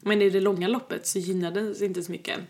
Men 0.00 0.22
i 0.22 0.30
det 0.30 0.40
långa 0.40 0.68
loppet 0.68 1.06
så 1.06 1.18
gynnar 1.18 1.50
det 1.50 1.80
inte 1.80 2.02
så 2.02 2.12
mycket. 2.12 2.40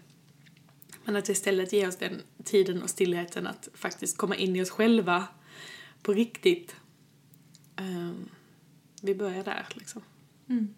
Men 1.04 1.16
att 1.16 1.28
istället 1.28 1.72
ge 1.72 1.86
oss 1.86 1.96
den 1.96 2.20
tiden 2.44 2.82
och 2.82 2.90
stillheten 2.90 3.46
att 3.46 3.68
faktiskt 3.74 4.16
komma 4.16 4.36
in 4.36 4.56
i 4.56 4.62
oss 4.62 4.70
själva 4.70 5.28
på 6.02 6.12
riktigt. 6.12 6.76
Um, 7.80 8.28
vi 9.02 9.14
börjar 9.14 9.44
där 9.44 9.66
liksom. 9.74 10.02
Mm. 10.48 10.74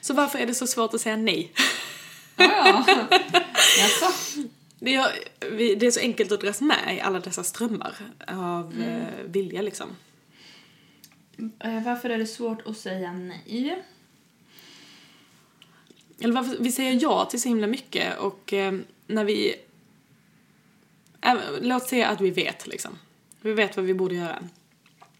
Så 0.00 0.14
varför 0.14 0.38
är 0.38 0.46
det 0.46 0.54
så 0.54 0.66
svårt 0.66 0.94
att 0.94 1.00
säga 1.00 1.16
nej? 1.16 1.52
Ja, 2.36 2.84
ja. 2.88 4.12
Det 4.78 4.94
är, 4.94 5.76
det 5.76 5.86
är 5.86 5.90
så 5.90 6.00
enkelt 6.00 6.32
att 6.32 6.40
dras 6.40 6.60
med 6.60 6.96
i 6.96 7.00
alla 7.00 7.20
dessa 7.20 7.44
strömmar 7.44 7.94
av 8.28 8.72
mm. 8.72 9.00
Eh, 9.00 9.24
vilja 9.24 9.62
liksom. 9.62 9.88
Eh, 11.38 11.84
varför 11.84 12.10
är 12.10 12.18
det 12.18 12.26
svårt 12.26 12.66
att 12.66 12.76
säga 12.76 13.12
nej? 13.12 13.84
Eller 16.20 16.34
varför 16.34 16.56
vi 16.60 16.72
säger 16.72 16.98
ja 17.02 17.24
till 17.24 17.42
så 17.42 17.48
himla 17.48 17.66
mycket 17.66 18.18
och 18.18 18.52
eh, 18.52 18.74
när 19.06 19.24
vi... 19.24 19.54
Äh, 21.20 21.34
låt 21.60 21.88
säga 21.88 22.08
att 22.08 22.20
vi 22.20 22.30
vet 22.30 22.66
liksom. 22.66 22.98
Vi 23.40 23.52
vet 23.52 23.76
vad 23.76 23.86
vi 23.86 23.94
borde 23.94 24.14
göra. 24.14 24.42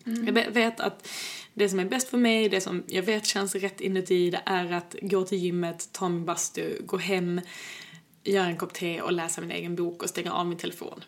Mm. 0.06 0.36
Jag 0.36 0.50
vet 0.50 0.80
att 0.80 1.08
det 1.54 1.68
som 1.68 1.80
är 1.80 1.84
bäst 1.84 2.08
för 2.08 2.18
mig, 2.18 2.48
det 2.48 2.60
som 2.60 2.84
jag 2.86 3.02
vet 3.02 3.26
känns 3.26 3.54
rätt 3.54 3.80
inuti, 3.80 4.30
det 4.30 4.42
är 4.46 4.72
att 4.72 4.96
gå 5.00 5.24
till 5.24 5.38
gymmet, 5.38 5.88
ta 5.92 6.08
min 6.08 6.24
bastu, 6.24 6.82
gå 6.86 6.96
hem, 6.96 7.40
göra 8.24 8.46
en 8.46 8.56
kopp 8.56 8.74
te 8.74 9.00
och 9.00 9.12
läsa 9.12 9.40
min 9.40 9.50
egen 9.50 9.76
bok 9.76 10.02
och 10.02 10.08
stänga 10.08 10.32
av 10.32 10.46
min 10.46 10.58
telefon. 10.58 11.04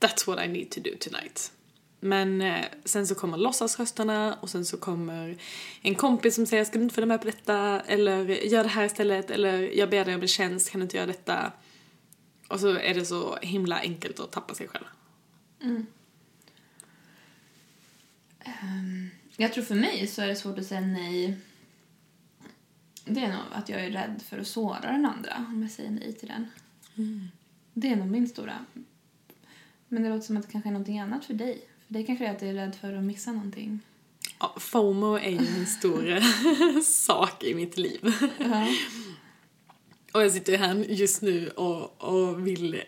That's 0.00 0.26
what 0.26 0.44
I 0.44 0.48
need 0.48 0.70
to 0.70 0.80
do 0.80 0.90
tonight. 1.00 1.52
Men 2.00 2.40
eh, 2.40 2.64
sen 2.84 3.06
så 3.06 3.14
kommer 3.14 3.36
låtsasrösterna 3.36 4.38
och 4.40 4.50
sen 4.50 4.64
så 4.64 4.76
kommer 4.76 5.38
en 5.82 5.94
kompis 5.94 6.34
som 6.34 6.46
säger 6.46 6.64
ska 6.64 6.78
du 6.78 6.82
inte 6.82 6.94
följa 6.94 7.06
med 7.06 7.20
på 7.20 7.26
detta 7.26 7.80
eller 7.80 8.26
gör 8.26 8.62
det 8.62 8.68
här 8.68 8.84
istället 8.84 9.30
eller 9.30 9.60
jag 9.60 9.90
ber 9.90 10.04
dig 10.04 10.14
om 10.14 10.22
en 10.22 10.28
tjänst, 10.28 10.70
kan 10.70 10.80
du 10.80 10.82
inte 10.82 10.96
göra 10.96 11.06
detta? 11.06 11.52
Och 12.48 12.60
så 12.60 12.68
är 12.68 12.94
det 12.94 13.04
så 13.04 13.36
himla 13.42 13.80
enkelt 13.80 14.20
att 14.20 14.32
tappa 14.32 14.54
sig 14.54 14.68
själv. 14.68 14.84
Mm. 15.62 15.86
Um, 18.62 19.10
jag 19.36 19.52
tror 19.52 19.64
för 19.64 19.74
mig 19.74 20.06
så 20.06 20.22
är 20.22 20.26
det 20.26 20.36
svårt 20.36 20.58
att 20.58 20.66
säga 20.66 20.80
nej. 20.80 21.36
Det 23.04 23.20
är 23.20 23.28
nog 23.28 23.40
att 23.52 23.68
jag 23.68 23.84
är 23.84 23.90
rädd 23.90 24.22
för 24.28 24.38
att 24.38 24.46
såra 24.46 24.80
den 24.80 25.06
andra 25.06 25.46
om 25.48 25.62
jag 25.62 25.70
säger 25.70 25.90
nej 25.90 26.12
till 26.12 26.28
den. 26.28 26.46
Mm. 26.96 27.28
Det 27.74 27.88
är 27.88 27.96
nog 27.96 28.06
min 28.06 28.28
stora. 28.28 28.64
Men 29.88 30.02
det 30.02 30.08
låter 30.08 30.26
som 30.26 30.36
att 30.36 30.46
det 30.46 30.52
kanske 30.52 30.68
är 30.68 30.72
någonting 30.72 30.98
annat 30.98 31.24
för 31.24 31.34
dig. 31.34 31.68
För 31.86 31.94
dig 31.94 32.06
kanske 32.06 32.26
är 32.26 32.30
att 32.30 32.40
du 32.40 32.46
är 32.46 32.54
rädd 32.54 32.74
för 32.74 32.92
att 32.92 33.04
missa 33.04 33.32
någonting. 33.32 33.80
Ja, 34.40 34.54
FOMO 34.58 35.14
är 35.14 35.30
ju 35.30 35.60
en 35.60 35.66
stor 35.66 36.20
sak 36.82 37.44
i 37.44 37.54
mitt 37.54 37.78
liv. 37.78 38.14
Ja. 38.38 38.68
Och 40.12 40.22
jag 40.22 40.32
sitter 40.32 40.58
här 40.58 40.74
just 40.74 41.22
nu 41.22 41.48
och, 41.48 42.02
och 42.02 42.46
vill 42.46 42.82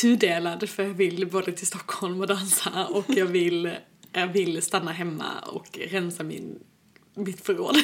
tudelad 0.00 0.68
för 0.68 0.82
jag 0.82 0.94
vill 0.94 1.26
både 1.26 1.52
till 1.52 1.66
Stockholm 1.66 2.20
och 2.20 2.26
dansa 2.26 2.86
och 2.86 3.04
jag 3.08 3.26
vill 3.26 3.76
jag 4.12 4.26
vill 4.26 4.62
stanna 4.62 4.92
hemma 4.92 5.38
och 5.38 5.78
rensa 5.90 6.22
min, 6.22 6.58
mitt 7.14 7.46
förråd. 7.46 7.76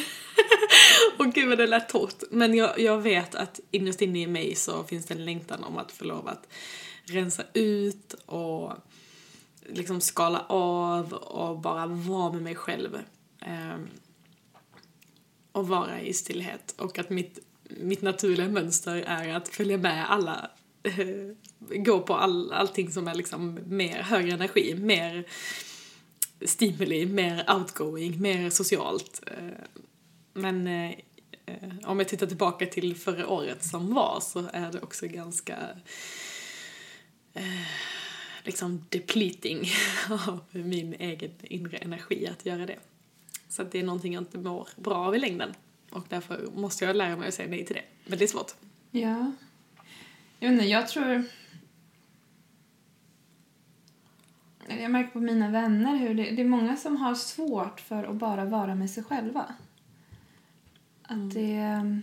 och 1.18 1.32
gud 1.34 1.48
vad 1.48 1.58
det 1.58 1.66
lät 1.66 1.88
torrt. 1.88 2.22
Men 2.30 2.54
jag, 2.54 2.78
jag 2.78 2.98
vet 2.98 3.34
att 3.34 3.60
innerst 3.70 4.02
inne 4.02 4.22
i 4.22 4.26
mig 4.26 4.54
så 4.54 4.84
finns 4.84 5.06
det 5.06 5.14
en 5.14 5.24
längtan 5.24 5.64
om 5.64 5.78
att 5.78 5.92
få 5.92 6.04
lov 6.04 6.28
att 6.28 6.48
rensa 7.04 7.42
ut 7.52 8.14
och 8.26 8.72
liksom 9.68 10.00
skala 10.00 10.44
av 10.48 11.12
och 11.12 11.58
bara 11.58 11.86
vara 11.86 12.32
med 12.32 12.42
mig 12.42 12.54
själv. 12.54 12.98
Um, 13.46 13.88
och 15.52 15.68
vara 15.68 16.00
i 16.00 16.12
stillhet. 16.12 16.74
Och 16.78 16.98
att 16.98 17.10
mitt, 17.10 17.38
mitt 17.64 18.02
naturliga 18.02 18.48
mönster 18.48 18.96
är 18.96 19.34
att 19.34 19.48
följa 19.48 19.78
med 19.78 20.10
alla 20.10 20.50
eh, 20.82 21.06
gå 21.58 22.00
på 22.00 22.14
all, 22.14 22.52
allting 22.52 22.92
som 22.92 23.08
är 23.08 23.14
liksom 23.14 23.58
mer 23.66 24.02
högre 24.02 24.32
energi, 24.32 24.74
mer 24.74 25.26
stimuli, 26.45 27.07
mer 27.07 27.45
outgoing, 27.55 28.20
mer 28.20 28.51
socialt. 28.51 29.22
Eh, 29.26 29.80
men 30.32 30.66
eh, 30.66 30.93
om 31.84 31.99
jag 31.99 32.09
tittar 32.09 32.26
tillbaka 32.26 32.66
till 32.66 32.97
förra 32.97 33.28
året 33.28 33.64
som 33.64 33.95
var 33.95 34.20
så 34.22 34.49
är 34.53 34.72
det 34.72 34.80
också 34.80 35.07
ganska 35.07 35.57
eh, 37.34 37.66
liksom 38.45 38.84
depleting 38.89 39.68
av 40.11 40.41
min 40.51 40.95
egen 40.95 41.30
inre 41.43 41.76
energi 41.76 42.26
att 42.26 42.47
göra 42.47 42.66
det. 42.66 42.78
Så 43.49 43.62
att 43.62 43.72
det 43.72 43.78
är 43.78 43.84
någonting 43.84 44.14
jag 44.14 44.20
inte 44.20 44.39
mår 44.39 44.68
bra 44.76 44.95
av 44.95 45.16
i 45.16 45.18
längden. 45.18 45.55
Och 45.91 46.05
därför 46.09 46.47
måste 46.55 46.84
jag 46.84 46.97
lära 46.97 47.16
mig 47.16 47.28
att 47.28 47.34
säga 47.34 47.49
nej 47.49 47.64
till 47.64 47.76
det. 47.76 47.84
Men 48.05 48.18
det 48.18 48.24
är 48.24 48.28
svårt. 48.28 48.53
Ja. 48.91 49.32
Jag 50.39 50.51
vet 50.51 50.53
inte, 50.53 50.64
jag 50.64 50.89
tror... 50.89 51.24
Jag 54.68 54.90
märker 54.90 55.10
på 55.10 55.20
mina 55.20 55.50
vänner 55.50 55.96
hur 55.96 56.14
det, 56.14 56.30
det 56.30 56.42
är 56.42 56.48
många 56.48 56.76
som 56.76 56.96
har 56.96 57.14
svårt 57.14 57.80
för 57.80 58.04
att 58.04 58.16
bara 58.16 58.44
vara 58.44 58.74
med 58.74 58.90
sig 58.90 59.04
själva. 59.04 59.54
Att 61.02 61.34
det... 61.34 62.02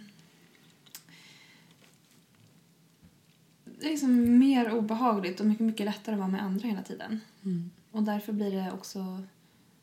Det 3.66 3.88
är 3.88 3.92
liksom 3.92 4.40
mer 4.40 4.74
obehagligt 4.74 5.40
och 5.40 5.46
mycket, 5.46 5.66
mycket 5.66 5.86
lättare 5.86 6.16
att 6.16 6.20
vara 6.20 6.30
med 6.30 6.44
andra 6.44 6.68
hela 6.68 6.82
tiden. 6.82 7.20
Mm. 7.44 7.70
Och 7.92 8.04
därför 8.04 8.34
blir 8.34 8.52
det 8.52 8.72
också 8.72 9.24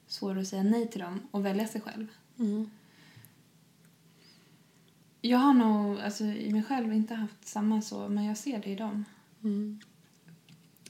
svårare 0.06 0.40
att 0.40 0.46
säga 0.46 0.62
nej 0.62 0.88
till 0.88 1.00
dem 1.00 1.20
och 1.30 1.46
välja 1.46 1.68
sig 1.68 1.80
själv. 1.80 2.06
Mm. 2.38 2.70
Jag 5.20 5.38
har 5.38 5.54
nog 5.54 6.00
alltså, 6.00 6.24
i 6.24 6.52
mig 6.52 6.62
själv 6.62 6.92
inte 6.92 7.14
haft 7.14 7.46
samma 7.46 7.82
så, 7.82 8.08
men 8.08 8.24
jag 8.24 8.36
ser 8.36 8.62
det 8.62 8.70
i 8.70 8.76
dem. 8.76 9.04
Mm. 9.42 9.80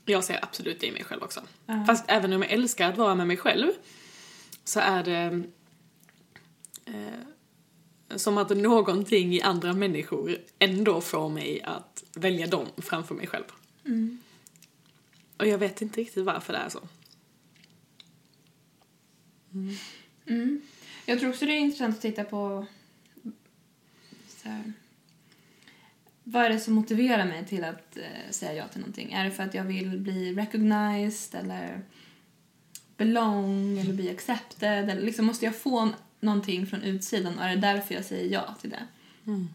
Jag 0.04 0.24
ser 0.24 0.44
absolut 0.44 0.80
det 0.80 0.86
i 0.86 0.92
mig 0.92 1.04
själv 1.04 1.22
också. 1.22 1.40
Ja. 1.66 1.84
Fast 1.86 2.04
även 2.08 2.32
om 2.32 2.42
jag 2.42 2.50
älskar 2.50 2.88
att 2.88 2.98
vara 2.98 3.14
med 3.14 3.26
mig 3.26 3.36
själv 3.36 3.70
så 4.64 4.80
är 4.80 5.04
det 5.04 5.42
eh, 6.84 8.16
som 8.16 8.38
att 8.38 8.50
någonting 8.50 9.34
i 9.34 9.42
andra 9.42 9.72
människor 9.72 10.36
ändå 10.58 11.00
får 11.00 11.28
mig 11.28 11.62
att 11.62 12.04
välja 12.14 12.46
dem 12.46 12.66
framför 12.76 13.14
mig 13.14 13.26
själv. 13.26 13.44
Mm. 13.84 14.18
Och 15.36 15.46
jag 15.46 15.58
vet 15.58 15.82
inte 15.82 16.00
riktigt 16.00 16.24
varför 16.24 16.52
det 16.52 16.58
är 16.58 16.68
så. 16.68 16.80
Mm. 20.26 20.60
Jag 21.06 21.20
tror 21.20 21.30
också 21.30 21.46
det 21.46 21.52
är 21.52 21.58
intressant 21.58 21.96
att 21.96 22.02
titta 22.02 22.24
på 22.24 22.66
så 24.28 24.48
här, 24.48 24.72
vad 26.24 26.44
är 26.44 26.50
det 26.50 26.60
som 26.60 26.74
motiverar 26.74 27.24
mig 27.26 27.46
till 27.46 27.64
att 27.64 27.96
eh, 27.96 28.30
säga 28.30 28.54
ja 28.54 28.68
till 28.68 28.80
någonting? 28.80 29.12
Är 29.12 29.24
det 29.24 29.30
för 29.30 29.42
att 29.42 29.54
jag 29.54 29.64
vill 29.64 29.98
bli 29.98 30.34
recognized 30.34 31.40
eller 31.40 31.82
belong 32.96 33.78
eller 33.78 33.92
bli 33.92 34.10
accepted? 34.10 34.90
Eller 34.90 35.02
liksom 35.02 35.26
måste 35.26 35.44
jag 35.44 35.56
få 35.56 35.88
någonting 36.20 36.66
från 36.66 36.82
utsidan 36.82 37.38
och 37.38 37.44
är 37.44 37.48
det 37.48 37.60
därför 37.60 37.94
jag 37.94 38.04
säger 38.04 38.32
ja 38.32 38.54
till 38.60 38.70
det? 38.70 38.86
Mm. 39.26 39.48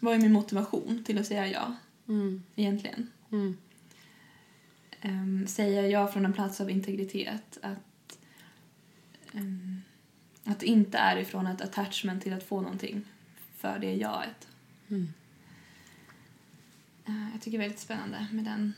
Vad 0.00 0.14
är 0.14 0.18
min 0.18 0.32
motivation 0.32 1.04
till 1.04 1.18
att 1.18 1.26
säga 1.26 1.46
ja 1.48 1.74
Mm. 2.08 2.42
egentligen? 2.56 3.10
Mm. 3.32 3.56
um, 5.04 5.46
säger 5.46 5.82
jag 5.82 6.12
från 6.12 6.24
en 6.24 6.32
plats 6.32 6.60
av 6.60 6.70
integritet 6.70 7.58
att, 7.62 8.18
ehm, 9.32 9.82
att 10.44 10.60
det 10.60 10.66
inte 10.66 10.98
är 10.98 11.16
ifrån 11.16 11.46
ett 11.46 11.60
attachment 11.60 12.22
till 12.22 12.32
att 12.32 12.42
få 12.42 12.60
någonting 12.60 13.04
för 13.56 13.78
det 13.78 13.94
jaet. 13.94 14.48
Mm. 14.88 15.08
Eh, 17.06 17.30
jag 17.32 17.42
tycker 17.42 17.58
det 17.58 17.64
är 17.64 17.68
väldigt 17.68 17.80
spännande 17.80 18.26
med 18.32 18.44
den 18.44 18.74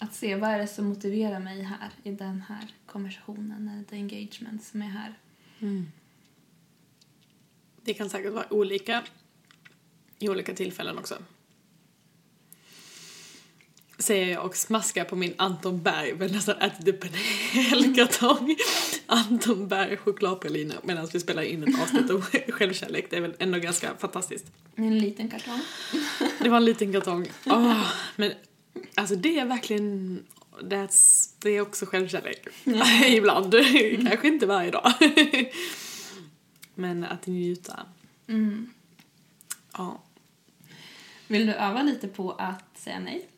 att 0.00 0.14
se 0.14 0.36
vad 0.36 0.50
är 0.50 0.58
det 0.58 0.66
som 0.66 0.86
motiverar 0.86 1.40
mig 1.40 1.62
här 1.62 1.90
i 2.02 2.10
den 2.10 2.42
här 2.48 2.74
konversationen 2.86 3.68
eller 3.68 3.84
the 3.84 3.96
engagement 3.96 4.64
som 4.64 4.82
är 4.82 4.86
här. 4.86 5.18
Mm. 5.58 5.86
Det 7.82 7.94
kan 7.94 8.10
säkert 8.10 8.32
vara 8.32 8.52
olika 8.52 9.04
i 10.18 10.28
olika 10.28 10.54
tillfällen 10.54 10.98
också. 10.98 11.18
Säger 13.98 14.32
jag 14.32 14.44
och 14.44 14.56
smaskar 14.56 15.04
på 15.04 15.16
min 15.16 15.34
Anton 15.36 15.82
Berg, 15.82 16.14
men 16.14 16.32
nästan 16.32 16.56
ätit 16.56 16.88
upp 16.88 17.04
en 17.04 17.10
hel 17.52 17.94
kartong 17.94 18.56
Anton 19.06 19.68
Berg 19.68 19.96
chokladpraliner 19.96 20.76
medan 20.82 21.08
vi 21.12 21.20
spelar 21.20 21.42
in 21.42 21.62
ett 21.62 21.82
avsnitt 21.82 22.10
om 22.10 22.22
självkärlek. 22.48 23.10
Det 23.10 23.16
är 23.16 23.20
väl 23.20 23.34
ändå 23.38 23.58
ganska 23.58 23.94
fantastiskt. 23.98 24.46
En 24.76 24.98
liten 24.98 25.28
kartong. 25.28 25.60
Det 26.38 26.48
var 26.48 26.56
en 26.56 26.64
liten 26.64 26.92
kartong. 26.92 27.26
Åh, 27.46 27.86
men 28.16 28.32
alltså 28.94 29.16
det 29.16 29.38
är 29.38 29.46
verkligen, 29.46 30.22
that's, 30.60 31.30
det 31.38 31.50
är 31.50 31.60
också 31.60 31.86
självkärlek. 31.86 32.46
Ibland, 33.06 33.54
kanske 34.08 34.28
inte 34.28 34.46
varje 34.46 34.70
dag. 34.70 34.92
men 36.74 37.04
att 37.04 37.26
njuta. 37.26 37.86
Mm. 38.28 38.70
Ja. 39.72 40.02
Vill 41.26 41.46
du 41.46 41.52
öva 41.52 41.82
lite 41.82 42.08
på 42.08 42.32
att 42.32 42.78
säga 42.78 43.00
nej? 43.00 43.28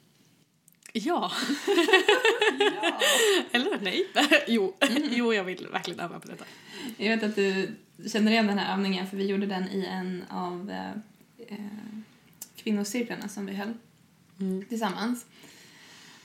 Ja. 0.97 1.33
Ja. 2.59 3.01
Eller 3.53 3.81
nej. 3.81 4.07
jo. 4.47 4.75
jo, 5.11 5.35
jag 5.35 5.45
vill 5.45 5.67
verkligen 5.73 6.01
öva 6.01 6.21
på 6.21 6.29
detta. 6.29 6.45
Jag 6.97 7.17
vet 7.17 7.23
att 7.23 7.37
du 7.37 7.69
känner 8.13 8.33
igen 8.33 8.47
den 8.47 8.59
här 8.59 8.73
övningen 8.75 9.07
för 9.07 9.17
vi 9.17 9.27
gjorde 9.27 9.47
den 9.47 9.69
i 9.69 9.85
en 9.87 10.25
av 10.31 10.71
eh, 10.71 10.91
eh, 11.49 11.59
kvinnocirklarna 12.57 13.29
som 13.29 13.47
vi 13.47 13.55
höll 13.55 13.73
Mm. 14.41 14.65
tillsammans. 14.69 15.27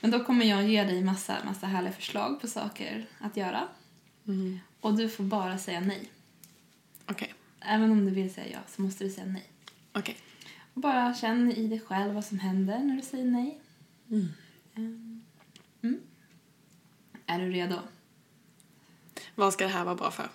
Men 0.00 0.10
då 0.10 0.24
kommer 0.24 0.44
jag 0.44 0.68
ge 0.68 0.84
dig 0.84 1.02
massa, 1.04 1.36
massa 1.44 1.66
härliga 1.66 1.92
förslag 1.92 2.40
på 2.40 2.48
saker 2.48 3.06
att 3.18 3.36
göra 3.36 3.68
Mm. 4.26 4.60
och 4.80 4.94
du 4.96 5.08
får 5.08 5.24
bara 5.24 5.58
säga 5.58 5.80
nej. 5.80 6.10
Okej. 7.06 7.34
Även 7.60 7.90
om 7.90 8.04
du 8.06 8.10
vill 8.10 8.34
säga 8.34 8.46
ja 8.52 8.58
så 8.68 8.82
måste 8.82 9.04
du 9.04 9.10
säga 9.10 9.26
nej. 9.26 9.44
Okej. 9.92 10.16
Och 10.74 10.80
bara 10.80 11.14
känn 11.14 11.52
i 11.52 11.66
dig 11.66 11.80
själv 11.80 12.14
vad 12.14 12.24
som 12.24 12.38
händer 12.38 12.78
när 12.78 12.96
du 12.96 13.02
säger 13.02 13.24
nej. 13.24 13.58
Mm. 14.10 14.28
Mm. 14.80 15.22
Mm. 15.82 16.00
Är 17.26 17.38
du 17.38 17.50
redo? 17.50 17.78
Vad 19.34 19.52
ska 19.52 19.64
det 19.64 19.70
här 19.70 19.84
vara 19.84 19.94
bra 19.94 20.10
för? 20.10 20.28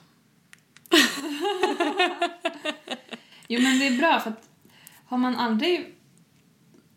Jo 3.48 3.62
men 3.62 3.80
det 3.80 3.88
är 3.88 3.98
bra 3.98 4.20
för 4.20 4.30
att 4.30 4.50
har 5.06 5.18
man 5.18 5.36
aldrig 5.36 5.96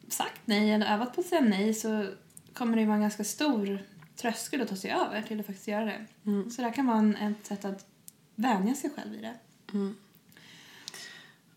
sagt 0.08 0.40
nej 0.44 0.70
eller 0.70 0.94
övat 0.94 1.14
på 1.14 1.20
att 1.20 1.26
säga 1.26 1.40
nej 1.40 1.74
så 1.74 2.06
kommer 2.52 2.76
det 2.76 2.84
vara 2.84 2.94
en 2.94 3.00
ganska 3.00 3.24
stor 3.24 3.82
tröskel 4.16 4.62
att 4.62 4.68
ta 4.68 4.76
sig 4.76 4.90
över 4.90 5.22
till 5.22 5.40
att 5.40 5.46
faktiskt 5.46 5.68
göra 5.68 5.84
det. 5.84 6.06
Mm. 6.26 6.50
Så 6.50 6.62
det 6.62 6.68
här 6.68 6.74
kan 6.74 6.86
vara 6.86 6.98
en, 6.98 7.16
ett 7.16 7.46
sätt 7.46 7.64
att 7.64 7.86
vänja 8.34 8.74
sig 8.74 8.90
själv 8.96 9.14
i 9.14 9.20
det. 9.20 9.34
Mm. 9.72 9.96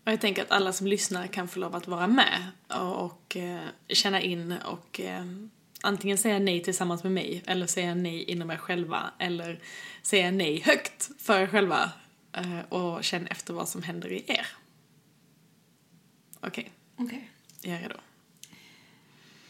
Och 0.04 0.12
jag 0.12 0.20
tänker 0.20 0.42
att 0.42 0.50
alla 0.50 0.72
som 0.72 0.86
lyssnar 0.86 1.26
kan 1.26 1.48
få 1.48 1.58
lov 1.58 1.76
att 1.76 1.86
vara 1.86 2.06
med 2.06 2.46
och, 2.68 3.04
och 3.04 3.36
eh, 3.36 3.60
känna 3.88 4.20
in 4.20 4.52
och 4.52 5.00
eh, 5.00 5.24
antingen 5.82 6.18
säga 6.18 6.38
nej 6.38 6.62
tillsammans 6.62 7.02
med 7.02 7.12
mig 7.12 7.42
eller 7.46 7.66
säga 7.66 7.94
nej 7.94 8.22
inom 8.22 8.50
er 8.50 8.56
själva 8.56 9.10
eller 9.18 9.60
säga 10.02 10.30
nej 10.30 10.60
högt 10.60 11.10
för 11.18 11.40
er 11.40 11.46
själva 11.46 11.92
eh, 12.32 12.60
och 12.68 13.04
känn 13.04 13.26
efter 13.26 13.54
vad 13.54 13.68
som 13.68 13.82
händer 13.82 14.12
i 14.12 14.24
er. 14.26 14.46
Okej, 16.40 16.72
Okej. 16.96 17.30
jag 17.60 17.74
är 17.74 17.80
redo. 17.80 17.96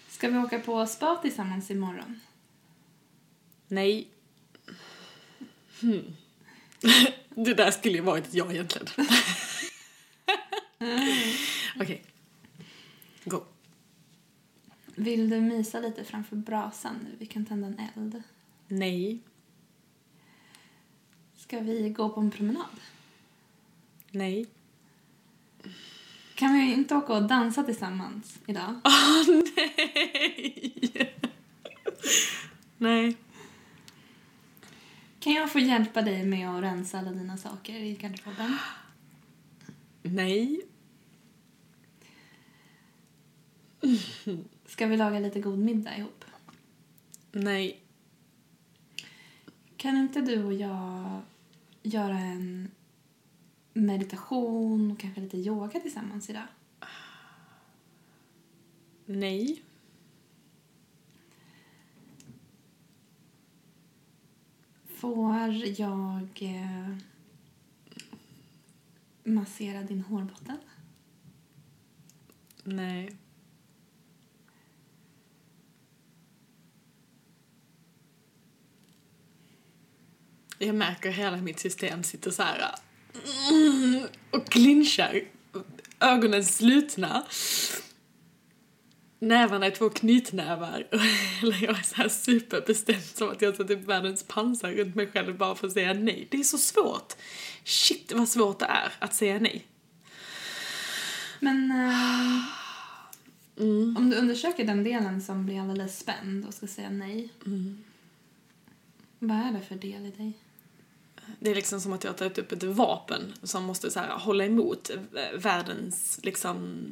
Ska 0.08 0.28
vi 0.28 0.38
åka 0.38 0.58
på 0.58 0.86
spa 0.86 1.16
tillsammans 1.16 1.70
imorgon? 1.70 2.20
Nej. 3.68 4.08
Hmm. 5.80 6.16
Det 7.28 7.54
där 7.54 7.70
skulle 7.70 7.94
ju 7.94 8.00
varit 8.00 8.26
ett 8.26 8.34
ja 8.34 8.52
egentligen. 8.52 8.88
Okej. 11.80 12.02
Go. 13.24 13.44
Vill 14.94 15.30
du 15.30 15.40
mysa 15.40 15.80
lite 15.80 16.04
framför 16.04 16.36
brasan 16.36 16.96
nu? 17.04 17.16
Vi 17.18 17.26
kan 17.26 17.46
tända 17.46 17.66
en 17.66 17.80
eld. 17.94 18.22
Nej. 18.68 19.20
Ska 21.36 21.60
vi 21.60 21.90
gå 21.90 22.08
på 22.08 22.20
en 22.20 22.30
promenad? 22.30 22.80
Nej. 24.10 24.46
Kan 26.34 26.54
vi 26.54 26.72
inte 26.72 26.94
åka 26.94 27.12
och 27.12 27.22
dansa 27.22 27.62
tillsammans 27.62 28.38
idag? 28.46 28.80
Åh 28.84 29.26
nej! 29.56 31.14
nej. 32.78 33.16
Kan 35.20 35.32
jag 35.32 35.52
få 35.52 35.58
hjälpa 35.58 36.02
dig 36.02 36.24
med 36.24 36.48
att 36.48 36.62
rensa 36.62 36.98
alla 36.98 37.10
dina 37.10 37.36
saker 37.36 37.74
i 37.74 37.94
garderoben? 37.94 38.58
Nej. 40.02 40.60
Ska 44.72 44.86
vi 44.86 44.96
laga 44.96 45.18
lite 45.18 45.40
god 45.40 45.58
middag 45.58 45.96
ihop? 45.96 46.24
Nej. 47.32 47.80
Kan 49.76 49.96
inte 49.96 50.20
du 50.20 50.44
och 50.44 50.52
jag 50.52 51.20
göra 51.82 52.18
en 52.18 52.70
meditation 53.72 54.90
och 54.90 54.98
kanske 54.98 55.20
lite 55.20 55.36
yoga 55.36 55.80
tillsammans 55.80 56.30
idag? 56.30 56.46
Nej. 59.06 59.62
Får 64.84 65.34
jag 65.78 66.28
eh, 66.40 66.96
massera 69.24 69.82
din 69.82 70.00
hårbotten? 70.00 70.58
Nej. 72.64 73.16
Jag 80.66 80.74
märker 80.74 81.10
hela 81.10 81.36
mitt 81.36 81.58
system 81.58 82.02
sitter 82.02 82.30
så 82.30 82.42
här 82.42 82.74
mm, 83.50 84.06
och 84.30 84.46
clinchar. 84.48 85.20
Ögonen 86.00 86.44
slutna. 86.44 87.26
Nävarna 89.18 89.66
är 89.66 89.70
två 89.70 89.90
knytnävar. 89.90 90.86
Eller 91.42 91.64
jag 91.64 91.78
är 91.78 91.82
så 91.82 91.94
här 91.94 92.08
superbestämd 92.08 93.02
som 93.02 93.30
att 93.30 93.42
jag 93.42 93.52
har 93.52 93.64
typ 93.64 93.84
världens 93.84 94.22
pansar 94.22 94.72
runt 94.72 94.94
mig 94.94 95.06
själv 95.06 95.36
bara 95.38 95.54
för 95.54 95.66
att 95.66 95.72
säga 95.72 95.94
nej. 95.94 96.28
Det 96.30 96.36
är 96.36 96.44
så 96.44 96.58
svårt. 96.58 97.12
Shit 97.64 98.12
vad 98.12 98.28
svårt 98.28 98.58
det 98.58 98.66
är 98.66 98.92
att 98.98 99.14
säga 99.14 99.38
nej. 99.38 99.66
Men 101.40 101.70
eh, 101.70 102.62
Mm. 103.56 103.96
om 103.96 104.10
du 104.10 104.16
undersöker 104.16 104.64
den 104.64 104.84
delen 104.84 105.22
som 105.22 105.46
blir 105.46 105.60
alldeles 105.60 105.98
spänd 105.98 106.46
och 106.46 106.54
ska 106.54 106.66
säga 106.66 106.90
nej. 106.90 107.28
Mm. 107.46 107.84
Vad 109.18 109.36
är 109.36 109.52
det 109.52 109.60
för 109.60 109.74
del 109.74 110.06
i 110.06 110.10
dig? 110.10 110.32
Det 111.40 111.50
är 111.50 111.54
liksom 111.54 111.80
som 111.80 111.92
att 111.92 112.04
jag 112.04 112.10
har 112.10 112.18
tagit 112.18 112.38
upp 112.38 112.52
ett 112.52 112.62
vapen 112.62 113.32
som 113.42 113.64
måste 113.64 113.90
så 113.90 114.00
här 114.00 114.18
hålla 114.18 114.44
emot 114.44 114.90
världens 115.34 116.20
liksom 116.22 116.88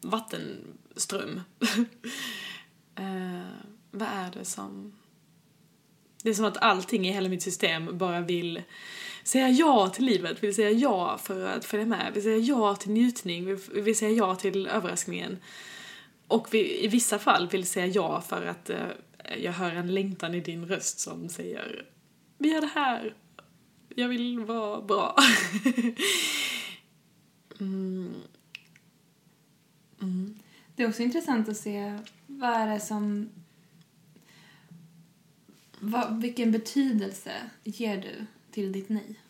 vattenström. 0.00 1.40
eh, 2.94 3.46
vad 3.90 4.08
är 4.08 4.30
det 4.38 4.44
som... 4.44 4.92
Det 6.22 6.30
är 6.30 6.34
som 6.34 6.44
att 6.44 6.62
allting 6.62 7.06
i 7.08 7.12
hela 7.12 7.28
mitt 7.28 7.42
system 7.42 7.98
bara 7.98 8.20
vill 8.20 8.62
säga 9.24 9.48
ja 9.48 9.88
till 9.88 10.04
livet, 10.04 10.42
vill 10.42 10.54
säga 10.54 10.70
ja 10.70 11.18
för 11.18 11.46
att 11.46 11.64
följa 11.64 11.86
med, 11.86 12.10
vill 12.14 12.22
säga 12.22 12.36
ja 12.36 12.76
till 12.76 12.90
njutning, 12.90 13.46
vill, 13.46 13.82
vill 13.82 13.98
säga 13.98 14.10
ja 14.10 14.34
till 14.34 14.66
överraskningen. 14.66 15.38
Och 16.28 16.48
vi, 16.50 16.84
i 16.84 16.88
vissa 16.88 17.18
fall 17.18 17.48
vill 17.48 17.66
säga 17.66 17.86
ja 17.86 18.20
för 18.20 18.46
att 18.46 18.70
eh, 18.70 18.86
jag 19.38 19.52
hör 19.52 19.70
en 19.74 19.94
längtan 19.94 20.34
i 20.34 20.40
din 20.40 20.66
röst 20.66 21.00
som 21.00 21.28
säger 21.28 21.86
vi 22.38 22.52
gör 22.52 22.60
det 22.60 22.70
här, 22.74 23.14
jag 23.94 24.08
vill 24.08 24.40
vara 24.40 24.82
bra. 24.82 25.14
mm. 27.60 28.14
Mm. 30.02 30.38
Det 30.76 30.82
är 30.82 30.88
också 30.88 31.02
intressant 31.02 31.48
att 31.48 31.56
se 31.56 31.98
vad 32.26 32.50
är 32.50 32.68
det 32.68 32.80
som... 32.80 33.28
Vad, 35.80 36.20
vilken 36.20 36.52
betydelse 36.52 37.32
ger 37.64 38.02
du 38.02 38.26
till 38.50 38.72
ditt 38.72 38.88
nej? 38.88 39.20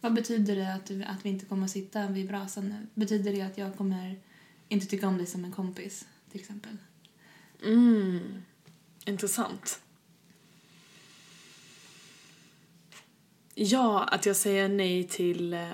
Vad 0.00 0.14
betyder 0.14 0.56
det 0.56 0.74
att, 0.74 0.86
du, 0.86 1.04
att 1.04 1.24
vi 1.24 1.28
inte 1.28 1.46
kommer 1.46 1.64
att 1.64 1.70
sitta 1.70 2.06
vid 2.06 2.28
brasan 2.28 2.68
nu? 2.68 2.86
Betyder 2.94 3.32
det 3.32 3.42
att 3.42 3.58
jag 3.58 3.76
kommer 3.76 4.20
inte 4.68 4.86
tycka 4.86 5.08
om 5.08 5.18
dig 5.18 5.26
som 5.26 5.44
en 5.44 5.52
kompis, 5.52 6.06
till 6.30 6.40
exempel? 6.40 6.76
Mm. 7.64 8.42
Intressant. 9.04 9.80
Ja, 13.62 14.04
att 14.04 14.26
jag 14.26 14.36
säger 14.36 14.68
nej 14.68 15.04
till... 15.04 15.52
eh, 15.54 15.72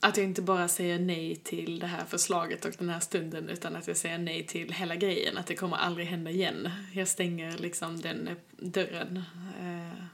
Att 0.00 0.16
jag 0.16 0.26
inte 0.26 0.42
bara 0.42 0.68
säger 0.68 0.98
nej 0.98 1.36
till 1.36 1.78
det 1.78 1.86
här 1.86 2.04
förslaget 2.04 2.64
och 2.64 2.72
den 2.78 2.88
här 2.88 3.00
stunden 3.00 3.48
utan 3.48 3.76
att 3.76 3.86
jag 3.88 3.96
säger 3.96 4.18
nej 4.18 4.46
till 4.46 4.72
hela 4.72 4.96
grejen. 4.96 5.38
Att 5.38 5.46
det 5.46 5.54
kommer 5.56 5.76
aldrig 5.76 6.06
hända 6.06 6.30
igen. 6.30 6.70
Jag 6.94 7.08
stänger 7.08 7.58
liksom 7.58 8.00
den 8.00 8.28
dörren 8.58 9.16
eh, 9.60 10.04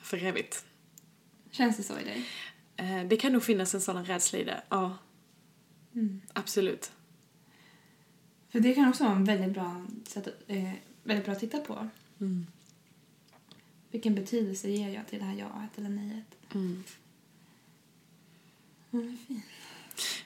för 0.00 0.24
evigt. 0.24 0.64
Känns 1.50 1.76
det 1.76 1.82
så 1.82 1.98
i 1.98 2.04
dig? 2.04 2.24
Eh, 2.76 3.08
det 3.08 3.16
kan 3.16 3.32
nog 3.32 3.42
finnas 3.42 3.74
en 3.74 3.80
sådan 3.80 4.04
rädsla 4.04 4.38
i 4.38 4.44
det. 4.44 4.62
Ja, 4.68 4.98
Mm. 5.94 6.20
absolut. 6.32 6.92
För 8.52 8.60
det 8.60 8.74
kan 8.74 8.88
också 8.88 9.04
vara 9.04 9.16
en 9.16 9.24
väldigt 9.24 9.52
bra, 9.52 9.86
sätt, 10.08 10.28
eh, 10.46 10.72
väldigt 11.02 11.24
bra 11.24 11.32
att 11.34 11.40
titta 11.40 11.58
på. 11.58 11.88
Mm. 12.20 12.46
Vilken 13.90 14.14
betydelse 14.14 14.68
ger 14.68 14.88
jag 14.88 15.06
till 15.08 15.18
det 15.18 15.24
här 15.24 15.34
jaet 15.34 15.78
eller 15.78 15.88
nejet? 15.88 16.36
Mm. 16.54 16.84
Mm, 18.92 19.18
fint. 19.26 19.44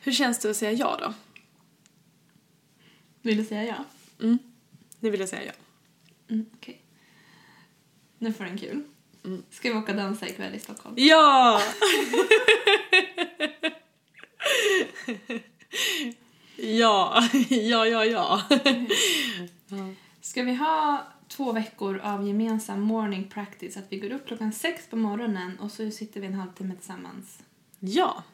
Hur 0.00 0.12
känns 0.12 0.38
det 0.38 0.50
att 0.50 0.56
säga 0.56 0.72
ja 0.72 0.98
då? 1.00 1.14
Vill 3.22 3.36
du 3.36 3.44
säga 3.44 3.64
ja? 3.64 3.84
Mm. 4.20 4.38
Det 5.00 5.10
vill 5.10 5.20
jag 5.20 5.28
säga 5.28 5.44
ja. 5.44 5.52
Mm, 6.28 6.46
Okej. 6.54 6.80
Nu 8.18 8.32
får 8.32 8.44
den 8.44 8.58
kul. 8.58 8.84
Mm. 9.24 9.42
Ska 9.50 9.72
vi 9.72 9.78
åka 9.78 9.92
och 9.92 9.98
dansa 9.98 10.28
ikväll 10.28 10.54
i 10.54 10.58
Stockholm? 10.58 10.94
Ja! 10.98 11.62
ja, 16.56 17.28
ja, 17.48 17.86
ja, 17.86 18.04
ja. 18.04 18.42
Ska 20.20 20.42
vi 20.42 20.54
ha 20.54 21.06
två 21.28 21.52
veckor 21.52 21.98
av 21.98 22.26
gemensam 22.26 22.80
morning 22.80 23.28
practice? 23.28 23.76
Att 23.76 23.92
vi 23.92 23.98
går 23.98 24.12
upp 24.12 24.26
klockan 24.26 24.52
sex 24.52 24.88
på 24.90 24.96
morgonen 24.96 25.58
och 25.58 25.70
så 25.70 25.90
sitter 25.90 26.20
vi 26.20 26.26
en 26.26 26.34
halvtimme 26.34 26.74
tillsammans. 26.74 27.42
Ja. 27.80 28.24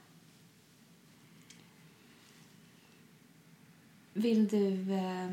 Vill 4.12 4.48
du 4.48 4.92
eh, 4.92 5.30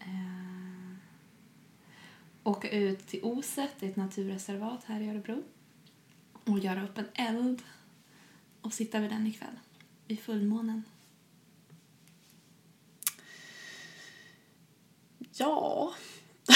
eh, 0.00 0.96
åka 2.42 2.70
ut 2.70 3.06
till 3.06 3.24
Oset, 3.24 3.82
ett 3.82 3.96
naturreservat 3.96 4.84
här 4.84 5.00
i 5.00 5.10
Örebro 5.10 5.42
och 6.44 6.58
göra 6.58 6.84
upp 6.84 6.98
en 6.98 7.08
eld 7.14 7.62
och 8.60 8.72
sitta 8.72 9.00
vid 9.00 9.10
den 9.10 9.26
ikväll, 9.26 9.58
vid 10.06 10.20
fullmånen? 10.20 10.82
Ja. 15.38 15.92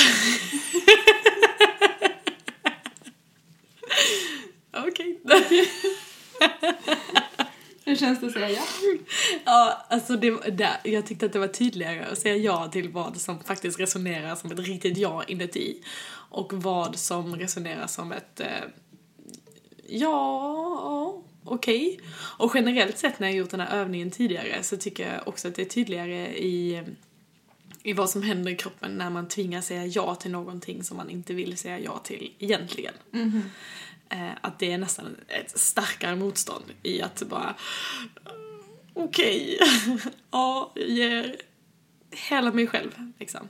Okej. 4.72 5.20
Hur 7.84 7.96
känns 7.96 8.20
det 8.20 8.26
att 8.26 8.32
säga 8.32 8.50
ja? 8.50 8.62
Ja, 9.44 9.86
alltså 9.88 10.16
det, 10.16 10.30
det, 10.50 10.80
jag 10.84 11.06
tyckte 11.06 11.26
att 11.26 11.32
det 11.32 11.38
var 11.38 11.48
tydligare 11.48 12.04
att 12.04 12.18
säga 12.18 12.36
ja 12.36 12.68
till 12.68 12.88
vad 12.88 13.20
som 13.20 13.40
faktiskt 13.40 13.80
resonerar 13.80 14.36
som 14.36 14.52
ett 14.52 14.58
riktigt 14.58 14.98
ja 14.98 15.24
inuti. 15.24 15.82
Och 16.30 16.52
vad 16.52 16.96
som 16.96 17.36
resonerar 17.36 17.86
som 17.86 18.12
ett 18.12 18.40
eh, 18.40 18.46
ja, 19.88 21.22
okej. 21.44 22.00
Och 22.38 22.52
generellt 22.54 22.98
sett 22.98 23.18
när 23.18 23.28
jag 23.28 23.36
gjort 23.36 23.50
den 23.50 23.60
här 23.60 23.78
övningen 23.78 24.10
tidigare 24.10 24.62
så 24.62 24.76
tycker 24.76 25.12
jag 25.12 25.28
också 25.28 25.48
att 25.48 25.54
det 25.54 25.62
är 25.62 25.66
tydligare 25.66 26.38
i, 26.38 26.82
i 27.82 27.92
vad 27.92 28.10
som 28.10 28.22
händer 28.22 28.50
i 28.50 28.56
kroppen 28.56 28.98
när 28.98 29.10
man 29.10 29.28
tvingas 29.28 29.66
säga 29.66 29.86
ja 29.86 30.14
till 30.14 30.30
någonting 30.30 30.84
som 30.84 30.96
man 30.96 31.10
inte 31.10 31.34
vill 31.34 31.56
säga 31.56 31.78
ja 31.78 31.98
till 31.98 32.34
egentligen. 32.38 32.94
Eh, 34.08 34.30
att 34.40 34.58
det 34.58 34.72
är 34.72 34.78
nästan 34.78 35.16
ett 35.28 35.58
starkare 35.58 36.16
motstånd 36.16 36.64
i 36.82 37.02
att 37.02 37.22
bara 37.22 37.54
okej, 38.94 39.58
ja, 40.30 40.72
jag 40.74 40.88
ger 40.88 41.36
hela 42.28 42.52
mig 42.52 42.66
själv 42.66 43.12
liksom. 43.18 43.48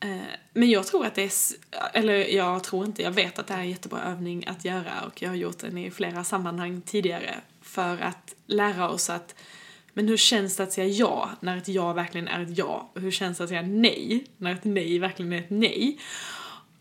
Eh, 0.00 0.16
Men 0.52 0.70
jag 0.70 0.86
tror 0.86 1.06
att 1.06 1.14
det 1.14 1.22
är, 1.22 1.30
eller 1.92 2.14
jag 2.14 2.64
tror 2.64 2.84
inte, 2.86 3.02
jag 3.02 3.10
vet 3.12 3.38
att 3.38 3.46
det 3.46 3.54
här 3.54 3.60
är 3.60 3.64
en 3.64 3.70
jättebra 3.70 4.02
övning 4.02 4.46
att 4.46 4.64
göra 4.64 5.00
och 5.06 5.22
jag 5.22 5.28
har 5.28 5.36
gjort 5.36 5.58
den 5.58 5.78
i 5.78 5.90
flera 5.90 6.24
sammanhang 6.24 6.80
tidigare 6.82 7.34
för 7.62 7.98
att 7.98 8.34
lära 8.46 8.88
oss 8.90 9.10
att 9.10 9.34
men 10.00 10.08
hur 10.08 10.16
känns 10.16 10.56
det 10.56 10.62
att 10.62 10.72
säga 10.72 10.86
ja 10.86 11.30
när 11.40 11.56
ett 11.56 11.68
ja 11.68 11.92
verkligen 11.92 12.28
är 12.28 12.42
ett 12.42 12.58
ja? 12.58 12.90
Och 12.94 13.00
hur 13.00 13.10
känns 13.10 13.38
det 13.38 13.44
att 13.44 13.50
säga 13.50 13.62
nej 13.62 14.24
när 14.36 14.52
ett 14.52 14.64
nej 14.64 14.98
verkligen 14.98 15.32
är 15.32 15.38
ett 15.38 15.50
nej? 15.50 15.98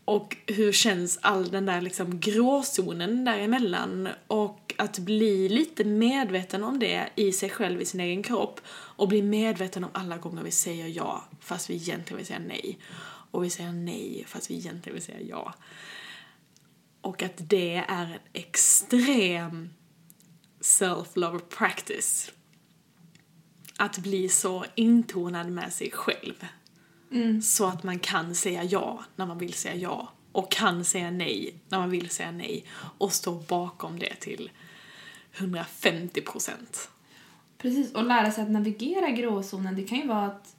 Och 0.05 0.37
hur 0.47 0.71
känns 0.71 1.19
all 1.21 1.49
den 1.49 1.65
där 1.65 1.81
liksom 1.81 2.19
gråzonen 2.19 3.25
däremellan? 3.25 4.09
Och 4.27 4.73
att 4.77 4.99
bli 4.99 5.49
lite 5.49 5.83
medveten 5.83 6.63
om 6.63 6.79
det 6.79 7.09
i 7.15 7.31
sig 7.31 7.49
själv, 7.49 7.81
i 7.81 7.85
sin 7.85 7.99
egen 7.99 8.23
kropp. 8.23 8.61
Och 8.69 9.07
bli 9.07 9.21
medveten 9.21 9.83
om 9.83 9.89
alla 9.93 10.17
gånger 10.17 10.43
vi 10.43 10.51
säger 10.51 10.87
ja 10.87 11.23
fast 11.39 11.69
vi 11.69 11.73
egentligen 11.73 12.17
vill 12.17 12.27
säga 12.27 12.39
nej. 12.39 12.79
Och 13.31 13.43
vi 13.43 13.49
säger 13.49 13.71
nej 13.71 14.23
fast 14.27 14.49
vi 14.49 14.55
egentligen 14.55 14.93
vill 14.93 15.05
säga 15.05 15.21
ja. 15.21 15.53
Och 17.01 17.23
att 17.23 17.49
det 17.49 17.85
är 17.87 18.05
en 18.05 18.19
extrem 18.33 19.69
self-love 20.61 21.39
practice. 21.39 22.31
Att 23.79 23.97
bli 23.97 24.29
så 24.29 24.65
intonad 24.75 25.51
med 25.51 25.73
sig 25.73 25.91
själv. 25.91 26.45
Så 27.41 27.65
att 27.65 27.83
man 27.83 27.99
kan 27.99 28.35
säga 28.35 28.63
ja 28.63 29.03
när 29.15 29.25
man 29.25 29.37
vill 29.37 29.53
säga 29.53 29.75
ja. 29.75 30.09
Och 30.31 30.51
kan 30.51 30.85
säga 30.85 31.11
nej 31.11 31.53
när 31.69 31.79
man 31.79 31.89
vill 31.89 32.09
säga 32.09 32.31
nej. 32.31 32.65
Och 32.97 33.13
stå 33.13 33.31
bakom 33.31 33.99
det 33.99 34.15
till 34.15 34.51
150 35.37 36.21
procent. 36.21 36.89
Precis, 37.57 37.93
och 37.93 38.03
lära 38.03 38.31
sig 38.31 38.43
att 38.43 38.51
navigera 38.51 39.09
gråzonen. 39.09 39.75
Det 39.75 39.83
kan 39.83 39.97
ju 39.97 40.07
vara 40.07 40.25
att 40.25 40.55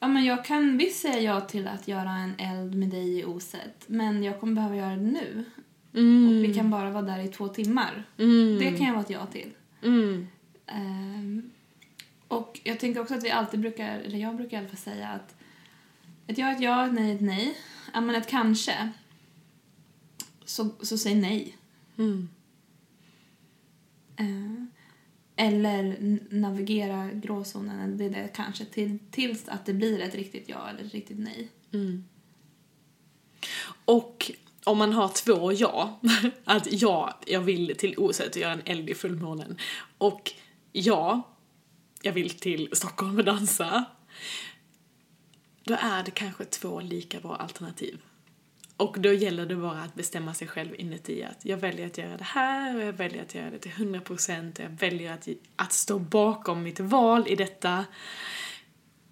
ja, 0.00 0.08
men 0.08 0.24
jag 0.24 0.44
kan 0.44 0.76
visst 0.78 1.00
säga 1.00 1.20
ja 1.20 1.40
till 1.40 1.68
att 1.68 1.88
göra 1.88 2.10
en 2.10 2.34
eld 2.38 2.74
med 2.74 2.88
dig 2.88 3.18
i 3.18 3.24
oset, 3.24 3.84
men 3.86 4.22
jag 4.22 4.40
kommer 4.40 4.52
behöva 4.52 4.76
göra 4.76 4.96
det 4.96 5.02
nu. 5.02 5.44
Mm. 5.94 6.28
Och 6.28 6.44
vi 6.44 6.54
kan 6.54 6.70
bara 6.70 6.90
vara 6.90 7.02
där 7.02 7.18
i 7.18 7.28
två 7.28 7.48
timmar. 7.48 8.04
Mm. 8.18 8.58
Det 8.58 8.78
kan 8.78 8.86
jag 8.86 8.92
vara 8.92 9.04
ett 9.04 9.10
ja 9.10 9.26
till. 9.26 9.50
Mm. 9.82 10.26
Ehm, 10.66 11.50
och 12.34 12.60
jag 12.64 12.80
tänker 12.80 13.00
också 13.00 13.14
att 13.14 13.24
vi 13.24 13.30
alltid 13.30 13.60
brukar, 13.60 13.98
eller 13.98 14.18
jag 14.18 14.36
brukar 14.36 14.56
i 14.56 14.60
alla 14.60 14.68
fall 14.68 14.76
säga 14.76 15.08
att 15.08 15.36
ett 16.26 16.38
ja 16.38 16.46
är 16.46 16.54
ett 16.54 16.60
ja, 16.60 16.86
ett 16.86 16.92
nej 16.92 17.10
är 17.10 17.14
ett 17.14 17.20
nej. 17.20 17.58
Ja, 17.94 18.00
men 18.00 18.14
ett 18.14 18.28
kanske, 18.28 18.90
så, 20.44 20.70
så 20.82 20.98
säg 20.98 21.14
nej. 21.14 21.56
Mm. 21.98 22.28
Ehm, 24.16 24.70
eller 25.36 25.96
navigera 26.34 27.10
gråzonen, 27.12 27.98
det 27.98 28.04
är 28.04 28.10
det 28.10 28.30
kanske, 28.34 28.64
till, 28.64 28.98
tills 29.10 29.48
att 29.48 29.66
det 29.66 29.74
blir 29.74 30.00
ett 30.00 30.14
riktigt 30.14 30.48
ja 30.48 30.68
eller 30.68 30.84
ett 30.84 30.94
riktigt 30.94 31.18
nej. 31.18 31.48
Mm. 31.72 32.04
Och 33.84 34.30
om 34.64 34.78
man 34.78 34.92
har 34.92 35.08
två 35.08 35.52
ja, 35.52 36.00
att 36.44 36.72
ja, 36.72 37.20
jag 37.26 37.40
vill 37.40 37.74
till 37.78 37.94
och 37.94 38.14
göra 38.36 38.52
en 38.52 38.62
eld 38.64 38.90
i 38.90 38.94
fullmånen. 38.94 39.56
Och 39.98 40.32
ja, 40.72 41.22
jag 42.04 42.12
vill 42.12 42.30
till 42.30 42.68
Stockholm 42.72 43.18
och 43.18 43.24
dansa. 43.24 43.84
Då 45.64 45.74
är 45.80 46.02
det 46.02 46.10
kanske 46.10 46.44
två 46.44 46.80
lika 46.80 47.20
bra 47.20 47.36
alternativ. 47.36 48.00
Och 48.76 49.00
då 49.00 49.12
gäller 49.12 49.46
det 49.46 49.56
bara 49.56 49.82
att 49.82 49.94
bestämma 49.94 50.34
sig 50.34 50.48
själv 50.48 50.74
inuti 50.78 51.22
att 51.22 51.44
jag 51.44 51.56
väljer 51.56 51.86
att 51.86 51.98
göra 51.98 52.16
det 52.16 52.24
här 52.24 52.76
och 52.76 52.82
jag 52.82 52.92
väljer 52.92 53.22
att 53.22 53.34
göra 53.34 53.50
det 53.50 53.58
till 53.58 53.70
100% 53.70 54.52
och 54.52 54.60
jag 54.60 54.70
väljer 54.70 55.12
att, 55.12 55.28
att 55.56 55.72
stå 55.72 55.98
bakom 55.98 56.62
mitt 56.62 56.80
val 56.80 57.24
i 57.28 57.36
detta. 57.36 57.84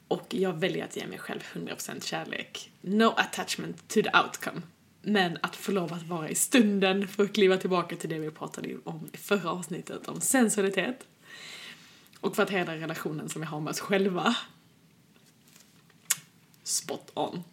Och 0.08 0.26
jag 0.34 0.52
väljer 0.52 0.84
att 0.84 0.96
ge 0.96 1.06
mig 1.06 1.18
själv 1.18 1.40
100% 1.52 2.00
kärlek. 2.04 2.70
No 2.80 3.14
attachment 3.16 3.88
to 3.88 4.02
the 4.02 4.10
outcome. 4.24 4.62
Men 5.02 5.38
att 5.40 5.56
få 5.56 5.72
lov 5.72 5.92
att 5.92 6.02
vara 6.02 6.28
i 6.28 6.34
stunden 6.34 7.08
för 7.08 7.24
att 7.24 7.32
kliva 7.32 7.56
tillbaka 7.56 7.96
till 7.96 8.10
det 8.10 8.18
vi 8.18 8.30
pratade 8.30 8.76
om 8.84 9.08
i 9.12 9.16
förra 9.16 9.50
avsnittet, 9.50 10.08
om 10.08 10.20
sensualitet. 10.20 11.06
Och 12.22 12.36
för 12.36 12.42
att 12.42 12.50
hedra 12.50 12.76
relationen 12.76 13.28
som 13.28 13.40
vi 13.40 13.46
har 13.46 13.60
med 13.60 13.70
oss 13.70 13.80
själva. 13.80 14.36
Spot 16.62 17.12
on. 17.14 17.44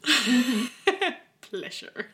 Pleasure. 1.49 2.05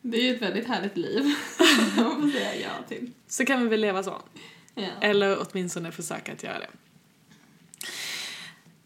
Det 0.00 0.18
är 0.18 0.22
ju 0.22 0.34
ett 0.34 0.42
väldigt 0.42 0.66
härligt 0.66 0.96
liv, 0.96 1.20
om 1.98 2.04
man 2.04 2.22
får 2.22 2.38
säga 2.38 2.54
ja 2.54 2.82
till. 2.88 3.10
Så 3.28 3.44
kan 3.44 3.62
vi 3.62 3.68
väl 3.68 3.80
leva 3.80 4.02
så. 4.02 4.22
Ja. 4.74 4.88
Eller 5.00 5.38
åtminstone 5.40 5.92
försöka 5.92 6.32
att 6.32 6.42
göra 6.42 6.58
det. 6.58 6.70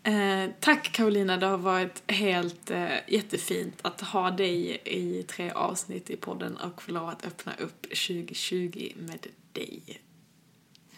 Eh, 0.05 0.51
tack 0.61 0.93
Carolina, 0.93 1.37
det 1.37 1.47
har 1.47 1.59
varit 1.59 2.13
helt 2.13 2.71
eh, 2.71 2.97
jättefint 3.09 3.79
att 3.83 4.01
ha 4.01 4.31
dig 4.31 4.83
i 4.85 5.23
tre 5.23 5.51
avsnitt 5.51 6.11
i 6.11 6.17
podden 6.17 6.57
och 6.57 6.83
få 6.83 6.93
lov 6.93 7.09
att 7.09 7.27
öppna 7.27 7.55
upp 7.55 7.83
2020 7.83 8.93
med 8.97 9.27
dig. 9.53 10.01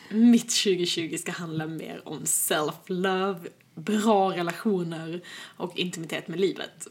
Mitt 0.08 0.50
2020 0.50 1.16
ska 1.16 1.32
handla 1.32 1.66
mer 1.66 2.08
om 2.08 2.24
self-love, 2.24 3.46
bra 3.74 4.32
relationer 4.32 5.20
och 5.56 5.78
intimitet 5.78 6.28
med 6.28 6.40
livet. 6.40 6.86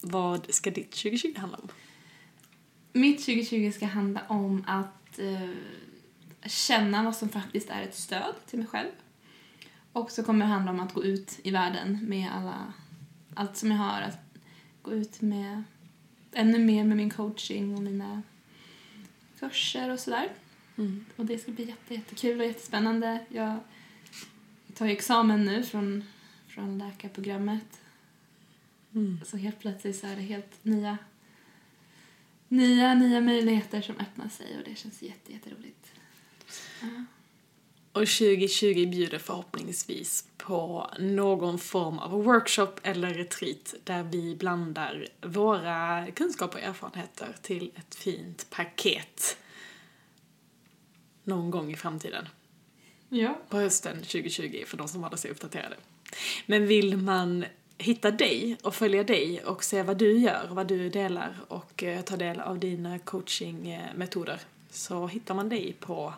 Vad 0.00 0.54
ska 0.54 0.70
ditt 0.70 0.90
2020 0.90 1.34
handla 1.36 1.58
om? 1.58 1.68
Mitt 2.92 3.24
2020 3.24 3.72
ska 3.72 3.86
handla 3.86 4.20
om 4.28 4.64
att 4.66 5.18
eh, 5.18 5.50
känna 6.46 7.02
vad 7.02 7.16
som 7.16 7.28
faktiskt 7.28 7.70
är 7.70 7.82
ett 7.82 7.96
stöd 7.96 8.34
till 8.46 8.58
mig 8.58 8.68
själv. 8.68 8.90
Och 9.92 10.10
så 10.10 10.22
kommer 10.22 10.46
det 10.46 10.52
handla 10.52 10.70
om 10.70 10.80
att 10.80 10.94
gå 10.94 11.04
ut 11.04 11.40
i 11.42 11.50
världen 11.50 11.98
med 12.02 12.32
alla, 12.32 12.72
allt 13.34 13.56
som 13.56 13.70
jag 13.70 13.78
har. 13.78 14.00
Att 14.00 14.18
gå 14.82 14.92
ut 14.92 15.20
med 15.20 15.62
ännu 16.32 16.58
mer 16.58 16.84
med 16.84 16.96
min 16.96 17.10
coaching 17.10 17.76
och 17.76 17.82
mina 17.82 18.22
kurser 19.38 19.90
och 19.90 20.00
sådär. 20.00 20.28
Mm. 20.76 21.04
Och 21.16 21.26
det 21.26 21.38
ska 21.38 21.52
bli 21.52 21.64
jätte, 21.64 21.94
jättekul 21.94 22.40
och 22.40 22.46
jättespännande. 22.46 23.24
Jag 23.28 23.58
tar 24.74 24.86
ju 24.86 24.92
examen 24.92 25.44
nu 25.44 25.62
från, 25.62 26.04
från 26.46 26.78
läkarprogrammet. 26.78 27.80
Mm. 28.94 29.20
Så 29.24 29.36
helt 29.36 29.58
plötsligt 29.58 29.96
så 29.96 30.06
är 30.06 30.16
det 30.16 30.22
helt 30.22 30.64
nya, 30.64 30.98
nya, 32.48 32.94
nya 32.94 33.20
möjligheter 33.20 33.80
som 33.80 33.96
öppnar 33.96 34.28
sig 34.28 34.58
och 34.58 34.64
det 34.64 34.74
känns 34.74 35.02
jätte, 35.02 35.32
jätteroligt. 35.32 35.92
Ja. 36.82 37.04
Och 37.92 38.06
2020 38.06 38.86
bjuder 38.86 39.18
förhoppningsvis 39.18 40.24
på 40.36 40.90
någon 40.98 41.58
form 41.58 41.98
av 41.98 42.10
workshop 42.10 42.72
eller 42.82 43.14
retreat 43.14 43.74
där 43.84 44.02
vi 44.02 44.36
blandar 44.36 45.08
våra 45.22 46.06
kunskaper 46.14 46.58
och 46.58 46.64
erfarenheter 46.64 47.36
till 47.42 47.70
ett 47.76 47.94
fint 47.94 48.46
paket 48.50 49.36
någon 51.24 51.50
gång 51.50 51.72
i 51.72 51.76
framtiden. 51.76 52.28
Ja. 53.08 53.38
På 53.48 53.56
hösten 53.56 53.96
2020 53.96 54.64
för 54.66 54.76
de 54.76 54.88
som 54.88 55.02
håller 55.02 55.16
sig 55.16 55.30
uppdaterade. 55.30 55.76
Men 56.46 56.66
vill 56.66 56.96
man 56.96 57.44
hitta 57.78 58.10
dig 58.10 58.56
och 58.62 58.74
följa 58.74 59.04
dig 59.04 59.44
och 59.44 59.64
se 59.64 59.82
vad 59.82 59.98
du 59.98 60.18
gör, 60.18 60.48
vad 60.50 60.66
du 60.66 60.88
delar 60.90 61.36
och 61.48 61.82
eh, 61.82 62.00
ta 62.00 62.16
del 62.16 62.40
av 62.40 62.58
dina 62.58 62.98
coachingmetoder 62.98 64.40
så 64.70 65.06
hittar 65.06 65.34
man 65.34 65.48
dig 65.48 65.76
på 65.80 66.14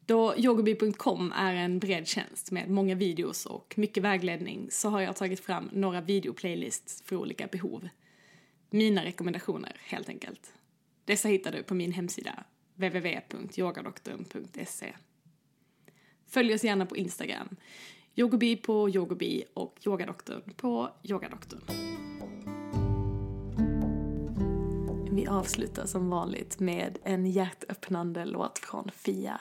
Då 0.08 0.34
yogobi.com 0.36 1.32
är 1.36 1.54
en 1.54 1.78
bred 1.78 2.06
tjänst 2.06 2.50
med 2.50 2.70
många 2.70 2.94
videos 2.94 3.46
och 3.46 3.74
mycket 3.76 4.02
vägledning 4.02 4.66
så 4.70 4.88
har 4.88 5.00
jag 5.00 5.16
tagit 5.16 5.40
fram 5.40 5.70
några 5.72 6.00
videoplaylists 6.00 7.02
för 7.02 7.16
olika 7.16 7.46
behov. 7.46 7.88
Mina 8.70 9.04
rekommendationer, 9.04 9.76
helt 9.80 10.08
enkelt. 10.08 10.52
Dessa 11.04 11.28
hittar 11.28 11.52
du 11.52 11.62
på 11.62 11.74
min 11.74 11.92
hemsida, 11.92 12.44
www.yogadoktorn.se. 12.74 14.92
Följ 16.26 16.54
oss 16.54 16.64
gärna 16.64 16.86
på 16.86 16.96
Instagram, 16.96 17.56
yogobi 18.14 18.56
på 18.56 18.90
yogobi 18.90 19.44
och 19.54 19.78
yogadoktorn 19.86 20.54
på 20.56 20.90
yogadoktorn. 21.02 21.62
Vi 25.10 25.26
avslutar 25.26 25.86
som 25.86 26.10
vanligt 26.10 26.60
med 26.60 26.98
en 27.04 27.26
hjärtöppnande 27.26 28.24
låt 28.24 28.58
från 28.58 28.90
Fia. 28.94 29.40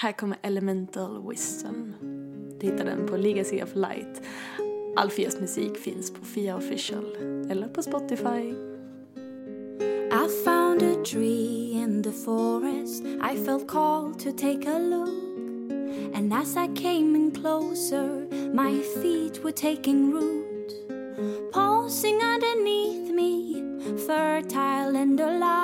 Här 0.00 0.12
kommer 0.12 0.38
Elemental 0.42 1.28
Wisdom. 1.28 1.94
Du 2.60 2.66
hittar 2.66 2.84
den 2.84 3.06
på 3.06 3.16
Legacy 3.16 3.62
of 3.62 3.74
Light. 3.74 4.22
Musik 5.40 5.76
finns 5.76 6.10
på 6.10 6.24
Fia 6.24 6.56
Official 6.56 7.04
eller 7.50 7.68
på 7.68 7.82
Spotify. 7.82 8.54
I 10.12 10.44
found 10.44 10.82
a 10.82 11.04
tree 11.04 11.72
in 11.72 12.02
the 12.02 12.12
forest. 12.12 13.04
I 13.04 13.44
felt 13.44 13.68
called 13.68 14.18
to 14.18 14.32
take 14.32 14.70
a 14.70 14.78
look. 14.78 15.08
And 16.14 16.32
as 16.32 16.56
I 16.56 16.82
came 16.82 17.16
in 17.16 17.30
closer, 17.30 18.26
my 18.54 18.82
feet 19.02 19.44
were 19.44 19.52
taking 19.52 20.12
root. 20.12 20.72
Pausing 21.52 22.20
underneath 22.22 23.14
me, 23.14 23.62
fertile 24.06 24.96
and 24.96 25.20
alive. 25.20 25.57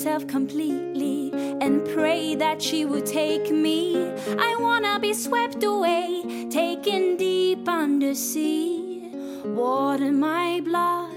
Myself 0.00 0.26
completely 0.26 1.30
and 1.60 1.84
pray 1.92 2.34
that 2.34 2.62
she 2.62 2.86
would 2.86 3.04
take 3.04 3.50
me. 3.50 4.10
I 4.38 4.56
wanna 4.58 4.98
be 4.98 5.12
swept 5.12 5.62
away, 5.62 6.48
taken 6.48 7.18
deep 7.18 7.68
under 7.68 8.14
sea. 8.14 9.12
Water 9.44 10.10
my 10.10 10.62
blood, 10.64 11.12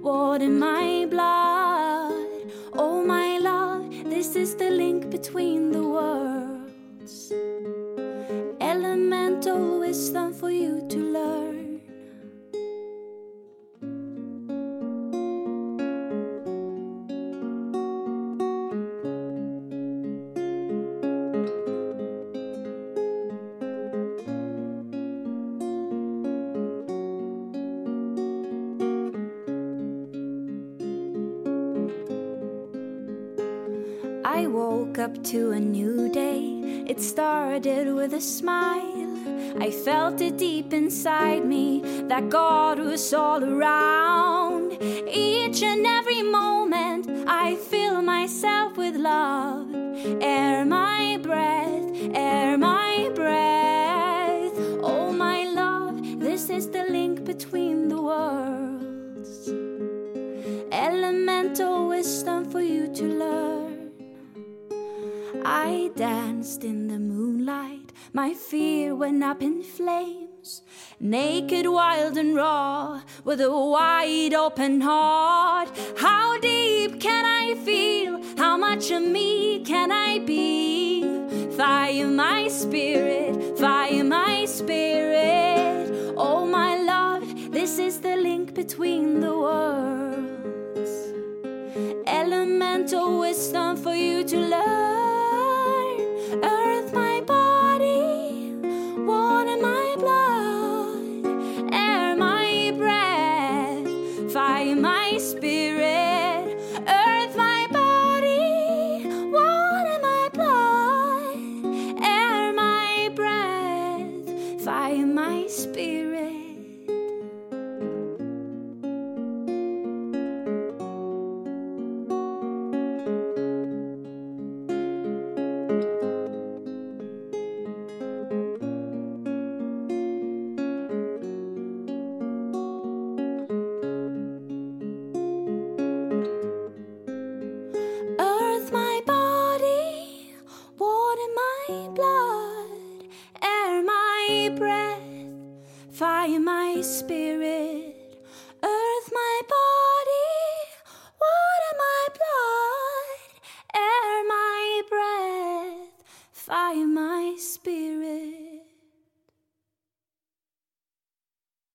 water 0.00 0.48
my 0.48 1.08
blood. 1.10 2.28
Oh, 2.74 3.02
my 3.04 3.38
love, 3.38 3.90
this 4.04 4.36
is 4.36 4.54
the 4.54 4.70
link 4.70 5.10
between 5.10 5.72
the 5.72 5.82
worlds 5.82 6.07
felt 39.88 40.20
it 40.20 40.36
deep 40.36 40.74
inside 40.74 41.46
me 41.46 41.80
that 42.08 42.28
God 42.28 42.78
was 42.78 43.14
all 43.14 43.42
around. 43.42 44.76
Each 45.10 45.62
and 45.62 45.86
every 45.86 46.22
moment, 46.22 47.08
I 47.26 47.56
fill 47.56 48.02
myself 48.02 48.76
with 48.76 48.96
love. 48.96 49.74
Air 50.20 50.66
I 65.68 65.90
danced 65.94 66.64
in 66.64 66.88
the 66.88 66.98
moonlight, 66.98 67.92
my 68.14 68.32
fear 68.32 68.94
went 68.94 69.22
up 69.22 69.42
in 69.42 69.62
flames. 69.62 70.62
Naked, 70.98 71.66
wild, 71.66 72.16
and 72.16 72.34
raw, 72.34 73.02
with 73.22 73.42
a 73.42 73.50
wide 73.50 74.32
open 74.32 74.80
heart. 74.80 75.68
How 75.98 76.38
deep 76.40 77.00
can 77.00 77.24
I 77.26 77.54
feel? 77.66 78.14
How 78.38 78.56
much 78.56 78.90
of 78.90 79.02
me 79.02 79.62
can 79.62 79.92
I 79.92 80.20
be? 80.20 81.02
Fire 81.50 82.06
my 82.06 82.48
spirit, 82.48 83.58
fire 83.58 84.04
my 84.04 84.46
spirit. 84.46 86.14
Oh, 86.16 86.46
my 86.46 86.78
love, 86.78 87.52
this 87.52 87.78
is 87.78 88.00
the 88.00 88.16
link 88.16 88.54
between 88.54 89.20
the 89.20 89.36
worlds 89.44 90.08
elemental 92.06 93.18
wisdom 93.20 93.76
for 93.76 93.94
you 93.94 94.24
to 94.24 94.38
learn. 94.38 95.07
Around 96.42 96.67